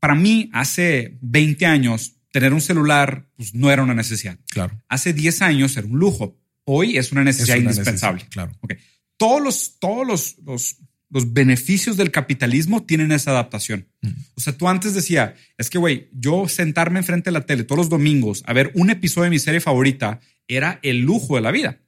para 0.00 0.14
mí, 0.14 0.50
hace 0.52 1.18
20 1.20 1.66
años, 1.66 2.14
tener 2.32 2.54
un 2.54 2.60
celular 2.60 3.28
pues, 3.36 3.54
no 3.54 3.70
era 3.70 3.82
una 3.82 3.94
necesidad. 3.94 4.38
Claro. 4.48 4.80
Hace 4.88 5.12
10 5.12 5.42
años 5.42 5.76
era 5.76 5.86
un 5.86 5.98
lujo. 5.98 6.38
Hoy 6.64 6.96
es 6.96 7.12
una 7.12 7.22
necesidad 7.22 7.56
indispensable. 7.56 8.24
claro. 8.30 8.52
Okay. 8.60 8.78
Todos 9.16 9.42
los, 9.42 9.78
todos 9.78 10.06
los, 10.06 10.36
los, 10.46 10.76
los, 11.10 11.32
beneficios 11.32 11.96
del 11.96 12.10
capitalismo 12.10 12.84
tienen 12.84 13.12
esa 13.12 13.32
adaptación. 13.32 13.88
O 14.34 14.40
sea, 14.40 14.56
tú 14.56 14.68
antes 14.68 14.94
decía, 14.94 15.34
es 15.58 15.68
que, 15.70 15.78
güey, 15.78 16.08
yo 16.12 16.48
sentarme 16.48 17.00
enfrente 17.00 17.30
de 17.30 17.32
la 17.32 17.46
tele 17.46 17.64
todos 17.64 17.78
los 17.78 17.88
domingos 17.88 18.42
a 18.46 18.52
ver 18.52 18.70
un 18.74 18.90
episodio 18.90 19.24
de 19.24 19.30
mi 19.30 19.38
serie 19.38 19.60
favorita 19.60 20.20
era 20.48 20.78
el 20.82 21.00
lujo 21.00 21.36
de 21.36 21.42
la 21.42 21.50
vida. 21.50 21.78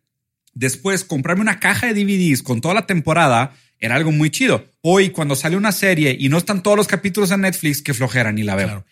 Después, 0.54 1.04
comprarme 1.04 1.42
una 1.42 1.60
caja 1.60 1.92
de 1.92 1.94
DVDs 1.94 2.42
con 2.42 2.60
toda 2.60 2.74
la 2.74 2.86
temporada 2.86 3.54
era 3.78 3.96
algo 3.96 4.12
muy 4.12 4.30
chido. 4.30 4.70
Hoy, 4.80 5.10
cuando 5.10 5.34
sale 5.34 5.56
una 5.56 5.72
serie 5.72 6.16
y 6.18 6.28
no 6.28 6.38
están 6.38 6.62
todos 6.62 6.76
los 6.76 6.86
capítulos 6.86 7.30
en 7.30 7.40
Netflix, 7.40 7.82
que 7.82 7.94
flojera, 7.94 8.32
ni 8.32 8.42
la 8.42 8.54
veo. 8.54 8.84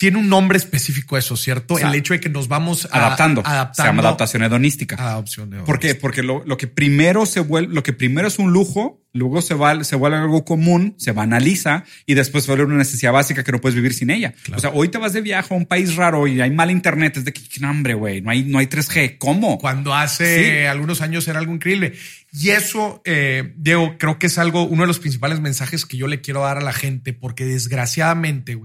Tiene 0.00 0.16
un 0.16 0.30
nombre 0.30 0.56
específico 0.56 1.18
eso, 1.18 1.36
¿cierto? 1.36 1.78
el 1.78 1.94
hecho 1.94 2.14
de 2.14 2.20
que 2.20 2.30
nos 2.30 2.48
vamos 2.48 2.88
adaptando. 2.90 3.42
Se 3.74 3.82
llama 3.82 4.00
adaptación 4.00 4.42
hedonística. 4.42 4.96
Adaptación 4.96 5.50
¿Por 5.66 5.78
qué? 5.78 5.94
Porque 5.94 6.22
lo, 6.22 6.42
lo, 6.46 6.56
que 6.56 6.68
primero 6.68 7.26
se 7.26 7.40
vuelve, 7.40 7.74
lo 7.74 7.82
que 7.82 7.92
primero 7.92 8.26
es 8.26 8.38
un 8.38 8.50
lujo, 8.50 9.02
luego 9.12 9.42
se, 9.42 9.52
va, 9.52 9.84
se 9.84 9.96
vuelve 9.96 10.16
algo 10.16 10.42
común, 10.46 10.94
se 10.96 11.12
banaliza 11.12 11.84
y 12.06 12.14
después 12.14 12.44
se 12.44 12.50
vuelve 12.50 12.64
una 12.64 12.78
necesidad 12.78 13.12
básica 13.12 13.44
que 13.44 13.52
no 13.52 13.60
puedes 13.60 13.74
vivir 13.74 13.92
sin 13.92 14.08
ella. 14.08 14.32
O 14.56 14.58
sea, 14.58 14.70
hoy 14.70 14.88
te 14.88 14.96
vas 14.96 15.12
de 15.12 15.20
viaje 15.20 15.52
a 15.52 15.56
un 15.58 15.66
país 15.66 15.94
raro 15.96 16.26
y 16.26 16.40
hay 16.40 16.50
mal 16.50 16.70
internet, 16.70 17.18
es 17.18 17.26
de 17.26 17.34
que, 17.34 17.42
hambre, 17.62 17.92
güey, 17.92 18.22
no 18.22 18.30
hay, 18.30 18.44
no 18.44 18.58
hay 18.58 18.68
3G. 18.68 19.18
¿Cómo? 19.18 19.58
Cuando 19.58 19.94
hace 19.94 20.66
algunos 20.66 21.02
años 21.02 21.28
era 21.28 21.40
algo 21.40 21.52
increíble. 21.52 21.92
Y 22.32 22.50
eso, 22.50 23.02
eh, 23.04 23.54
Diego, 23.56 23.96
creo 23.98 24.18
que 24.18 24.28
es 24.28 24.38
algo, 24.38 24.62
uno 24.64 24.82
de 24.82 24.86
los 24.86 25.00
principales 25.00 25.40
mensajes 25.40 25.84
que 25.84 25.96
yo 25.96 26.06
le 26.06 26.20
quiero 26.20 26.42
dar 26.42 26.58
a 26.58 26.60
la 26.60 26.72
gente, 26.72 27.12
porque 27.12 27.44
desgraciadamente 27.44 28.58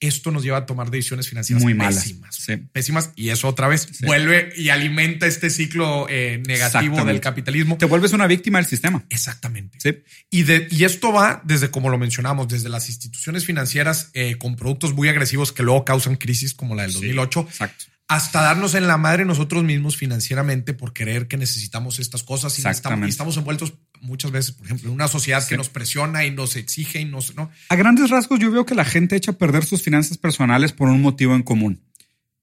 esto 0.00 0.30
nos 0.30 0.42
lleva 0.42 0.58
a 0.58 0.66
tomar 0.66 0.90
decisiones 0.90 1.28
financieras 1.28 1.62
muy 1.62 1.74
pésimas. 1.74 2.46
Pésimas. 2.72 3.10
Y 3.14 3.28
eso 3.28 3.48
otra 3.48 3.68
vez 3.68 4.00
vuelve 4.00 4.52
y 4.56 4.70
alimenta 4.70 5.26
este 5.26 5.50
ciclo 5.50 6.06
eh, 6.08 6.42
negativo 6.46 7.04
del 7.04 7.20
capitalismo. 7.20 7.76
Te 7.76 7.86
vuelves 7.86 8.12
una 8.12 8.26
víctima 8.26 8.58
del 8.58 8.66
sistema. 8.66 9.04
Exactamente. 9.10 10.04
Y, 10.30 10.44
de, 10.44 10.68
y 10.70 10.84
esto 10.84 11.12
va 11.12 11.42
desde, 11.44 11.70
como 11.70 11.90
lo 11.90 11.98
mencionamos, 11.98 12.48
desde 12.48 12.68
las 12.68 12.88
instituciones 12.88 13.44
financieras 13.44 14.10
eh, 14.14 14.36
con 14.36 14.56
productos 14.56 14.94
muy 14.94 15.08
agresivos 15.08 15.52
que 15.52 15.62
luego 15.62 15.84
causan 15.84 16.16
crisis 16.16 16.54
como 16.54 16.74
la 16.74 16.82
del 16.82 16.92
2008. 16.92 17.46
Exacto 17.48 17.91
hasta 18.14 18.42
darnos 18.42 18.74
en 18.74 18.86
la 18.86 18.98
madre 18.98 19.24
nosotros 19.24 19.64
mismos 19.64 19.96
financieramente 19.96 20.74
por 20.74 20.92
creer 20.92 21.28
que 21.28 21.38
necesitamos 21.38 21.98
estas 21.98 22.22
cosas 22.22 22.58
y 22.58 22.68
estamos, 22.68 23.08
estamos, 23.08 23.36
envueltos 23.38 23.72
muchas 24.02 24.30
veces, 24.30 24.52
por 24.52 24.66
ejemplo, 24.66 24.88
en 24.88 24.94
una 24.94 25.08
sociedad 25.08 25.46
que 25.46 25.56
nos 25.56 25.70
presiona 25.70 26.26
y 26.26 26.30
nos 26.30 26.56
exige 26.56 27.00
y 27.00 27.06
nos... 27.06 27.34
¿no? 27.36 27.50
A 27.70 27.74
grandes 27.74 28.10
rasgos 28.10 28.38
yo 28.38 28.50
veo 28.50 28.66
que 28.66 28.74
la 28.74 28.84
gente 28.84 29.16
echa 29.16 29.30
a 29.30 29.38
perder 29.38 29.64
sus 29.64 29.82
finanzas 29.82 30.18
personales 30.18 30.72
por 30.72 30.88
un 30.88 31.00
motivo 31.00 31.34
en 31.34 31.42
común, 31.42 31.80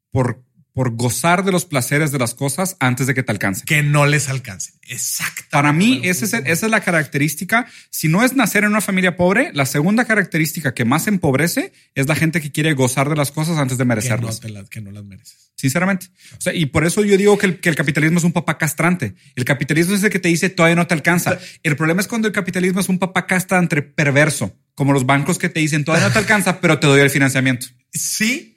por 0.09 0.43
por 0.79 0.95
gozar 0.95 1.43
de 1.43 1.51
los 1.51 1.65
placeres 1.65 2.13
de 2.13 2.19
las 2.19 2.33
cosas 2.33 2.77
antes 2.79 3.05
de 3.05 3.13
que 3.13 3.21
te 3.21 3.33
alcancen. 3.33 3.65
Que 3.65 3.83
no 3.83 4.05
les 4.05 4.29
alcance. 4.29 4.71
Exacto. 4.87 5.43
Para 5.51 5.73
mí, 5.73 5.99
esa 6.05 6.23
es, 6.23 6.33
esa 6.33 6.65
es 6.67 6.71
la 6.71 6.79
característica. 6.79 7.67
Si 7.89 8.07
no 8.07 8.23
es 8.23 8.33
nacer 8.33 8.63
en 8.63 8.69
una 8.69 8.79
familia 8.79 9.17
pobre, 9.17 9.51
la 9.53 9.65
segunda 9.65 10.05
característica 10.05 10.73
que 10.73 10.85
más 10.85 11.07
empobrece 11.07 11.73
es 11.95 12.07
la 12.07 12.15
gente 12.15 12.39
que 12.39 12.53
quiere 12.53 12.71
gozar 12.75 13.09
de 13.09 13.17
las 13.17 13.33
cosas 13.33 13.57
antes 13.57 13.77
de 13.77 13.83
merecerlas. 13.83 14.39
Que 14.69 14.79
no, 14.79 14.91
las 14.91 15.03
mereces. 15.03 15.51
Sinceramente. 15.53 16.05
O 16.37 16.39
sea, 16.39 16.53
y 16.53 16.67
por 16.67 16.85
eso 16.85 17.03
yo 17.03 17.17
digo 17.17 17.37
que 17.37 17.47
el, 17.47 17.59
que 17.59 17.67
el, 17.67 17.75
capitalismo 17.75 18.19
es 18.19 18.23
un 18.23 18.31
papá 18.31 18.57
castrante. 18.57 19.15
El 19.35 19.43
capitalismo 19.43 19.95
es 19.95 20.03
el 20.03 20.09
que 20.09 20.19
te 20.19 20.29
dice 20.29 20.49
todavía 20.49 20.77
no 20.77 20.87
te 20.87 20.93
alcanza. 20.93 21.39
El 21.61 21.75
problema 21.75 21.99
es 21.99 22.07
cuando 22.07 22.29
el 22.29 22.33
capitalismo 22.33 22.79
es 22.79 22.87
un 22.87 22.99
papá 22.99 23.27
castrante 23.27 23.81
perverso, 23.81 24.57
como 24.75 24.93
los 24.93 25.05
bancos 25.05 25.39
que 25.39 25.49
te 25.49 25.59
dicen 25.59 25.83
todavía 25.83 26.07
no 26.07 26.13
te 26.13 26.19
alcanza, 26.19 26.61
pero 26.61 26.79
te 26.79 26.87
doy 26.87 27.01
el 27.01 27.09
financiamiento. 27.09 27.67
Sí, 27.91 28.55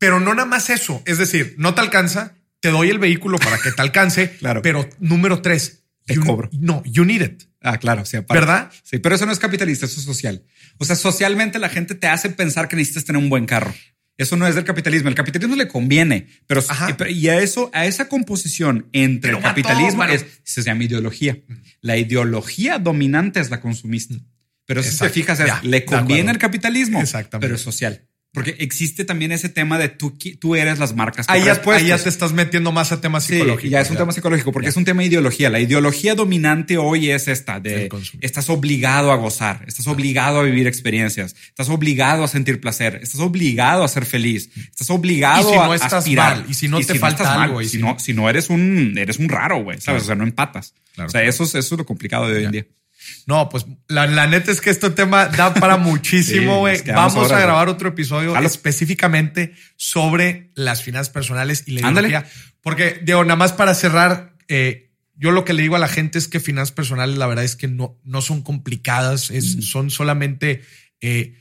pero 0.00 0.18
no 0.18 0.34
nada 0.34 0.48
más 0.48 0.70
eso. 0.70 1.02
Es 1.04 1.18
decir, 1.18 1.54
no 1.58 1.74
te 1.74 1.82
alcanza, 1.82 2.34
te 2.60 2.70
doy 2.70 2.88
el 2.88 2.98
vehículo 2.98 3.38
para 3.38 3.58
que 3.58 3.70
te 3.70 3.82
alcance. 3.82 4.30
claro. 4.40 4.62
Pero 4.62 4.88
número 4.98 5.42
tres, 5.42 5.84
te 6.06 6.16
cobro. 6.16 6.48
No, 6.52 6.82
you 6.86 7.04
need 7.04 7.20
it. 7.20 7.42
Ah, 7.60 7.76
claro. 7.78 8.06
Sí, 8.06 8.16
¿Verdad? 8.28 8.72
Sí, 8.82 8.98
pero 8.98 9.14
eso 9.14 9.26
no 9.26 9.32
es 9.32 9.38
capitalista, 9.38 9.84
eso 9.84 10.00
es 10.00 10.06
social. 10.06 10.42
O 10.78 10.86
sea, 10.86 10.96
socialmente 10.96 11.58
la 11.58 11.68
gente 11.68 11.94
te 11.94 12.06
hace 12.06 12.30
pensar 12.30 12.66
que 12.66 12.76
necesitas 12.76 13.04
tener 13.04 13.22
un 13.22 13.28
buen 13.28 13.44
carro. 13.44 13.74
Eso 14.16 14.36
no 14.36 14.46
es 14.46 14.54
del 14.54 14.64
capitalismo. 14.64 15.10
El 15.10 15.14
capitalismo 15.14 15.54
le 15.54 15.68
conviene, 15.68 16.28
pero 16.46 16.62
y 17.08 17.28
a 17.28 17.38
eso, 17.38 17.70
a 17.74 17.84
esa 17.84 18.08
composición 18.08 18.88
entre 18.92 19.32
el 19.32 19.40
capitalismo 19.40 20.04
es, 20.04 20.24
se 20.44 20.62
llama 20.62 20.84
ideología. 20.84 21.38
La 21.82 21.98
ideología 21.98 22.78
dominante 22.78 23.40
es 23.40 23.50
la 23.50 23.60
consumista. 23.60 24.14
Pero 24.64 24.82
si 24.82 24.96
te 24.96 25.10
fijas, 25.10 25.40
le 25.62 25.84
conviene 25.84 26.30
el 26.30 26.38
capitalismo, 26.38 27.02
pero 27.38 27.54
es 27.54 27.60
social. 27.60 28.06
Porque 28.32 28.54
existe 28.60 29.04
también 29.04 29.32
ese 29.32 29.48
tema 29.48 29.76
de 29.76 29.88
tú, 29.88 30.16
tú 30.38 30.54
eres 30.54 30.78
las 30.78 30.94
marcas. 30.94 31.26
Ahí 31.28 31.44
ya, 31.44 31.60
ahí 31.72 31.86
ya 31.88 31.98
te 31.98 32.08
estás 32.08 32.32
metiendo 32.32 32.70
más 32.70 32.92
a 32.92 33.00
temas 33.00 33.24
psicológicos. 33.24 33.70
ya 33.70 33.80
es 33.80 33.90
un 33.90 33.96
tema 33.96 34.12
psicológico 34.12 34.52
porque 34.52 34.68
es 34.68 34.76
un 34.76 34.84
tema 34.84 35.02
de 35.02 35.08
ideología. 35.08 35.50
La 35.50 35.58
ideología 35.58 36.14
dominante 36.14 36.78
hoy 36.78 37.10
es 37.10 37.26
esta 37.26 37.58
de 37.58 37.88
estás 38.20 38.48
obligado 38.48 39.10
a 39.10 39.16
gozar, 39.16 39.64
estás 39.66 39.88
obligado 39.88 40.38
a 40.38 40.42
vivir 40.44 40.68
experiencias, 40.68 41.34
estás 41.48 41.68
obligado 41.70 42.22
a 42.22 42.28
sentir 42.28 42.60
placer, 42.60 43.00
estás 43.02 43.20
obligado 43.20 43.82
a 43.82 43.88
ser 43.88 44.06
feliz, 44.06 44.50
estás 44.54 44.90
obligado 44.90 45.48
y 45.48 45.52
si 45.52 45.58
no 45.58 45.72
a 45.72 45.74
estás 45.74 45.92
aspirar. 45.94 46.36
Mal, 46.36 46.46
y 46.48 46.54
si 46.54 46.68
no 46.68 46.80
te 46.80 46.94
falta 47.00 47.42
algo, 47.42 47.60
y 47.60 47.68
si, 47.68 47.78
no, 47.78 47.98
si 47.98 48.14
no 48.14 48.30
eres 48.30 48.48
un, 48.48 48.96
eres 48.96 49.18
un 49.18 49.28
raro, 49.28 49.64
güey, 49.64 49.80
sabes? 49.80 50.04
O 50.04 50.06
sea, 50.06 50.14
no 50.14 50.22
empatas. 50.22 50.74
o 50.96 51.08
sea, 51.08 51.24
eso 51.24 51.42
es, 51.42 51.56
eso 51.56 51.74
es 51.74 51.78
lo 51.78 51.84
complicado 51.84 52.28
de 52.28 52.36
hoy 52.36 52.44
en 52.44 52.52
día. 52.52 52.66
No, 53.26 53.48
pues 53.48 53.66
la, 53.88 54.26
neta 54.26 54.50
es 54.50 54.60
que 54.60 54.70
este 54.70 54.90
tema 54.90 55.26
da 55.26 55.54
para 55.54 55.76
muchísimo, 55.78 56.58
güey. 56.58 56.82
Vamos 56.82 57.30
a 57.30 57.40
grabar 57.40 57.68
otro 57.68 57.88
episodio 57.88 58.36
específicamente 58.38 59.54
sobre 59.76 60.50
las 60.54 60.82
finanzas 60.82 61.10
personales 61.10 61.64
y 61.66 61.72
la 61.72 61.80
ideología. 61.80 62.26
Porque, 62.60 63.00
digo, 63.02 63.24
nada 63.24 63.36
más 63.36 63.52
para 63.52 63.74
cerrar, 63.74 64.34
eh, 64.48 64.92
yo 65.14 65.30
lo 65.30 65.44
que 65.44 65.52
le 65.52 65.62
digo 65.62 65.76
a 65.76 65.78
la 65.78 65.88
gente 65.88 66.18
es 66.18 66.28
que 66.28 66.40
finanzas 66.40 66.72
personales, 66.72 67.16
la 67.18 67.26
verdad 67.26 67.44
es 67.44 67.56
que 67.56 67.68
no, 67.68 67.98
no 68.04 68.22
son 68.22 68.42
complicadas, 68.42 69.32
son 69.60 69.90
solamente 69.90 70.62
eh, 71.00 71.36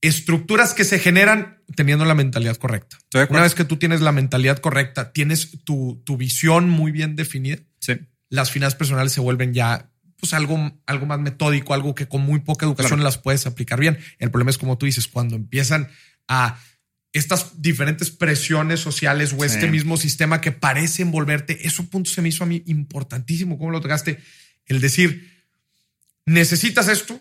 estructuras 0.00 0.74
que 0.74 0.84
se 0.84 0.98
generan 0.98 1.62
teniendo 1.74 2.04
la 2.04 2.14
mentalidad 2.14 2.56
correcta. 2.56 2.98
Una 3.28 3.42
vez 3.42 3.54
que 3.54 3.64
tú 3.64 3.76
tienes 3.76 4.00
la 4.00 4.12
mentalidad 4.12 4.58
correcta, 4.58 5.12
tienes 5.12 5.64
tu, 5.64 6.02
tu 6.04 6.16
visión 6.16 6.68
muy 6.68 6.92
bien 6.92 7.16
definida. 7.16 7.58
Sí 7.80 7.94
las 8.28 8.50
finanzas 8.50 8.76
personales 8.76 9.12
se 9.12 9.20
vuelven 9.20 9.54
ya 9.54 9.90
pues 10.26 10.34
algo, 10.34 10.80
algo 10.86 11.06
más 11.06 11.20
metódico, 11.20 11.72
algo 11.72 11.94
que 11.94 12.08
con 12.08 12.22
muy 12.22 12.40
poca 12.40 12.66
educación 12.66 13.02
las 13.02 13.18
puedes 13.18 13.46
aplicar 13.46 13.78
bien. 13.78 13.98
El 14.18 14.30
problema 14.30 14.50
es 14.50 14.58
como 14.58 14.76
tú 14.76 14.86
dices, 14.86 15.06
cuando 15.06 15.36
empiezan 15.36 15.88
a 16.26 16.58
estas 17.12 17.62
diferentes 17.62 18.10
presiones 18.10 18.80
sociales 18.80 19.32
o 19.32 19.44
este 19.44 19.68
mismo 19.68 19.96
sistema 19.96 20.40
que 20.40 20.52
parece 20.52 21.02
envolverte, 21.02 21.66
eso 21.66 21.88
punto 21.88 22.10
se 22.10 22.20
me 22.20 22.28
hizo 22.28 22.44
a 22.44 22.46
mí 22.46 22.62
importantísimo. 22.66 23.56
¿Cómo 23.56 23.70
lo 23.70 23.80
tocaste? 23.80 24.18
El 24.66 24.80
decir, 24.80 25.44
necesitas 26.26 26.88
esto, 26.88 27.20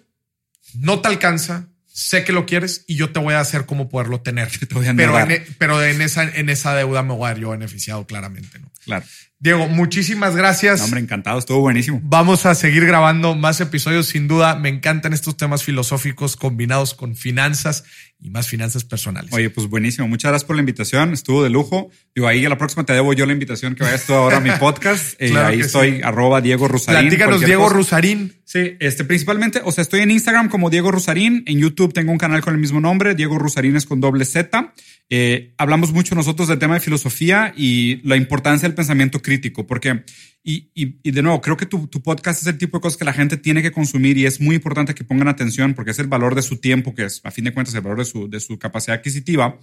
no 0.73 0.99
te 0.99 1.07
alcanza, 1.07 1.69
sé 1.85 2.25
que 2.25 2.33
lo 2.33 2.45
quieres 2.45 2.83
y 2.87 2.95
yo 2.95 3.11
te 3.11 3.19
voy 3.19 3.35
a 3.35 3.39
hacer 3.39 3.65
cómo 3.65 3.87
poderlo 3.87 4.19
tener. 4.19 4.49
pero, 4.69 5.19
en, 5.19 5.31
e, 5.31 5.47
pero 5.57 5.81
en, 5.81 6.01
esa, 6.01 6.23
en 6.23 6.49
esa 6.49 6.75
deuda 6.75 7.03
me 7.03 7.13
voy 7.13 7.29
a 7.29 7.33
ver 7.33 7.43
yo 7.43 7.51
beneficiado 7.51 8.05
claramente. 8.05 8.59
¿no? 8.59 8.69
Claro. 8.83 9.05
Diego, 9.39 9.67
muchísimas 9.67 10.35
gracias. 10.35 10.81
hombre, 10.81 11.01
encantado, 11.01 11.37
estuvo 11.37 11.59
buenísimo. 11.59 11.99
Vamos 12.03 12.45
a 12.45 12.55
seguir 12.55 12.85
grabando 12.85 13.35
más 13.35 13.59
episodios, 13.59 14.07
sin 14.07 14.27
duda. 14.27 14.55
Me 14.55 14.69
encantan 14.69 15.13
estos 15.13 15.35
temas 15.35 15.63
filosóficos 15.63 16.35
combinados 16.37 16.93
con 16.93 17.15
finanzas 17.15 17.83
y 18.17 18.29
más 18.29 18.47
finanzas 18.47 18.85
personales. 18.85 19.33
Oye, 19.33 19.49
pues 19.49 19.67
buenísimo. 19.67 20.07
Muchas 20.07 20.31
gracias 20.31 20.47
por 20.47 20.55
la 20.55 20.61
invitación. 20.61 21.13
Estuvo 21.13 21.43
de 21.43 21.49
lujo. 21.49 21.91
Digo, 22.15 22.27
ahí 22.27 22.45
a 22.45 22.49
la 22.49 22.57
próxima 22.57 22.85
te 22.85 22.93
debo 22.93 23.13
yo 23.13 23.25
la 23.25 23.33
invitación 23.33 23.75
que 23.75 23.83
vayas 23.83 24.05
tú 24.05 24.13
ahora 24.13 24.37
a 24.37 24.39
mi 24.39 24.51
podcast. 24.51 25.15
Eh, 25.25 25.35
ahí 25.37 25.61
estoy, 25.61 26.01
arroba 26.03 26.41
Diego 26.41 26.67
Rusarín. 26.67 27.07
Platícanos, 27.07 27.41
Diego 27.41 27.69
Rusarín. 27.69 28.33
Sí, 28.43 28.75
este, 28.79 29.05
principalmente, 29.05 29.61
o 29.63 29.71
sea, 29.71 29.81
estoy 29.81 30.01
en 30.01 30.11
Instagram 30.11 30.49
como 30.49 30.69
Diego 30.69 30.91
Rusarín. 30.91 31.43
En 31.47 31.57
YouTube 31.57 31.93
tengo 31.93 32.11
un 32.11 32.17
canal 32.17 32.41
con 32.41 32.53
el 32.53 32.59
mismo 32.59 32.81
nombre, 32.81 33.15
Diego 33.15 33.39
Rusarín 33.39 33.75
es 33.75 33.85
con 33.85 34.01
doble 34.01 34.25
Z. 34.25 34.73
Eh, 35.09 35.53
hablamos 35.57 35.91
mucho 35.91 36.15
nosotros 36.15 36.47
del 36.47 36.57
tema 36.57 36.73
de 36.73 36.79
filosofía 36.79 37.53
y 37.55 38.01
la 38.07 38.15
importancia 38.15 38.67
del 38.67 38.75
pensamiento 38.75 39.21
crítico, 39.21 39.67
porque, 39.67 40.03
y, 40.43 40.69
y, 40.73 41.11
de 41.11 41.21
nuevo, 41.21 41.41
creo 41.41 41.57
que 41.57 41.67
tu, 41.67 41.87
tu, 41.87 42.01
podcast 42.01 42.41
es 42.41 42.47
el 42.47 42.57
tipo 42.57 42.77
de 42.77 42.81
cosas 42.81 42.97
que 42.97 43.05
la 43.05 43.13
gente 43.13 43.37
tiene 43.37 43.61
que 43.61 43.71
consumir 43.71 44.17
y 44.17 44.25
es 44.25 44.41
muy 44.41 44.55
importante 44.55 44.95
que 44.95 45.03
pongan 45.03 45.27
atención 45.27 45.75
porque 45.75 45.91
es 45.91 45.99
el 45.99 46.07
valor 46.07 46.33
de 46.33 46.41
su 46.41 46.57
tiempo, 46.57 46.95
que 46.95 47.05
es, 47.05 47.21
a 47.23 47.29
fin 47.29 47.45
de 47.45 47.53
cuentas, 47.53 47.75
el 47.75 47.81
valor 47.81 47.99
de 47.99 48.05
su, 48.05 48.27
de 48.27 48.39
su 48.39 48.57
capacidad 48.57 48.97
adquisitiva. 48.97 49.59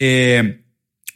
Eh, 0.00 0.64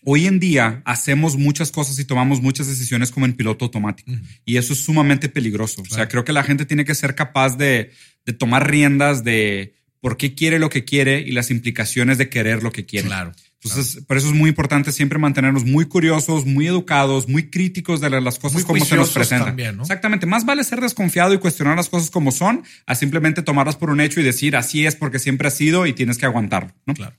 hoy 0.04 0.26
en 0.26 0.38
día 0.38 0.82
hacemos 0.84 1.36
muchas 1.36 1.72
cosas 1.72 1.98
y 1.98 2.04
tomamos 2.04 2.40
muchas 2.40 2.68
decisiones 2.68 3.10
como 3.10 3.26
en 3.26 3.32
piloto 3.32 3.64
automático 3.64 4.12
y 4.44 4.56
eso 4.56 4.72
es 4.72 4.80
sumamente 4.80 5.28
peligroso. 5.28 5.82
O 5.82 5.92
sea, 5.92 6.06
creo 6.06 6.24
que 6.24 6.32
la 6.32 6.44
gente 6.44 6.64
tiene 6.64 6.84
que 6.84 6.94
ser 6.94 7.14
capaz 7.16 7.56
de, 7.56 7.90
de 8.24 8.32
tomar 8.32 8.70
riendas 8.70 9.24
de 9.24 9.74
por 10.00 10.16
qué 10.16 10.34
quiere 10.34 10.58
lo 10.58 10.68
que 10.68 10.84
quiere 10.84 11.20
y 11.20 11.32
las 11.32 11.50
implicaciones 11.50 12.18
de 12.18 12.28
querer 12.28 12.62
lo 12.62 12.70
que 12.70 12.84
quiere. 12.84 13.08
Claro. 13.08 13.32
Entonces, 13.64 14.04
por 14.04 14.16
eso 14.16 14.26
es 14.28 14.34
muy 14.34 14.50
importante 14.50 14.92
siempre 14.92 15.18
mantenernos 15.18 15.64
muy 15.64 15.86
curiosos, 15.86 16.44
muy 16.44 16.66
educados, 16.66 17.28
muy 17.28 17.50
críticos 17.50 18.00
de 18.00 18.10
las 18.10 18.38
cosas 18.38 18.64
como 18.64 18.84
se 18.84 18.96
nos 18.96 19.10
presentan. 19.10 19.58
Exactamente. 19.58 20.26
Más 20.26 20.44
vale 20.44 20.64
ser 20.64 20.80
desconfiado 20.80 21.32
y 21.32 21.38
cuestionar 21.38 21.76
las 21.76 21.88
cosas 21.88 22.10
como 22.10 22.30
son 22.30 22.62
a 22.86 22.94
simplemente 22.94 23.42
tomarlas 23.42 23.76
por 23.76 23.90
un 23.90 24.00
hecho 24.00 24.20
y 24.20 24.22
decir 24.22 24.56
así 24.56 24.86
es 24.86 24.96
porque 24.96 25.18
siempre 25.18 25.48
ha 25.48 25.50
sido 25.50 25.86
y 25.86 25.94
tienes 25.94 26.18
que 26.18 26.26
aguantarlo. 26.26 26.74
¿no? 26.84 26.94
Claro. 26.94 27.16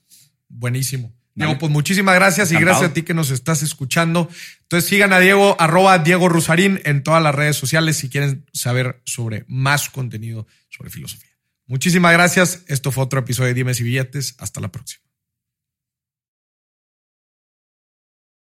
Buenísimo. 0.48 1.14
Diego, 1.34 1.58
pues 1.58 1.72
muchísimas 1.72 2.16
gracias 2.16 2.52
y 2.54 2.56
gracias 2.56 2.92
a 2.92 2.94
ti 2.94 3.02
que 3.02 3.14
nos 3.14 3.30
estás 3.30 3.62
escuchando. 3.62 4.30
Entonces 4.62 4.90
sigan 4.90 5.12
a 5.12 5.20
Diego, 5.20 5.58
arroba 5.60 5.98
Diego 6.00 6.30
Rusarín 6.30 6.80
en 6.86 7.04
todas 7.04 7.22
las 7.22 7.36
redes 7.36 7.58
sociales 7.58 7.98
si 7.98 8.08
quieren 8.08 8.46
saber 8.54 9.02
sobre 9.04 9.44
más 9.50 9.90
contenido 9.90 10.48
sobre 10.70 10.90
filosofía. 10.90 11.32
Muchísimas 11.68 12.14
gracias. 12.14 12.64
Esto 12.68 12.92
fue 12.92 13.04
otro 13.04 13.20
episodio 13.20 13.50
de 13.50 13.56
Dimes 13.56 13.82
y 13.82 13.84
Billetes. 13.84 14.36
Hasta 14.38 14.62
la 14.62 14.72
próxima. 14.72 15.05